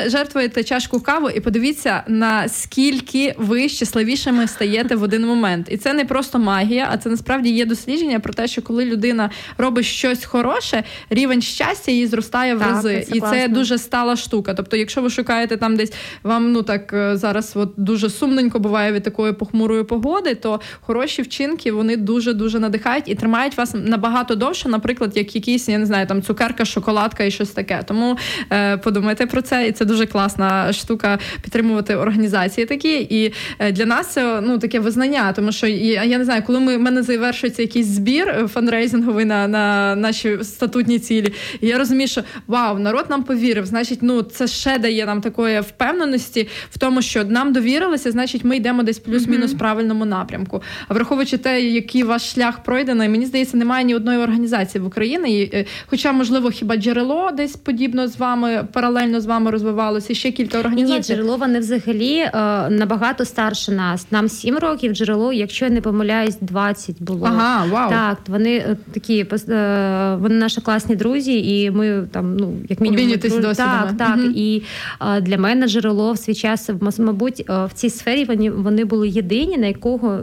Жертвуєте 0.07 0.63
чашку 0.63 0.99
каву 0.99 1.29
і 1.29 1.39
подивіться, 1.39 2.03
наскільки 2.07 3.35
ви 3.37 3.69
щасливішими 3.69 4.47
стаєте 4.47 4.95
в 4.95 5.03
один 5.03 5.25
момент. 5.25 5.67
І 5.71 5.77
це 5.77 5.93
не 5.93 6.05
просто 6.05 6.39
магія, 6.39 6.87
а 6.91 6.97
це 6.97 7.09
насправді 7.09 7.49
є 7.49 7.65
дослідження 7.65 8.19
про 8.19 8.33
те, 8.33 8.47
що 8.47 8.61
коли 8.61 8.85
людина 8.85 9.29
робить 9.57 9.85
щось 9.85 10.25
хороше, 10.25 10.83
рівень 11.09 11.41
щастя 11.41 11.91
її 11.91 12.07
зростає 12.07 12.55
в 12.55 12.59
так, 12.59 12.67
рази. 12.67 13.05
Це 13.07 13.15
і 13.15 13.19
класно. 13.19 13.37
це 13.37 13.47
дуже 13.47 13.77
стала 13.77 14.15
штука. 14.15 14.53
Тобто, 14.53 14.77
якщо 14.77 15.01
ви 15.01 15.09
шукаєте 15.09 15.57
там 15.57 15.75
десь 15.75 15.93
вам 16.23 16.51
ну 16.51 16.63
так 16.63 16.93
е, 16.93 17.17
зараз 17.17 17.51
от 17.55 17.73
дуже 17.77 18.09
сумненько 18.09 18.59
буває 18.59 18.91
від 18.91 19.03
такої 19.03 19.33
похмурої 19.33 19.83
погоди, 19.83 20.35
то 20.35 20.61
хороші 20.81 21.21
вчинки 21.21 21.71
вони 21.71 21.97
дуже 21.97 22.33
дуже 22.33 22.59
надихають 22.59 23.03
і 23.07 23.15
тримають 23.15 23.57
вас 23.57 23.75
набагато 23.75 24.35
довше, 24.35 24.69
наприклад, 24.69 25.17
як 25.17 25.35
якісь, 25.35 25.69
я 25.69 25.77
не 25.77 25.85
знаю, 25.85 26.07
там 26.07 26.21
цукерка, 26.59 26.65
шоколадка 26.65 27.23
і 27.23 27.31
щось 27.31 27.49
таке. 27.49 27.83
Тому 27.85 28.17
е, 28.51 28.77
подумайте 28.77 29.25
про 29.25 29.41
це, 29.41 29.67
і 29.67 29.71
це 29.71 29.85
дуже 29.85 30.05
класна 30.05 30.73
штука 30.73 31.19
підтримувати 31.41 31.95
організації 31.95 32.65
такі. 32.65 33.07
І 33.09 33.33
е, 33.59 33.71
для 33.71 33.85
нас 33.85 34.07
це 34.07 34.41
ну 34.41 34.59
таке 34.59 34.79
визнання, 34.79 35.33
тому 35.33 35.51
що 35.51 35.67
я, 35.67 36.03
я 36.03 36.17
не 36.17 36.25
знаю, 36.25 36.43
коли 36.47 36.59
ми 36.59 36.77
в 36.77 36.79
мене 36.79 37.03
завершується 37.03 37.61
якийсь 37.61 37.87
збір 37.87 38.29
е, 38.29 38.47
фанрейзинговий 38.47 39.25
на 39.25 39.47
на 39.47 39.95
наші 39.95 40.37
статутні 40.43 40.99
цілі. 40.99 41.33
І 41.61 41.67
я 41.67 41.77
розумію, 41.77 42.07
що 42.07 42.21
вау, 42.47 42.79
народ 42.79 43.05
нам 43.09 43.23
повірив. 43.23 43.65
Значить, 43.65 43.99
ну 44.01 44.21
це 44.21 44.47
ще 44.47 44.79
дає 44.79 45.05
нам 45.05 45.21
такої 45.21 45.61
впевненості 45.61 46.47
в 46.71 46.77
тому, 46.77 47.01
що 47.01 47.23
нам 47.23 47.53
довірилися, 47.53 48.11
значить, 48.11 48.43
ми 48.43 48.57
йдемо 48.57 48.83
десь 48.83 48.99
плюс-мінус 48.99 49.53
в 49.53 49.57
правильному 49.57 50.05
напрямку. 50.05 50.61
А 50.87 50.93
враховуючи 50.93 51.37
те, 51.37 51.61
який 51.61 52.03
ваш 52.03 52.33
шлях 52.33 52.63
пройдений, 52.63 53.09
мені 53.09 53.25
здається, 53.25 53.57
немає 53.57 53.85
ні 53.85 53.95
одної 53.95 54.19
організації 54.19 54.81
в 54.81 54.87
Україні. 54.87 55.49
Е, 55.53 55.65
хоча, 55.85 56.11
можливо, 56.11 56.48
хіба 56.51 56.75
джерело 56.75 57.29
десь 57.31 57.55
подібно 57.55 58.07
з 58.07 58.17
вами 58.17 58.67
паралельно 58.73 59.21
з 59.21 59.25
вами 59.25 59.51
розвивалося, 59.51 60.13
ще 60.13 60.31
кілька 60.31 60.59
організацій. 60.59 61.11
Ні, 61.11 61.17
джерело 61.17 61.37
вони 61.37 61.59
взагалі 61.59 62.15
е, 62.17 62.31
набагато 62.69 63.25
старше 63.25 63.71
нас. 63.71 64.07
Нам 64.11 64.29
7 64.29 64.57
років 64.57 64.93
джерело, 64.93 65.33
якщо 65.33 65.65
я 65.65 65.71
не 65.71 65.81
помиляюсь, 65.81 66.37
20 66.41 67.03
було. 67.03 67.27
Ага, 67.27 67.65
вау. 67.65 67.89
Так, 67.89 68.17
вони 68.27 68.55
е, 68.55 68.77
такі 68.93 69.25
е, 69.49 70.15
вони 70.19 70.35
наші 70.35 70.61
класні 70.61 70.95
друзі, 70.95 71.61
і 71.61 71.71
ми 71.71 72.07
там, 72.11 72.37
ну 72.37 72.53
як 72.69 72.81
мінімум, 72.81 73.17
друж... 73.17 73.57
так, 73.57 73.97
так. 73.97 74.17
Угу. 74.17 74.31
І 74.35 74.63
е, 75.01 75.21
для 75.21 75.37
мене 75.37 75.67
джерело 75.67 76.13
в 76.13 76.17
свій 76.17 76.35
час, 76.35 76.69
мабуть, 76.97 77.43
в 77.49 77.69
цій 77.73 77.89
сфері 77.89 78.25
вони 78.25 78.51
вони 78.51 78.85
були 78.85 79.09
єдині, 79.09 79.57
на 79.57 79.67
якого 79.67 80.19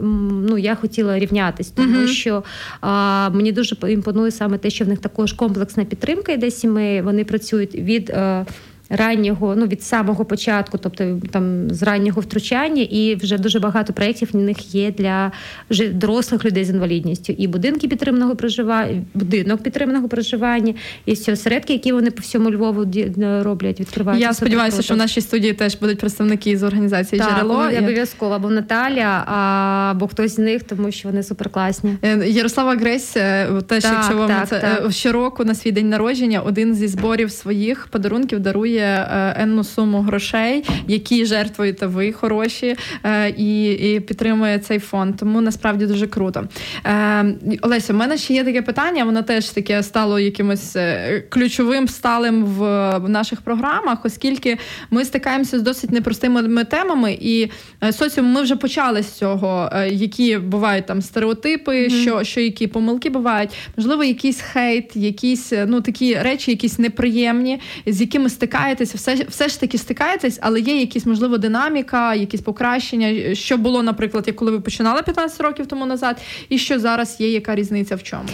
ну 0.47 0.57
я 0.57 0.75
хотіла 0.75 1.19
рівнятись, 1.19 1.69
тому 1.69 1.97
угу. 1.97 2.07
що 2.07 2.43
а, 2.81 3.29
мені 3.29 3.51
дуже 3.51 3.75
імпонує 3.87 4.31
саме 4.31 4.57
те, 4.57 4.69
що 4.69 4.85
в 4.85 4.87
них 4.87 4.99
також 4.99 5.33
комплексна 5.33 5.85
підтримка 5.85 6.16
йде 6.33 6.51
сімей. 6.51 7.01
Вони 7.01 7.23
працюють 7.23 7.75
від. 7.75 8.13
Раннього, 8.89 9.55
ну 9.55 9.65
від 9.65 9.83
самого 9.83 10.25
початку, 10.25 10.77
тобто 10.77 11.19
там 11.31 11.69
з 11.69 11.83
раннього 11.83 12.21
втручання, 12.21 12.81
і 12.81 13.15
вже 13.15 13.37
дуже 13.37 13.59
багато 13.59 13.93
проєктів 13.93 14.29
в 14.33 14.35
них 14.35 14.75
є 14.75 14.91
для 14.91 15.31
вже 15.69 15.87
дорослих 15.87 16.45
людей 16.45 16.65
з 16.65 16.69
інвалідністю. 16.69 17.33
І 17.37 17.47
будинки 17.47 17.87
підтриманого 17.87 18.35
проживання, 18.35 19.01
будинок 19.13 19.63
підтриманого 19.63 20.07
проживання, 20.07 20.73
і 21.05 21.13
всі 21.13 21.31
осередки, 21.31 21.73
які 21.73 21.91
вони 21.91 22.11
по 22.11 22.21
всьому 22.21 22.51
Львову 22.51 22.85
роблять, 23.43 23.79
відкривають. 23.79 24.21
Я 24.21 24.33
сподіваюся, 24.33 24.81
що 24.81 24.93
в 24.93 24.97
нашій 24.97 25.21
студії 25.21 25.53
теж 25.53 25.75
будуть 25.75 25.99
представники 25.99 26.57
з 26.57 26.63
організації 26.63 27.19
так, 27.19 27.29
джерело. 27.29 27.69
Обов'язково 27.77 28.35
або 28.35 28.49
Наталя, 28.49 29.23
або 29.91 30.07
хтось 30.07 30.35
з 30.35 30.37
них, 30.37 30.63
тому 30.63 30.91
що 30.91 31.09
вони 31.09 31.23
суперкласні. 31.23 31.97
Е, 32.01 32.29
Ярослава 32.29 32.75
Гресь, 32.75 33.17
е, 33.17 33.47
теж 33.67 33.83
так, 33.83 33.93
якщо 33.93 34.17
вам 34.17 34.29
так, 34.29 34.47
це 34.47 34.59
так. 34.59 34.91
щороку 34.91 35.45
на 35.45 35.55
свій 35.55 35.71
день 35.71 35.89
народження, 35.89 36.41
один 36.41 36.75
зі 36.75 36.87
зборів 36.87 37.31
своїх 37.31 37.87
подарунків 37.87 38.39
дарує 38.39 38.76
дає 38.77 39.07
е, 39.11 39.35
енну 39.43 39.63
суму 39.63 40.01
грошей, 40.01 40.63
які 40.87 41.25
жертвуєте 41.25 41.87
ви 41.87 42.11
хороші, 42.11 42.75
е, 43.03 43.29
і 43.29 43.71
і 43.71 43.99
підтримує 43.99 44.59
цей 44.59 44.79
фонд. 44.79 45.15
Тому 45.17 45.41
насправді 45.41 45.85
дуже 45.85 46.07
круто. 46.07 46.47
Е, 46.85 47.25
Олеся, 47.61 47.93
у 47.93 47.95
мене 47.95 48.17
ще 48.17 48.33
є 48.33 48.43
таке 48.43 48.61
питання. 48.61 49.03
Воно 49.03 49.21
теж 49.21 49.49
таке 49.49 49.83
стало 49.83 50.19
якимось 50.19 50.77
ключовим 51.29 51.87
сталим 51.87 52.45
в 52.45 52.99
наших 53.09 53.41
програмах, 53.41 54.05
оскільки 54.05 54.57
ми 54.91 55.05
стикаємося 55.05 55.59
з 55.59 55.61
досить 55.61 55.91
непростими 55.91 56.63
темами, 56.63 57.17
і 57.21 57.49
соціум 57.91 58.27
ми 58.27 58.41
вже 58.41 58.55
почали 58.55 59.03
з 59.03 59.11
цього, 59.11 59.69
які 59.89 60.37
бувають 60.37 60.85
там 60.85 61.01
стереотипи, 61.01 61.71
mm-hmm. 61.71 62.01
що 62.01 62.23
що 62.23 62.41
які 62.41 62.67
помилки 62.67 63.09
бувають, 63.09 63.49
можливо, 63.77 64.03
якийсь 64.03 64.41
хейт, 64.41 64.95
якісь 64.95 65.53
ну 65.67 65.81
такі 65.81 66.15
речі, 66.15 66.51
якісь 66.51 66.79
неприємні, 66.79 67.59
з 67.85 68.01
якими 68.01 68.29
стикаємося 68.29 68.66
стикаєтесь, 68.75 68.95
все 68.95 69.25
все 69.29 69.47
ж 69.47 69.59
таки 69.59 69.77
стикаєтесь, 69.77 70.39
але 70.41 70.59
є 70.59 70.79
якісь 70.79 71.05
можливо 71.05 71.37
динаміка, 71.37 72.15
якісь 72.15 72.41
покращення. 72.41 73.35
Що 73.35 73.57
було, 73.57 73.83
наприклад, 73.83 74.23
як 74.27 74.35
коли 74.35 74.51
ви 74.51 74.59
починали 74.59 75.01
15 75.03 75.41
років 75.41 75.67
тому 75.67 75.85
назад, 75.85 76.17
і 76.49 76.57
що 76.57 76.79
зараз 76.79 77.17
є, 77.19 77.31
яка 77.31 77.55
різниця 77.55 77.95
в 77.95 78.03
чому? 78.03 78.29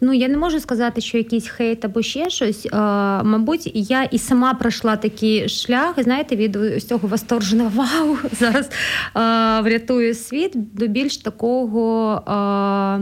Ну, 0.00 0.12
я 0.12 0.28
не 0.28 0.36
можу 0.36 0.60
сказати, 0.60 1.00
що 1.00 1.18
якийсь 1.18 1.48
хейт 1.48 1.84
або 1.84 2.02
ще 2.02 2.30
щось. 2.30 2.68
А, 2.72 3.22
Мабуть, 3.24 3.70
я 3.74 4.02
і 4.02 4.18
сама 4.18 4.54
пройшла 4.54 4.96
такий 4.96 5.48
шлях, 5.48 6.02
знаєте, 6.02 6.36
від 6.36 6.56
ось 6.56 6.84
цього 6.84 7.08
восторженого 7.08 7.70
вау 7.74 8.16
зараз 8.32 8.70
а, 9.12 9.60
врятую 9.64 10.14
світ 10.14 10.52
до 10.54 10.86
більш 10.86 11.16
такого. 11.16 12.22
А, 12.26 12.98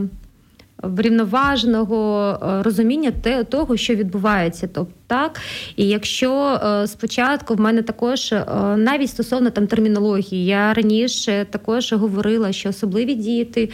врівноваженого 0.83 2.29
е, 2.43 2.63
розуміння 2.63 3.11
того, 3.49 3.77
що 3.77 3.95
відбувається. 3.95 4.69
Тобто, 4.73 4.93
так, 5.07 5.39
і 5.75 5.87
якщо 5.87 6.33
е, 6.33 6.87
спочатку 6.87 7.55
в 7.55 7.59
мене 7.59 7.81
також 7.81 8.31
е, 8.31 8.45
навіть 8.77 9.09
стосовно 9.09 9.49
там 9.49 9.67
термінології, 9.67 10.45
я 10.45 10.73
раніше 10.73 11.45
також 11.49 11.93
говорила, 11.93 12.51
що 12.51 12.69
особливі 12.69 13.15
діти, 13.15 13.69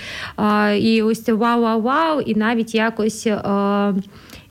і 0.79 1.01
ось 1.01 1.29
вау-вау-вау, 1.29 2.21
і 2.21 2.35
навіть 2.35 2.75
якось 2.75 3.27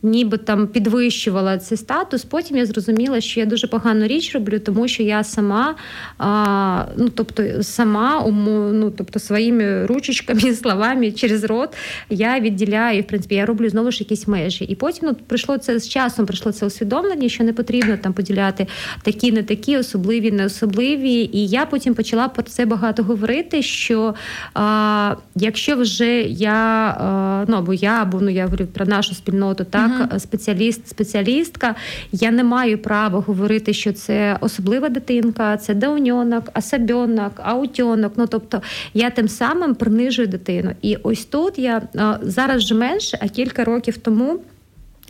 ніби 0.05 0.39
там 0.39 0.67
підвищувала 0.67 1.59
цей 1.59 1.79
статус. 1.79 2.25
Потім 2.25 2.57
я 2.57 2.67
зрозуміла, 2.67 3.21
що 3.21 3.41
я 3.41 3.47
дуже 3.47 3.67
погану 3.67 4.07
річ 4.07 4.35
роблю, 4.35 4.59
тому 4.59 4.89
що 4.89 5.03
я 5.03 5.25
сама, 5.25 5.75
а, 6.19 6.85
ну 6.97 7.09
тобто, 7.09 7.63
сама 7.63 8.27
ну, 8.73 8.91
тобто 8.91 9.19
своїми 9.19 9.87
ручечками, 9.87 10.41
словами 10.55 11.13
через 11.13 11.45
рот 11.45 11.77
я 12.11 12.41
відділяю, 12.41 13.03
в 13.03 13.07
принципі, 13.07 13.35
я 13.35 13.47
роблю 13.47 13.69
знову 13.69 13.91
ж 13.91 13.99
якісь 14.01 14.29
межі. 14.29 14.65
І 14.65 14.75
потім 14.75 15.09
ну, 15.09 15.15
прийшло 15.27 15.59
це 15.59 15.79
з 15.79 15.89
часом, 15.89 16.27
прийшло 16.27 16.53
це 16.53 16.67
усвідомлення, 16.67 17.29
що 17.29 17.45
не 17.45 17.53
потрібно 17.53 17.97
там 17.97 18.13
поділяти 18.13 18.67
такі, 19.03 19.33
не 19.33 19.43
такі, 19.43 19.77
особливі, 19.77 20.31
не 20.31 20.45
особливі. 20.45 21.31
І 21.33 21.47
я 21.47 21.67
потім 21.67 21.95
почала 21.95 22.29
про 22.29 22.43
це 22.43 22.67
багато 22.67 23.03
говорити. 23.03 23.63
Що 23.63 24.15
а, 24.55 25.15
якщо 25.35 25.77
вже 25.77 26.21
я, 26.23 26.53
а, 27.01 27.45
ну 27.49 27.57
або 27.57 27.75
я, 27.75 28.03
або 28.03 28.21
ну 28.21 28.31
я 28.31 28.45
говорю 28.45 28.67
про 28.67 28.87
нашу 28.87 29.15
спільноту, 29.15 29.65
так 29.65 29.93
як 30.01 30.20
спеціаліст, 30.20 30.88
спеціалістка, 30.88 31.74
я 32.12 32.30
не 32.30 32.45
маю 32.45 32.78
права 32.78 33.20
говорити, 33.20 33.72
що 33.72 33.92
це 33.92 34.38
особлива 34.40 34.88
дитинка, 34.88 35.57
це 35.57 35.74
дауньонок, 35.74 36.51
асабьонок, 36.53 37.32
аутьонок. 37.36 38.12
Ну 38.16 38.26
тобто 38.26 38.62
я 38.95 39.11
тим 39.11 39.28
самим 39.28 39.74
принижую 39.74 40.28
дитину. 40.28 40.70
І 40.82 40.97
ось 41.03 41.24
тут 41.24 41.59
я 41.59 41.82
зараз 42.22 42.64
вже 42.64 42.74
менше, 42.74 43.18
а 43.22 43.28
кілька 43.28 43.64
років 43.64 43.97
тому. 43.97 44.40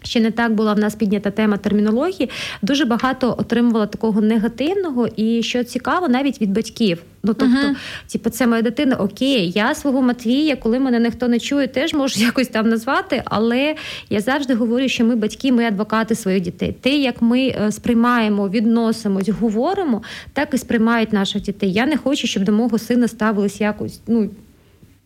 Ще 0.04 0.20
не 0.20 0.30
так 0.30 0.54
була 0.54 0.74
в 0.74 0.78
нас 0.78 0.94
піднята 0.94 1.30
тема 1.30 1.56
термінології, 1.56 2.30
дуже 2.62 2.84
багато 2.84 3.34
отримувала 3.38 3.86
такого 3.86 4.20
негативного, 4.20 5.06
і 5.16 5.42
що 5.42 5.64
цікаво, 5.64 6.08
навіть 6.08 6.40
від 6.40 6.52
батьків. 6.52 7.02
Ну 7.22 7.34
тобто, 7.34 7.56
uh-huh. 7.56 8.12
типу, 8.12 8.30
це 8.30 8.46
моя 8.46 8.62
дитина, 8.62 8.96
окей, 8.96 9.50
я 9.50 9.74
свого 9.74 10.02
Матвія, 10.02 10.56
коли 10.56 10.78
мене 10.78 11.00
ніхто 11.00 11.28
не 11.28 11.40
чує, 11.40 11.68
теж 11.68 11.94
можу 11.94 12.20
якось 12.24 12.48
там 12.48 12.68
назвати. 12.68 13.22
Але 13.24 13.74
я 14.10 14.20
завжди 14.20 14.54
говорю, 14.54 14.88
що 14.88 15.04
ми 15.04 15.16
батьки, 15.16 15.52
ми 15.52 15.64
адвокати 15.64 16.14
своїх 16.14 16.40
дітей. 16.40 16.76
Те, 16.80 16.90
як 16.90 17.22
ми 17.22 17.46
е, 17.46 17.72
сприймаємо, 17.72 18.48
відносимось, 18.48 19.28
говоримо, 19.28 20.02
так 20.32 20.54
і 20.54 20.58
сприймають 20.58 21.12
наших 21.12 21.42
дітей. 21.42 21.72
Я 21.72 21.86
не 21.86 21.96
хочу, 21.96 22.26
щоб 22.26 22.44
до 22.44 22.52
мого 22.52 22.78
сина 22.78 23.08
ставились 23.08 23.60
якось. 23.60 24.00
ну, 24.06 24.30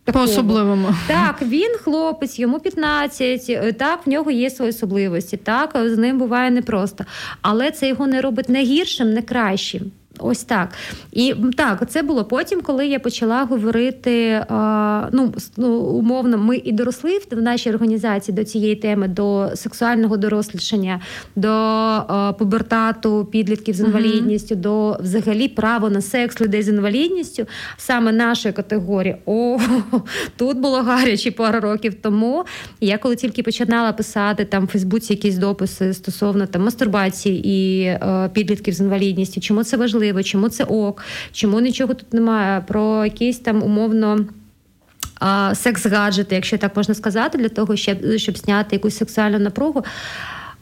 по 0.05 0.19
особливому. 0.19 0.87
Так, 1.07 1.41
він 1.41 1.75
хлопець, 1.83 2.39
йому 2.39 2.59
15, 2.59 3.45
е, 3.49 3.73
так, 3.73 4.07
в 4.07 4.09
нього 4.09 4.31
є 4.31 4.49
свої 4.49 4.69
особливості, 4.69 5.37
так, 5.37 5.71
з 5.85 5.97
ним 5.97 6.17
буває 6.17 6.51
непросто. 6.51 7.05
Але 7.41 7.71
це 7.71 7.87
його 7.87 8.07
не 8.07 8.21
робить 8.21 8.49
не 8.49 8.63
гіршим, 8.63 9.13
не 9.13 9.21
кращим. 9.21 9.91
Ось 10.19 10.43
так. 10.43 10.69
І 11.11 11.35
так, 11.57 11.89
це 11.89 12.01
було 12.01 12.25
потім, 12.25 12.61
коли 12.61 12.87
я 12.87 12.99
почала 12.99 13.43
говорити. 13.43 14.45
Ну, 15.11 15.33
ну 15.57 15.73
умовно, 15.77 16.37
ми 16.37 16.57
і 16.57 16.71
доросли 16.71 17.19
в 17.31 17.41
нашій 17.41 17.69
організації 17.69 18.35
до 18.35 18.43
цієї 18.43 18.75
теми, 18.75 19.07
до 19.07 19.49
сексуального 19.55 20.17
дорослішання, 20.17 21.01
до 21.35 22.35
пубертату 22.39 23.27
підлітків 23.31 23.75
з 23.75 23.79
інвалідністю, 23.79 24.55
uh-huh. 24.55 24.61
до 24.61 24.97
взагалі 24.99 25.47
права 25.47 25.89
на 25.89 26.01
секс 26.01 26.41
людей 26.41 26.63
з 26.63 26.69
інвалідністю, 26.69 27.45
саме 27.77 28.11
нашої 28.11 28.53
категорії. 28.53 29.15
О, 29.25 29.59
тут 30.37 30.57
було 30.57 30.81
гаряче 30.81 31.31
пару 31.31 31.59
років 31.59 31.93
тому. 32.01 32.45
Я 32.81 32.97
коли 32.97 33.15
тільки 33.15 33.43
починала 33.43 33.91
писати 33.93 34.45
там 34.45 34.65
в 34.65 34.67
Фейсбуці 34.67 35.13
якісь 35.13 35.37
дописи 35.37 35.93
стосовно 35.93 36.45
там 36.45 36.63
мастурбації 36.63 37.47
і 37.47 37.83
е, 37.83 38.29
підлітків 38.33 38.73
з 38.73 38.79
інвалідністю, 38.79 39.41
чому 39.41 39.63
це 39.63 39.77
важливо? 39.77 40.08
Важливо, 40.13 40.23
чому 40.23 40.49
це 40.49 40.63
ок, 40.63 41.03
чому 41.31 41.59
нічого 41.59 41.93
тут 41.93 42.13
немає, 42.13 42.61
про 42.67 43.05
якісь 43.05 43.39
там 43.39 43.63
умовно. 43.63 44.25
Секс-гаджети, 45.53 46.35
якщо 46.35 46.57
так 46.57 46.77
можна 46.77 46.95
сказати, 46.95 47.37
для 47.37 47.49
того, 47.49 47.75
щоб 47.75 47.97
щоб 48.17 48.37
зняти 48.37 48.75
якусь 48.75 48.97
сексуальну 48.97 49.39
напругу. 49.39 49.83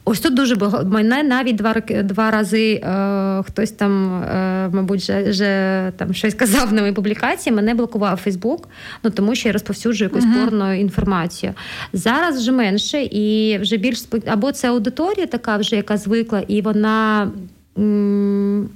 Ось 0.04 0.20
тут 0.20 0.34
дуже 0.34 0.56
багато. 0.56 0.86
Мене 0.86 1.22
навіть 1.22 1.56
два 1.56 1.74
два 2.02 2.30
рази 2.30 2.72
е, 2.74 3.42
хтось 3.46 3.70
там, 3.70 4.22
е, 4.22 4.70
мабуть, 4.72 5.00
вже, 5.00 5.22
вже 5.22 5.92
там 5.96 6.14
щось 6.14 6.34
казав 6.34 6.72
на 6.72 6.80
моїй 6.80 6.92
публікації. 6.92 7.54
Мене 7.56 7.74
блокував 7.74 8.16
Фейсбук, 8.16 8.68
ну 9.04 9.10
тому 9.10 9.34
що 9.34 9.48
я 9.48 9.52
розповсюджую 9.52 10.10
якусь 10.10 10.24
uh-huh. 10.24 10.44
порну 10.44 10.72
інформацію. 10.72 11.54
Зараз 11.92 12.38
вже 12.38 12.52
менше 12.52 13.02
і 13.02 13.58
вже 13.58 13.76
більш 13.76 14.04
або 14.26 14.52
це 14.52 14.68
аудиторія, 14.68 15.26
така 15.26 15.56
вже 15.56 15.76
яка 15.76 15.96
звикла, 15.96 16.42
і 16.48 16.62
вона. 16.62 17.30
М- 17.78 18.68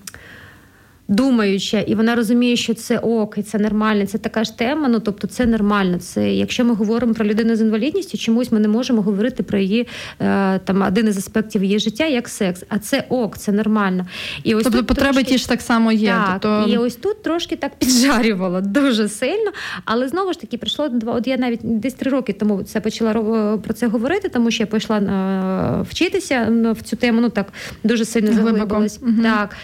думаюча, 1.09 1.81
і 1.81 1.95
вона 1.95 2.15
розуміє, 2.15 2.57
що 2.57 2.75
це 2.75 2.99
ок, 2.99 3.39
і 3.39 3.43
це 3.43 3.59
нормально, 3.59 4.07
це 4.07 4.19
така 4.19 4.45
ж 4.45 4.59
тема. 4.59 4.89
Ну 4.89 5.01
тобто, 5.01 5.27
це 5.27 5.47
нормально. 5.47 5.99
Це 5.99 6.35
якщо 6.35 6.65
ми 6.65 6.75
говоримо 6.75 7.15
про 7.15 7.25
людину 7.27 7.57
з 7.57 7.61
інвалідністю, 7.61 8.19
чомусь 8.19 8.53
ми 8.53 8.61
не 8.61 8.69
можемо 8.69 9.03
говорити 9.03 9.43
про 9.43 9.59
її 9.59 9.89
е, 10.21 10.59
там 10.59 10.83
один 10.83 11.09
із 11.09 11.19
аспектів 11.19 11.65
її 11.65 11.79
життя, 11.79 12.07
як 12.07 12.29
секс. 12.29 12.65
А 12.69 12.79
це 12.79 13.05
ок, 13.09 13.39
це 13.39 13.53
нормально. 13.53 14.07
І 14.43 14.55
ось 14.55 14.65
тобто 14.65 14.79
тут 14.79 14.87
потреби 14.87 15.13
трошки... 15.13 15.31
ті 15.31 15.39
ж 15.39 15.49
так 15.49 15.61
само 15.61 15.93
є. 15.93 16.09
Так, 16.09 16.39
тобто... 16.41 16.73
І 16.73 16.77
ось 16.77 16.97
тут 16.97 17.23
трошки 17.23 17.57
так 17.57 17.75
піджарювало 17.75 18.61
дуже 18.61 19.09
сильно. 19.09 19.53
Але 19.85 20.09
знову 20.09 20.33
ж 20.33 20.41
таки 20.41 20.59
прийшло 20.59 20.89
два. 20.89 21.13
От 21.13 21.27
я 21.27 21.37
навіть 21.37 21.61
десь 21.63 21.95
три 21.95 22.11
роки 22.11 22.33
тому 22.33 22.63
це 22.63 22.81
почала 22.81 23.13
про 23.59 23.75
це 23.75 23.87
говорити, 23.87 24.29
тому 24.29 24.51
що 24.51 24.63
я 24.63 24.67
пішла 24.67 24.97
е, 24.99 25.83
вчитися 25.91 26.49
в 26.77 26.83
цю 26.83 26.97
тему. 26.97 27.21
Ну 27.21 27.29
так 27.29 27.53
дуже 27.85 28.05
сильно 28.05 28.33
заглибилась. 28.33 28.99
Угу. 29.03 29.23
Так. 29.23 29.57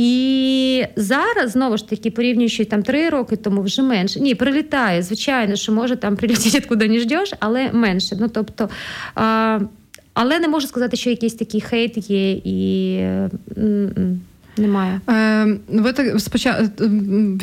І 0.00 0.84
зараз 0.96 1.50
знову 1.50 1.76
ж 1.76 1.88
таки, 1.88 2.10
порівнюючи 2.10 2.64
там 2.64 2.82
три 2.82 3.08
роки 3.08 3.36
тому, 3.36 3.62
вже 3.62 3.82
менше. 3.82 4.20
Ні, 4.20 4.34
прилітає. 4.34 5.02
Звичайно, 5.02 5.56
що 5.56 5.72
може 5.72 5.96
там 5.96 6.16
прилетіти, 6.16 6.60
куди 6.68 6.88
не 6.88 6.98
ждеш, 6.98 7.32
але 7.40 7.72
менше. 7.72 8.16
Ну 8.20 8.28
тобто. 8.28 8.68
А, 9.14 9.60
але 10.14 10.38
не 10.38 10.48
можу 10.48 10.66
сказати, 10.66 10.96
що 10.96 11.10
якийсь 11.10 11.34
такий 11.34 11.60
хейт 11.60 12.10
є 12.10 12.32
і. 12.32 13.00
Немає. 14.58 15.00
Е, 15.10 15.58
Ви 15.68 15.92
так 15.92 16.20
спочатку 16.20 16.84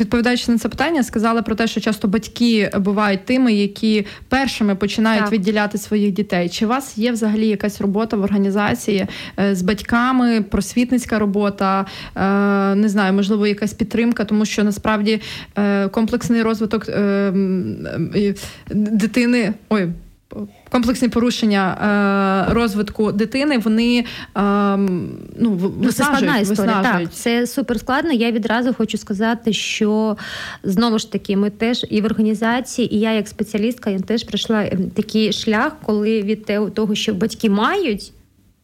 відповідаючи 0.00 0.52
на 0.52 0.58
це 0.58 0.68
питання, 0.68 1.02
сказали 1.02 1.42
про 1.42 1.54
те, 1.54 1.66
що 1.66 1.80
часто 1.80 2.08
батьки 2.08 2.70
бувають 2.78 3.24
тими, 3.24 3.52
які 3.52 4.06
першими 4.28 4.74
починають 4.74 5.24
так. 5.24 5.32
відділяти 5.32 5.78
своїх 5.78 6.12
дітей. 6.12 6.48
Чи 6.48 6.66
у 6.66 6.68
вас 6.68 6.98
є 6.98 7.12
взагалі 7.12 7.48
якась 7.48 7.80
робота 7.80 8.16
в 8.16 8.22
організації 8.22 9.06
е, 9.38 9.54
з 9.54 9.62
батьками, 9.62 10.42
просвітницька 10.42 11.18
робота? 11.18 11.86
Е, 12.16 12.74
не 12.74 12.88
знаю, 12.88 13.12
можливо, 13.12 13.46
якась 13.46 13.72
підтримка, 13.72 14.24
тому 14.24 14.44
що 14.44 14.64
насправді 14.64 15.20
е, 15.58 15.88
комплексний 15.88 16.42
розвиток 16.42 16.86
дитини. 18.70 19.54
Ой, 19.68 19.88
комплексні 20.70 21.08
порушення 21.08 21.76
е, 22.50 22.54
розвитку 22.54 23.12
дитини, 23.12 23.58
вони 23.58 23.98
е, 23.98 24.76
ну, 25.38 25.50
виснажують, 25.78 26.42
історія. 26.42 26.82
Так, 26.82 27.12
Це 27.12 27.46
супер 27.46 27.80
складно. 27.80 28.12
Я 28.12 28.30
відразу 28.30 28.74
хочу 28.74 28.98
сказати, 28.98 29.52
що 29.52 30.16
знову 30.62 30.98
ж 30.98 31.12
таки 31.12 31.36
ми 31.36 31.50
теж 31.50 31.86
і 31.90 32.00
в 32.00 32.04
організації, 32.04 32.94
і 32.94 33.00
я 33.00 33.12
як 33.12 33.28
спеціалістка 33.28 33.90
я 33.90 33.98
теж 33.98 34.24
пройшла 34.24 34.70
такий 34.94 35.32
шлях, 35.32 35.76
коли 35.82 36.22
від 36.22 36.74
того, 36.74 36.94
що 36.94 37.14
батьки 37.14 37.50
мають 37.50 38.12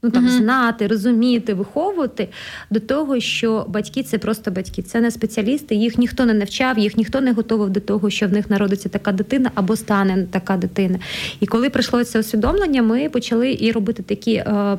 ну 0.02 0.10
там 0.10 0.26
mm 0.26 0.32
знати, 0.32 0.86
розуміти, 0.86 1.54
виховувати 1.54 2.28
до 2.70 2.80
того, 2.80 3.20
що 3.20 3.66
батьки 3.68 4.02
це 4.02 4.18
просто 4.18 4.50
батьки, 4.50 4.82
це 4.82 5.00
не 5.00 5.10
спеціалісти, 5.10 5.74
їх 5.74 5.98
ніхто 5.98 6.26
не 6.26 6.34
навчав, 6.34 6.78
їх 6.78 6.96
ніхто 6.96 7.20
не 7.20 7.32
готував 7.32 7.70
до 7.70 7.80
того, 7.80 8.10
що 8.10 8.28
в 8.28 8.32
них 8.32 8.50
народиться 8.50 8.88
така 8.88 9.12
дитина 9.12 9.50
або 9.54 9.76
стане 9.76 10.26
така 10.30 10.56
дитина. 10.56 10.98
І 11.40 11.46
коли 11.46 11.70
прийшло 11.70 12.04
це 12.04 12.20
усвідомлення, 12.20 12.82
ми 12.82 13.08
почали 13.08 13.56
і 13.60 13.72
робити 13.72 14.02
такі 14.02 14.34
е, 14.34 14.78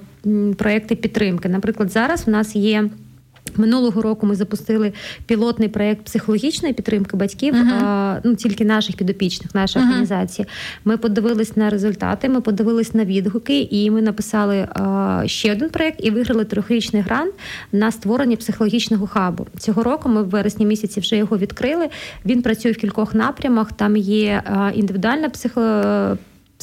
проекти 0.57 0.95
підтримки. 0.95 1.49
Наприклад, 1.49 1.91
зараз 1.91 2.28
в 2.28 2.30
нас 2.30 2.55
є. 2.55 2.89
Минулого 3.58 4.01
року 4.01 4.28
ми 4.28 4.36
запустили 4.36 4.93
пілотний 5.26 5.70
проєкт 5.70 6.06
психологічної 6.06 6.74
підтримки 6.74 7.18
батьків, 7.18 7.54
uh-huh. 7.54 7.84
а, 7.84 8.20
ну 8.24 8.36
тільки 8.36 8.66
наших 8.66 8.95
підопічних, 8.95 9.56
нашої 9.56 9.86
uh-huh. 9.86 9.89
організації. 9.89 10.47
Ми 10.86 10.97
подивились 10.97 11.58
на 11.58 11.70
результати, 11.70 12.30
ми 12.30 12.41
подивились 12.41 12.93
на 12.93 13.06
відгуки, 13.06 13.68
і 13.72 13.91
ми 13.91 14.01
написали 14.01 14.68
а, 14.76 15.24
ще 15.26 15.51
один 15.51 15.70
проєкт 15.70 15.99
і 16.04 16.12
виграли 16.12 16.45
трьохрічний 16.45 17.01
грант 17.01 17.34
на 17.72 17.91
створення 17.91 18.36
психологічного 18.36 19.08
хабу. 19.08 19.47
Цього 19.58 19.84
року 19.84 20.10
ми 20.10 20.24
в 20.24 20.30
вересні 20.30 20.66
місяці 20.66 20.99
вже 20.99 21.18
його 21.18 21.38
відкрили. 21.38 21.89
Він 22.26 22.41
працює 22.41 22.72
в 22.72 22.78
кількох 22.78 23.14
напрямах. 23.14 23.72
Там 23.72 23.97
є 23.97 24.41
а, 24.45 24.72
індивідуальна 24.76 25.30
психо 25.30 25.62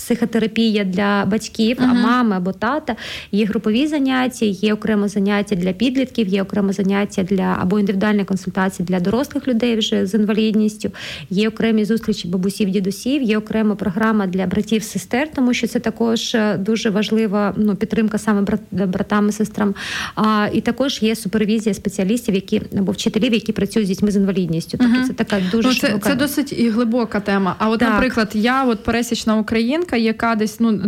психотерапія 0.01 0.84
для 0.84 1.24
батьків, 1.24 1.76
uh-huh. 1.76 1.90
а 1.90 1.94
мами 1.94 2.36
або 2.36 2.53
тата. 2.53 2.96
Є 3.32 3.44
групові 3.44 3.86
заняття, 3.86 4.46
є 4.46 4.74
окремо 4.74 5.09
заняття 5.09 5.57
для 5.57 5.72
підлітків, 5.72 6.28
є 6.28 6.42
окремо 6.42 6.72
заняття 6.72 7.22
для 7.22 7.59
або 7.61 7.80
індивідуальні 7.80 8.24
консультації 8.24 8.86
для 8.86 9.01
дорослих 9.01 9.48
людей 9.48 9.76
вже 9.76 10.07
з 10.07 10.14
інвалідністю. 10.14 10.90
Є 11.30 11.48
окремі 11.48 11.84
зустрічі 11.84 12.28
бабусів, 12.28 12.70
дідусів, 12.70 13.22
є 13.22 13.38
окрема 13.38 13.74
програма 13.74 14.26
для 14.26 14.46
братів, 14.46 14.82
сестер, 14.82 15.28
тому 15.34 15.55
що 15.55 15.66
це 15.66 15.80
також 15.80 16.34
е, 16.34 16.57
дуже 16.59 16.90
важлива 16.90 17.55
ну, 17.57 17.76
підтримка 17.76 18.18
саме 18.18 18.42
брат, 18.42 18.61
братам 18.70 19.28
і 19.28 19.32
сестрам. 19.32 19.74
А, 20.14 20.48
І 20.53 20.61
також 20.61 21.03
є 21.03 21.16
супервізія 21.16 21.74
спеціалістів, 21.74 22.34
які 22.34 22.62
або 22.78 22.92
вчителів, 22.92 23.32
які 23.34 23.53
працюють 23.53 23.86
з 23.86 23.90
дітьми 23.90 24.11
з 24.11 24.16
інвалідністю. 24.16 24.78
Тобто 24.78 24.94
uh-huh. 24.94 25.07
це 25.07 25.12
така 25.12 25.40
дуже 25.53 25.68
ну, 25.68 25.74
це, 25.74 25.98
це 26.03 26.14
досить 26.14 26.53
і 26.59 26.68
глибока 26.68 27.20
тема. 27.20 27.57
А 27.59 27.68
от, 27.68 27.80
так. 27.80 27.90
наприклад, 27.90 28.30
я 28.34 28.64
от 28.64 28.82
пересічна 28.82 29.36
українка 29.36 29.89
жінка, 29.91 29.97
яка 29.97 30.34
десь 30.34 30.61
ну 30.61 30.80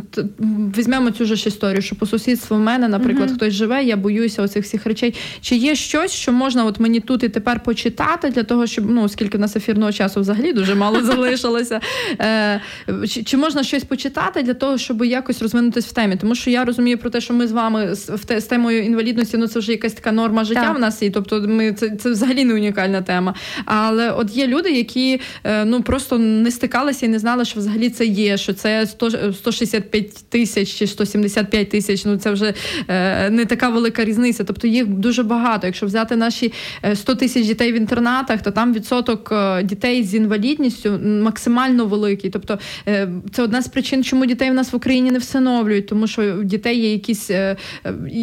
візьмемо 0.76 1.10
цю 1.10 1.24
ж 1.24 1.48
історію, 1.48 1.82
що 1.82 1.96
по 1.96 2.06
сусідству 2.06 2.56
в 2.56 2.60
мене, 2.60 2.88
наприклад, 2.88 3.30
uh-huh. 3.30 3.34
хтось 3.34 3.54
живе, 3.54 3.84
я 3.84 3.96
боюся 3.96 4.42
оцих 4.42 4.64
всіх 4.64 4.86
речей. 4.86 5.14
Чи 5.40 5.56
є 5.56 5.74
щось, 5.74 6.12
що 6.12 6.32
можна 6.32 6.64
от 6.64 6.80
мені 6.80 7.00
тут 7.00 7.22
і 7.22 7.28
тепер 7.28 7.62
почитати 7.62 8.30
для 8.30 8.42
того, 8.42 8.66
щоб 8.66 8.90
ну 8.90 9.02
оскільки 9.02 9.38
в 9.38 9.40
нас 9.40 9.56
ефірного 9.56 9.92
часу 9.92 10.20
взагалі 10.20 10.52
дуже 10.52 10.74
мало 10.74 11.02
залишилося? 11.04 11.80
Е, 12.20 12.60
Чи, 13.08 13.22
чи 13.22 13.36
можна 13.36 13.62
щось 13.62 13.84
почитати 13.84 14.42
для 14.42 14.54
того, 14.54 14.78
щоб 14.78 15.04
якось 15.04 15.42
розвинутися 15.42 15.88
в 15.90 15.92
темі? 15.92 16.16
Тому 16.16 16.34
що 16.34 16.50
я 16.50 16.64
розумію 16.64 16.98
про 16.98 17.10
те, 17.10 17.20
що 17.20 17.34
ми 17.34 17.46
з 17.46 17.52
вами 17.52 17.94
з, 17.94 18.44
темою 18.48 18.84
інвалідності, 18.84 19.36
ну 19.36 19.46
це 19.46 19.58
вже 19.58 19.72
якась 19.72 19.92
така 19.92 20.12
норма 20.12 20.44
життя 20.44 20.66
так. 20.66 20.76
в 20.76 20.80
нас, 20.80 21.02
і 21.02 21.10
тобто 21.10 21.40
ми 21.40 21.72
це 21.72 21.90
це 21.90 22.10
взагалі 22.10 22.44
не 22.44 22.54
унікальна 22.54 23.02
тема. 23.02 23.34
Але 23.64 24.10
от 24.10 24.36
є 24.36 24.46
люди, 24.46 24.70
які 24.70 25.20
е, 25.44 25.64
ну 25.64 25.82
просто 25.82 26.18
не 26.18 26.50
стикалися 26.50 27.06
і 27.06 27.08
не 27.08 27.18
знали, 27.18 27.44
що 27.44 27.60
взагалі 27.60 27.90
це 27.90 28.06
є, 28.06 28.36
що 28.36 28.52
це 28.52 28.86
100, 28.86 28.91
165 29.32 30.24
тисяч 30.28 30.74
чи 30.74 30.86
175 30.86 31.70
тисяч. 31.70 32.04
Ну 32.04 32.16
це 32.16 32.30
вже 32.30 32.54
е, 32.88 33.30
не 33.30 33.44
така 33.44 33.68
велика 33.68 34.04
різниця. 34.04 34.44
Тобто 34.44 34.66
їх 34.66 34.86
дуже 34.86 35.22
багато. 35.22 35.66
Якщо 35.66 35.86
взяти 35.86 36.16
наші 36.16 36.52
100 36.94 37.14
тисяч 37.14 37.46
дітей 37.46 37.72
в 37.72 37.76
інтернатах, 37.76 38.42
то 38.42 38.50
там 38.50 38.74
відсоток 38.74 39.32
дітей 39.64 40.02
з 40.02 40.14
інвалідністю 40.14 41.00
максимально 41.04 41.86
великий. 41.86 42.30
Тобто 42.30 42.58
це 43.32 43.42
одна 43.42 43.62
з 43.62 43.68
причин, 43.68 44.04
чому 44.04 44.26
дітей 44.26 44.50
в 44.50 44.54
нас 44.54 44.72
в 44.72 44.76
Україні 44.76 45.10
не 45.10 45.18
всиновлюють, 45.18 45.86
тому 45.86 46.06
що 46.06 46.34
в 46.34 46.44
дітей 46.44 46.78
є 46.78 46.92
якісь 46.92 47.30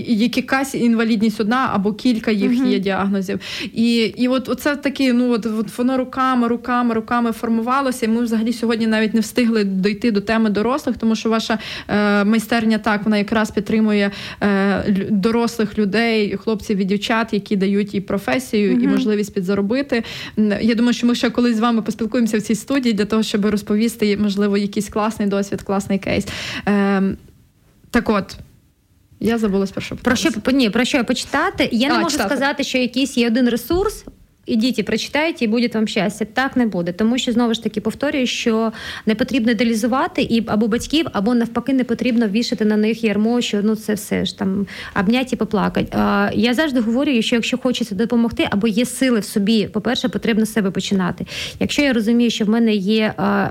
якась 0.10 0.76
інвалідність 0.76 1.42
одна 1.42 1.70
або 1.74 1.94
кілька 1.94 2.32
їх 2.32 2.52
uh-huh. 2.52 2.68
є 2.68 2.80
діагнозів. 2.80 3.40
І 3.74 3.96
і 3.96 4.28
от 4.28 4.50
оце 4.50 4.76
такі, 4.76 5.14
ну 5.14 5.32
от, 5.32 5.46
от 5.46 5.78
воно 5.78 5.98
руками, 5.98 6.48
руками, 6.48 6.94
руками 6.94 7.32
формувалося. 7.32 8.06
І 8.06 8.10
ми 8.10 8.22
взагалі 8.22 8.54
сьогодні 8.54 8.88
навіть 8.88 9.14
не 9.14 9.20
встигли 9.20 9.64
дойти 9.64 10.12
до 10.12 10.22
теми 10.22 10.50
дорослих, 10.60 10.98
тому 10.98 11.16
що 11.16 11.30
ваша 11.30 11.60
е, 11.88 12.24
майстерня 12.24 12.78
так 12.78 13.04
вона 13.04 13.18
якраз 13.18 13.52
підтримує 13.52 14.12
е, 14.42 15.08
дорослих 15.10 15.78
людей, 15.78 16.38
хлопців 16.38 16.78
і 16.78 16.84
дівчат, 16.84 17.34
які 17.34 17.56
дають 17.56 17.96
і 17.96 18.02
професію, 18.02 18.76
uh-huh. 18.76 18.84
і 18.84 18.88
можливість 18.88 19.34
підзаробити. 19.34 20.04
Я 20.62 20.76
думаю, 20.76 20.94
що 20.94 21.08
ми 21.08 21.16
ще 21.16 21.30
колись 21.30 21.58
з 21.58 21.60
вами 21.60 21.82
поспілкуємося 21.82 22.38
в 22.38 22.42
цій 22.42 22.56
студії 22.56 22.94
для 22.94 23.06
того, 23.06 23.24
щоб 23.24 23.46
розповісти, 23.46 24.18
можливо, 24.18 24.58
якийсь 24.58 24.90
класний 24.90 25.28
досвід, 25.28 25.62
класний 25.62 26.00
кейс. 26.00 26.28
Е, 26.68 27.02
так 27.92 28.10
от. 28.10 28.38
Я 29.20 29.38
забула 29.38 29.68
спершу. 29.68 29.96
Про 29.96 30.16
що 30.16 30.30
ні, 30.54 30.70
про 30.70 30.86
що 30.86 31.06
почитати? 31.06 31.70
Я 31.72 31.90
а, 31.90 31.94
не 31.94 32.00
можу 32.00 32.12
читати. 32.12 32.30
сказати, 32.30 32.64
що 32.64 32.78
якийсь 32.78 33.18
є 33.18 33.28
один 33.28 33.50
ресурс. 33.50 34.06
Ідіть 34.50 34.80
і 34.80 34.84
прочитайте, 34.84 35.46
і 35.46 35.48
буде 35.48 35.70
вам 35.74 35.88
щастя. 35.88 36.26
Так 36.34 36.58
не 36.58 36.66
буде, 36.66 36.92
тому 36.92 37.18
що 37.18 37.32
знову 37.32 37.54
ж 37.54 37.64
таки 37.64 37.82
повторюю, 37.82 38.28
що 38.28 38.72
не 39.06 39.16
потрібно 39.16 39.52
ідеалізувати 39.52 40.22
і 40.22 40.44
або 40.48 40.68
батьків, 40.68 41.06
або 41.14 41.34
навпаки, 41.34 41.74
не 41.74 41.84
потрібно 41.84 42.28
вішати 42.28 42.66
на 42.66 42.78
них 42.78 43.04
ярмо, 43.04 43.42
що 43.42 43.62
ну 43.64 43.76
це 43.76 43.94
все 43.94 44.26
ж 44.26 44.38
там 44.38 44.68
обняти 45.00 45.30
і 45.32 45.36
поплакати. 45.36 45.88
А, 45.92 46.30
Я 46.34 46.54
завжди 46.54 46.80
говорю, 46.80 47.22
що 47.22 47.36
якщо 47.36 47.58
хочеться 47.58 47.96
допомогти, 47.96 48.48
або 48.52 48.68
є 48.68 48.86
сили 48.86 49.20
в 49.20 49.26
собі, 49.26 49.68
по 49.68 49.82
перше, 49.82 50.10
потрібно 50.10 50.46
себе 50.46 50.72
починати. 50.72 51.26
Якщо 51.60 51.82
я 51.82 51.94
розумію, 51.94 52.30
що 52.30 52.46
в 52.46 52.50
мене 52.50 52.74
є. 52.74 53.14
А, 53.18 53.50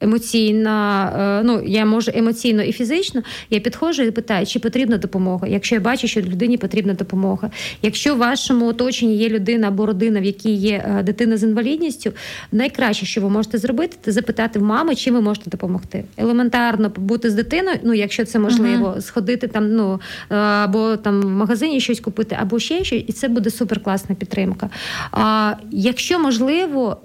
емоційна, 0.00 1.12
е, 1.40 1.44
ну 1.44 1.62
я 1.66 1.84
можу 1.84 2.10
емоційно 2.14 2.62
і 2.62 2.72
фізично, 2.72 3.22
я 3.50 3.60
підходжу 3.60 4.02
і 4.02 4.10
питаю, 4.10 4.46
чи 4.46 4.58
потрібна 4.58 4.98
допомога. 4.98 5.46
Якщо 5.46 5.74
я 5.74 5.80
бачу, 5.80 6.08
що 6.08 6.20
людині 6.20 6.56
потрібна 6.56 6.94
допомога. 6.94 7.50
Якщо 7.82 8.14
в 8.14 8.18
вашому 8.18 8.66
оточенні 8.66 9.16
є 9.16 9.28
людина 9.28 9.68
або 9.68 9.86
родина, 9.86 10.20
в 10.20 10.24
якій 10.24 10.54
є 10.54 10.84
е, 10.98 11.02
дитина 11.02 11.36
з 11.36 11.42
інвалідністю, 11.42 12.12
найкраще, 12.52 13.06
що 13.06 13.20
ви 13.20 13.30
можете 13.30 13.58
зробити, 13.58 13.96
це 14.02 14.12
запитати 14.12 14.58
в 14.58 14.62
мами, 14.62 14.94
чим 14.94 15.14
ви 15.14 15.20
можете 15.20 15.50
допомогти. 15.50 16.04
Елементарно 16.16 16.92
бути 16.96 17.30
з 17.30 17.34
дитиною, 17.34 17.76
ну 17.82 17.94
якщо 17.94 18.24
це 18.24 18.38
можливо, 18.38 18.86
uh-huh. 18.86 19.02
сходити 19.02 19.48
там, 19.48 19.72
ну 19.72 20.00
е, 20.30 20.34
або 20.36 20.96
там 20.96 21.22
в 21.22 21.28
магазині 21.28 21.80
щось 21.80 22.00
купити, 22.00 22.36
або 22.40 22.58
ще 22.58 22.84
щось, 22.84 23.04
і 23.06 23.12
це 23.12 23.28
буде 23.28 23.50
суперкласна 23.50 24.14
підтримка. 24.14 24.70
А 25.12 25.54
якщо 25.70 26.18
можливо 26.18 26.96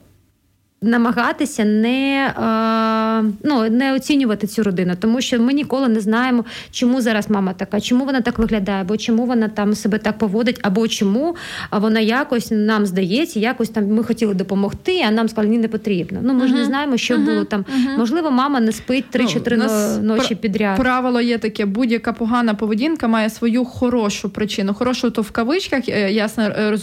намагатися 0.81 1.65
не 1.65 2.33
е, 2.37 3.33
ну, 3.43 3.69
не 3.69 3.93
оцінювати 3.93 4.47
цю 4.47 4.63
родину, 4.63 4.93
тому 4.99 5.21
що 5.21 5.39
ми 5.39 5.53
ніколи 5.53 5.87
не 5.87 5.99
знаємо, 5.99 6.45
чому 6.71 7.01
зараз 7.01 7.29
мама 7.29 7.53
така, 7.53 7.81
чому 7.81 8.05
вона 8.05 8.21
так 8.21 8.39
виглядає, 8.39 8.81
або 8.81 8.97
чому 8.97 9.25
вона 9.25 9.47
там 9.47 9.75
себе 9.75 9.97
так 9.97 10.17
поводить, 10.17 10.59
або 10.61 10.87
чому 10.87 11.35
вона 11.71 11.99
якось 11.99 12.47
нам 12.51 12.85
здається, 12.85 13.39
якось 13.39 13.69
там 13.69 13.87
ми 13.87 14.03
хотіли 14.03 14.33
допомогти, 14.33 15.03
а 15.07 15.11
нам 15.11 15.29
сказали, 15.29 15.51
ні, 15.51 15.57
не 15.57 15.67
потрібно. 15.67 16.19
Ну 16.23 16.33
ми 16.33 16.45
uh-huh. 16.45 16.47
ж 16.47 16.53
не 16.53 16.65
знаємо, 16.65 16.97
що 16.97 17.15
uh-huh. 17.15 17.25
було 17.25 17.43
там. 17.43 17.61
Uh-huh. 17.61 17.97
Можливо, 17.97 18.31
мама 18.31 18.59
не 18.59 18.71
спить 18.71 19.05
3-4 19.13 19.99
ну, 20.01 20.15
ночі 20.15 20.35
підряд. 20.35 20.77
Правило 20.77 21.21
є 21.21 21.37
таке: 21.37 21.65
будь-яка 21.65 22.13
погана 22.13 22.53
поведінка 22.53 23.07
має 23.07 23.29
свою 23.29 23.65
хорошу 23.65 24.29
причину. 24.29 24.73
Хорошу 24.73 25.09
то 25.09 25.21
в 25.21 25.31
кавичках, 25.31 25.89
е, 25.89 26.11
ясно 26.11 26.43
е, 26.43 26.77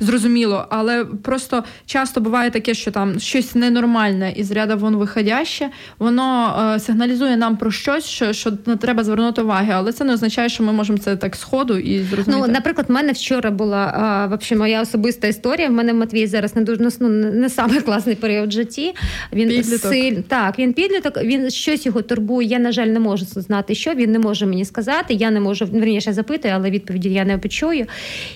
зрозуміло, 0.00 0.66
але 0.70 1.04
просто 1.04 1.64
часто 1.86 2.20
буває 2.20 2.50
таке, 2.50 2.74
що 2.74 2.90
там 2.90 3.15
щось 3.18 3.54
ненормальне 3.54 4.32
із 4.36 4.50
ряда 4.50 4.74
вон 4.74 4.96
виходяще, 4.96 5.70
воно 5.98 6.56
е, 6.74 6.80
сигналізує 6.80 7.36
нам 7.36 7.56
про 7.56 7.70
щось, 7.70 8.04
що 8.04 8.32
що 8.32 8.52
не 8.66 8.76
треба 8.76 9.04
звернути 9.04 9.42
уваги, 9.42 9.72
але 9.72 9.92
це 9.92 10.04
не 10.04 10.12
означає, 10.12 10.48
що 10.48 10.62
ми 10.62 10.72
можемо 10.72 10.98
це 10.98 11.16
так 11.16 11.36
сходу 11.36 11.78
і 11.78 12.02
зрозуміти. 12.02 12.46
Ну, 12.46 12.52
наприклад, 12.52 12.86
в 12.88 12.92
мене 12.92 13.12
вчора 13.12 13.50
була 13.50 13.76
а, 13.76 14.26
вообще 14.26 14.56
моя 14.56 14.82
особиста 14.82 15.26
історія. 15.26 15.68
В 15.68 15.72
мене 15.72 15.94
Матвій 15.94 16.26
зараз 16.26 16.56
не 16.56 16.62
дуже 16.62 16.82
ну, 16.82 16.90
ну 17.00 17.08
не 17.32 17.50
самий 17.50 17.80
класний 17.86 18.14
період 18.16 18.48
в 18.48 18.52
житті. 18.52 18.94
Він 19.32 19.48
підліток. 19.48 19.92
силь 19.92 20.14
так. 20.28 20.58
Він 20.58 20.72
підліток. 20.72 21.22
Він 21.22 21.50
щось 21.50 21.86
його 21.86 22.02
турбує. 22.02 22.48
Я 22.48 22.58
на 22.58 22.72
жаль 22.72 22.86
не 22.86 23.00
можу 23.00 23.24
знати, 23.24 23.74
що 23.74 23.94
він 23.94 24.12
не 24.12 24.18
може 24.18 24.46
мені 24.46 24.64
сказати. 24.64 25.14
Я 25.14 25.30
не 25.30 25.40
можу 25.40 25.66
верніше 25.66 26.12
запитую, 26.12 26.54
але 26.56 26.70
відповіді 26.70 27.08
я 27.08 27.24
не 27.24 27.38
почую. 27.38 27.86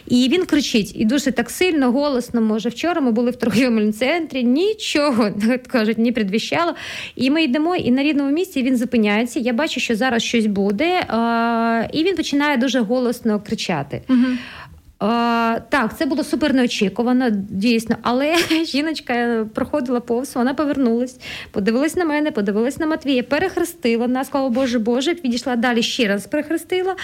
І 0.06 0.28
він 0.28 0.44
кричить 0.44 0.92
і 0.94 1.04
дуже 1.04 1.32
так 1.32 1.50
сильно, 1.50 1.92
голосно. 1.92 2.40
Може, 2.40 2.68
вчора 2.68 3.00
ми 3.00 3.12
були 3.12 3.30
в 3.30 3.36
торгівельному 3.36 3.92
центрі. 3.92 4.44
Ніч 4.44 4.69
нічого 4.70 5.30
кажуть, 5.66 5.98
не 5.98 6.12
предвіщало. 6.12 6.74
І 7.16 7.30
ми 7.30 7.42
йдемо, 7.42 7.76
і 7.76 7.90
на 7.90 8.02
рідному 8.02 8.30
місці 8.30 8.62
він 8.62 8.76
зупиняється. 8.76 9.40
Я 9.40 9.52
бачу, 9.52 9.80
що 9.80 9.96
зараз 9.96 10.22
щось 10.22 10.46
буде, 10.46 11.06
і 11.92 12.04
він 12.04 12.16
починає 12.16 12.56
дуже 12.56 12.80
голосно 12.80 13.40
кричати. 13.40 14.02
Угу. 14.08 14.26
Uh, 15.00 15.60
так, 15.68 15.98
це 15.98 16.06
було 16.06 16.24
супер 16.24 16.54
неочікувано, 16.54 17.30
дійсно. 17.50 17.96
Але 18.02 18.36
жіночка 18.64 19.46
проходила 19.54 20.00
повз, 20.00 20.34
вона 20.34 20.54
повернулась, 20.54 21.20
подивилась 21.50 21.96
на 21.96 22.04
мене, 22.04 22.30
подивилась 22.30 22.78
на 22.78 22.86
Матвія, 22.86 23.22
перехрестила 23.22 24.08
нас, 24.08 24.26
сказала, 24.26 24.50
Боже 24.50 24.78
Боже, 24.78 25.14
підійшла 25.14 25.56
далі 25.56 25.82
ще 25.82 26.08
раз 26.08 26.26
перехрестила. 26.26 26.96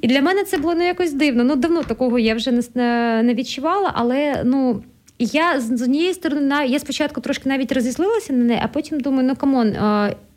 І 0.00 0.06
для 0.06 0.22
мене 0.22 0.44
це 0.44 0.58
було 0.58 0.74
ну, 0.74 0.84
якось 0.84 1.12
дивно. 1.12 1.44
Ну, 1.44 1.56
давно 1.56 1.82
такого 1.82 2.18
я 2.18 2.34
вже 2.34 2.52
не 2.52 3.22
не 3.22 3.34
відчувала, 3.34 3.92
але 3.94 4.42
ну, 4.44 4.82
я 5.24 5.60
з 5.60 5.82
однієї 5.82 6.14
сторони 6.14 6.66
я 6.66 6.78
спочатку 6.78 7.20
трошки 7.20 7.48
навіть 7.48 7.72
розізлилася 7.72 8.32
на 8.32 8.44
неї, 8.44 8.60
а 8.62 8.68
потім 8.68 9.00
думаю, 9.00 9.28
ну 9.28 9.36
come 9.36 9.59
on. 9.59 9.76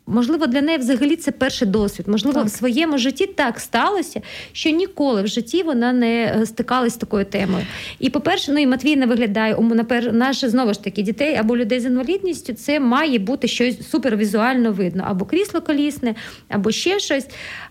Можливо, 0.08 0.46
для 0.46 0.62
неї 0.62 0.78
взагалі 0.78 1.16
це 1.16 1.32
перший 1.32 1.68
досвід. 1.68 2.08
Можливо, 2.08 2.38
так. 2.38 2.46
в 2.46 2.50
своєму 2.50 2.98
житті 2.98 3.26
так 3.26 3.60
сталося, 3.60 4.22
що 4.52 4.70
ніколи 4.70 5.22
в 5.22 5.26
житті 5.26 5.62
вона 5.62 5.92
не 5.92 6.36
е, 6.40 6.46
стикалась 6.46 6.92
з 6.92 6.96
такою 6.96 7.24
темою. 7.24 7.64
І, 7.98 8.10
по-перше, 8.10 8.52
ну 8.52 8.58
і 8.58 8.66
Матвій 8.66 8.96
не 8.96 9.06
виглядає 9.06 9.56
наше 10.12 10.48
знову 10.48 10.72
ж 10.72 10.84
таки 10.84 11.02
дітей 11.02 11.36
або 11.36 11.56
людей 11.56 11.80
з 11.80 11.84
інвалідністю. 11.84 12.52
Це 12.52 12.80
має 12.80 13.18
бути 13.18 13.48
щось 13.48 13.88
супервізуально 13.90 14.72
видно, 14.72 15.04
або 15.06 15.24
крісло 15.24 15.60
колісне, 15.60 16.14
або 16.48 16.70
ще 16.70 16.98
щось. 16.98 17.26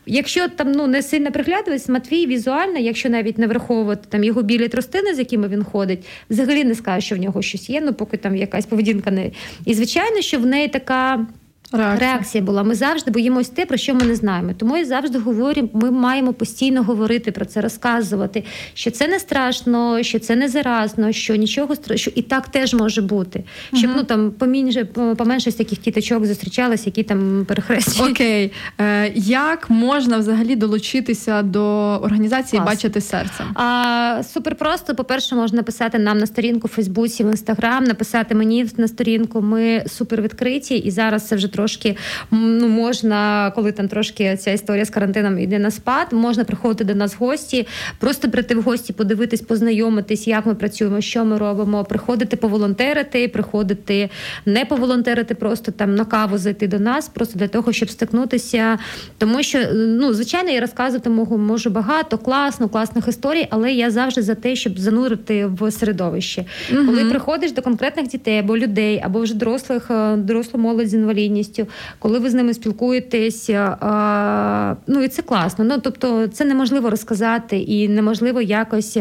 Якщо 0.05 0.47
там 0.47 0.71
ну 0.71 0.87
не 0.87 1.03
сильно 1.03 1.31
приглядуватись, 1.31 1.89
Матвій 1.89 2.25
візуально, 2.25 2.79
якщо 2.79 3.09
навіть 3.09 3.37
не 3.37 3.47
враховувати 3.47 4.01
там 4.09 4.23
його 4.23 4.41
білі 4.41 4.67
тростини, 4.67 5.15
з 5.15 5.19
якими 5.19 5.47
він 5.47 5.63
ходить, 5.63 6.05
взагалі 6.29 6.63
не 6.63 6.75
скаже, 6.75 7.05
що 7.05 7.15
в 7.15 7.19
нього 7.19 7.41
щось 7.41 7.69
є. 7.69 7.81
Ну 7.81 7.93
поки 7.93 8.17
там 8.17 8.35
якась 8.35 8.65
поведінка 8.65 9.11
не 9.11 9.31
і 9.65 9.73
звичайно, 9.73 10.21
що 10.21 10.39
в 10.39 10.45
неї 10.45 10.67
така. 10.67 11.25
Реакція. 11.71 12.09
Реакція 12.09 12.43
була. 12.43 12.63
Ми 12.63 12.75
завжди 12.75 13.11
боїмось 13.11 13.49
те, 13.49 13.65
про 13.65 13.77
що 13.77 13.95
ми 13.95 14.05
не 14.05 14.15
знаємо. 14.15 14.51
Тому 14.57 14.77
я 14.77 14.85
завжди 14.85 15.19
говорю, 15.19 15.69
ми 15.73 15.91
маємо 15.91 16.33
постійно 16.33 16.83
говорити 16.83 17.31
про 17.31 17.45
це, 17.45 17.61
розказувати, 17.61 18.43
що 18.73 18.91
це 18.91 19.07
не 19.07 19.19
страшно, 19.19 20.03
що 20.03 20.19
це 20.19 20.35
не 20.35 20.49
заразно, 20.49 21.11
що 21.11 21.35
нічого 21.35 21.75
що 21.95 22.11
і 22.15 22.21
так 22.21 22.47
теж 22.47 22.73
може 22.73 23.01
бути. 23.01 23.43
Щоб 23.73 23.89
угу. 23.89 23.99
ну 23.99 24.03
там 24.03 24.31
помінше 24.31 24.85
поменше 25.17 25.51
таких 25.51 25.79
тіточок 25.79 26.25
зустрічалися, 26.25 26.83
які 26.85 27.03
там 27.03 27.45
перехрестять. 27.47 28.09
Окей, 28.09 28.51
Е, 28.81 29.11
як 29.15 29.69
можна 29.69 30.17
взагалі 30.17 30.55
долучитися 30.55 31.41
до 31.41 31.63
організації 32.03 32.61
Клас. 32.61 32.73
бачити 32.73 33.01
серцем? 33.01 33.45
А, 33.53 34.21
Супер 34.33 34.55
просто. 34.55 34.95
По 34.95 35.03
перше, 35.03 35.35
можна 35.35 35.57
написати 35.57 35.99
нам 35.99 36.17
на 36.17 36.25
сторінку 36.25 36.67
в 36.67 36.71
Фейсбуці, 36.71 37.23
в 37.23 37.27
інстаграм, 37.27 37.83
написати 37.83 38.35
мені 38.35 38.67
на 38.77 38.87
сторінку. 38.87 39.41
Ми 39.41 39.83
супер 39.87 40.21
відкриті, 40.21 40.77
і 40.77 40.91
зараз 40.91 41.27
це 41.27 41.35
вже 41.35 41.47
трошки 41.55 41.97
ну 42.31 42.67
можна, 42.67 43.51
коли 43.55 43.71
там 43.71 43.87
трошки 43.87 44.37
ця 44.37 44.51
історія 44.51 44.85
з 44.85 44.89
карантином 44.89 45.39
йде 45.39 45.59
на 45.59 45.71
спад, 45.71 46.07
можна 46.11 46.43
приходити 46.43 46.83
до 46.83 46.95
нас 46.95 47.15
в 47.15 47.17
гості, 47.17 47.67
просто 47.99 48.29
прийти 48.29 48.55
в 48.55 48.61
гості, 48.61 48.93
подивитись, 48.93 49.41
познайомитись, 49.41 50.27
як 50.27 50.45
ми 50.45 50.55
працюємо, 50.55 51.01
що 51.01 51.25
ми 51.25 51.37
робимо. 51.37 51.83
Приходити 51.83 52.35
поволонтерити, 52.35 53.27
приходити 53.27 54.09
не 54.45 54.65
поволонтерити, 54.65 55.35
просто 55.35 55.71
там 55.71 55.95
на 55.95 56.05
каву 56.05 56.37
зайти 56.37 56.67
до 56.67 56.79
нас, 56.79 57.09
просто 57.09 57.39
для 57.39 57.47
того, 57.47 57.73
щоб 57.73 57.89
стикнутися. 57.89 58.79
Тому 59.17 59.43
що 59.43 59.59
ну 59.73 60.13
звичайно 60.13 60.49
я 60.49 60.59
розказувати 60.59 61.09
можу, 61.09 61.37
можу 61.37 61.69
багато 61.69 62.17
класно, 62.17 62.69
класних 62.69 63.07
історій, 63.07 63.47
але 63.49 63.73
я 63.73 63.91
завжди 63.91 64.21
за 64.21 64.35
те, 64.35 64.55
щоб 64.55 64.79
занурити 64.79 65.45
в 65.45 65.71
середовище. 65.71 66.45
Угу. 66.73 66.85
Коли 66.85 67.05
приходиш 67.05 67.51
до 67.51 67.61
конкретних 67.61 68.07
дітей 68.07 68.39
або 68.39 68.57
людей, 68.57 69.01
або 69.05 69.19
вже 69.19 69.33
дорослих, 69.33 69.91
е, 69.91 70.15
дорослу 70.17 70.59
молодь 70.59 70.89
з 70.89 70.93
інвалідністю, 70.93 71.44
інвалідністю, 71.45 71.67
коли 71.99 72.19
ви 72.19 72.29
з 72.29 72.33
ними 72.33 72.53
спілкуєтеся, 72.53 73.77
а, 73.81 74.75
ну 74.87 75.03
і 75.03 75.07
це 75.07 75.21
класно. 75.21 75.65
Ну 75.65 75.79
тобто, 75.83 76.27
це 76.27 76.45
неможливо 76.45 76.89
розказати 76.89 77.57
і 77.57 77.89
неможливо 77.89 78.41
якось. 78.41 78.97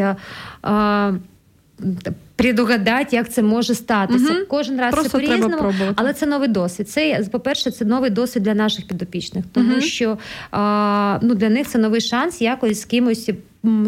Предугадати, 2.37 3.15
як 3.15 3.31
це 3.31 3.41
може 3.41 3.75
статися. 3.75 4.33
Угу. 4.33 4.45
Кожен 4.49 4.79
раз 4.79 4.93
Просто 4.93 5.09
це 5.09 5.27
по-різному, 5.27 5.73
але 5.95 6.13
це 6.13 6.25
новий 6.25 6.47
досвід. 6.49 6.89
Це 6.89 7.23
по-перше, 7.31 7.71
це 7.71 7.85
новий 7.85 8.09
досвід 8.09 8.43
для 8.43 8.53
наших 8.53 8.87
підопічних, 8.87 9.45
тому 9.51 9.71
угу. 9.71 9.81
що 9.81 10.17
а, 10.51 11.19
ну 11.21 11.35
для 11.35 11.49
них 11.49 11.67
це 11.67 11.77
новий 11.77 12.01
шанс 12.01 12.41
якось 12.41 12.81
з 12.81 12.85
кимось. 12.85 13.29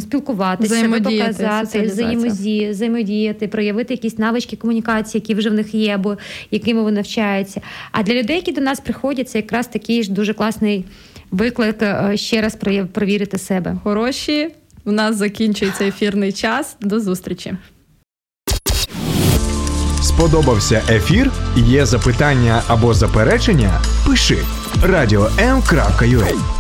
Спілкуватися, 0.02 0.76
себе 0.76 1.02
показати, 1.02 1.82
взаємодіяти, 1.82 2.72
взаємодіяти, 2.72 3.48
проявити 3.48 3.94
якісь 3.94 4.18
навички 4.18 4.56
комунікації, 4.56 5.22
які 5.22 5.36
вже 5.36 5.50
в 5.50 5.54
них 5.54 5.74
є, 5.74 5.96
або 5.96 6.18
якими 6.52 6.82
вони 6.82 6.96
навчаються. 6.96 7.62
А 7.92 8.04
для 8.04 8.14
людей, 8.14 8.36
які 8.36 8.52
до 8.52 8.62
нас 8.62 8.80
приходять, 8.80 9.30
це 9.30 9.38
якраз 9.38 9.68
такий 9.68 10.04
ж 10.04 10.12
дуже 10.12 10.34
класний 10.34 10.86
виклик 11.32 11.82
е, 11.82 12.12
ще 12.16 12.42
раз 12.42 12.58
провірити 12.94 13.38
себе. 13.38 13.78
Хороші. 13.84 14.50
У 14.86 14.92
нас 14.92 15.16
закінчується 15.16 15.86
ефірний 15.86 16.32
час. 16.32 16.78
До 16.82 17.00
зустрічі. 17.00 17.54
Сподобався 20.02 20.84
ефір? 20.90 21.32
Є 21.56 21.86
запитання 21.86 22.62
або 22.68 22.94
заперечення? 22.94 23.82
Пиши 24.06 24.38
радіом.ua 24.84 26.57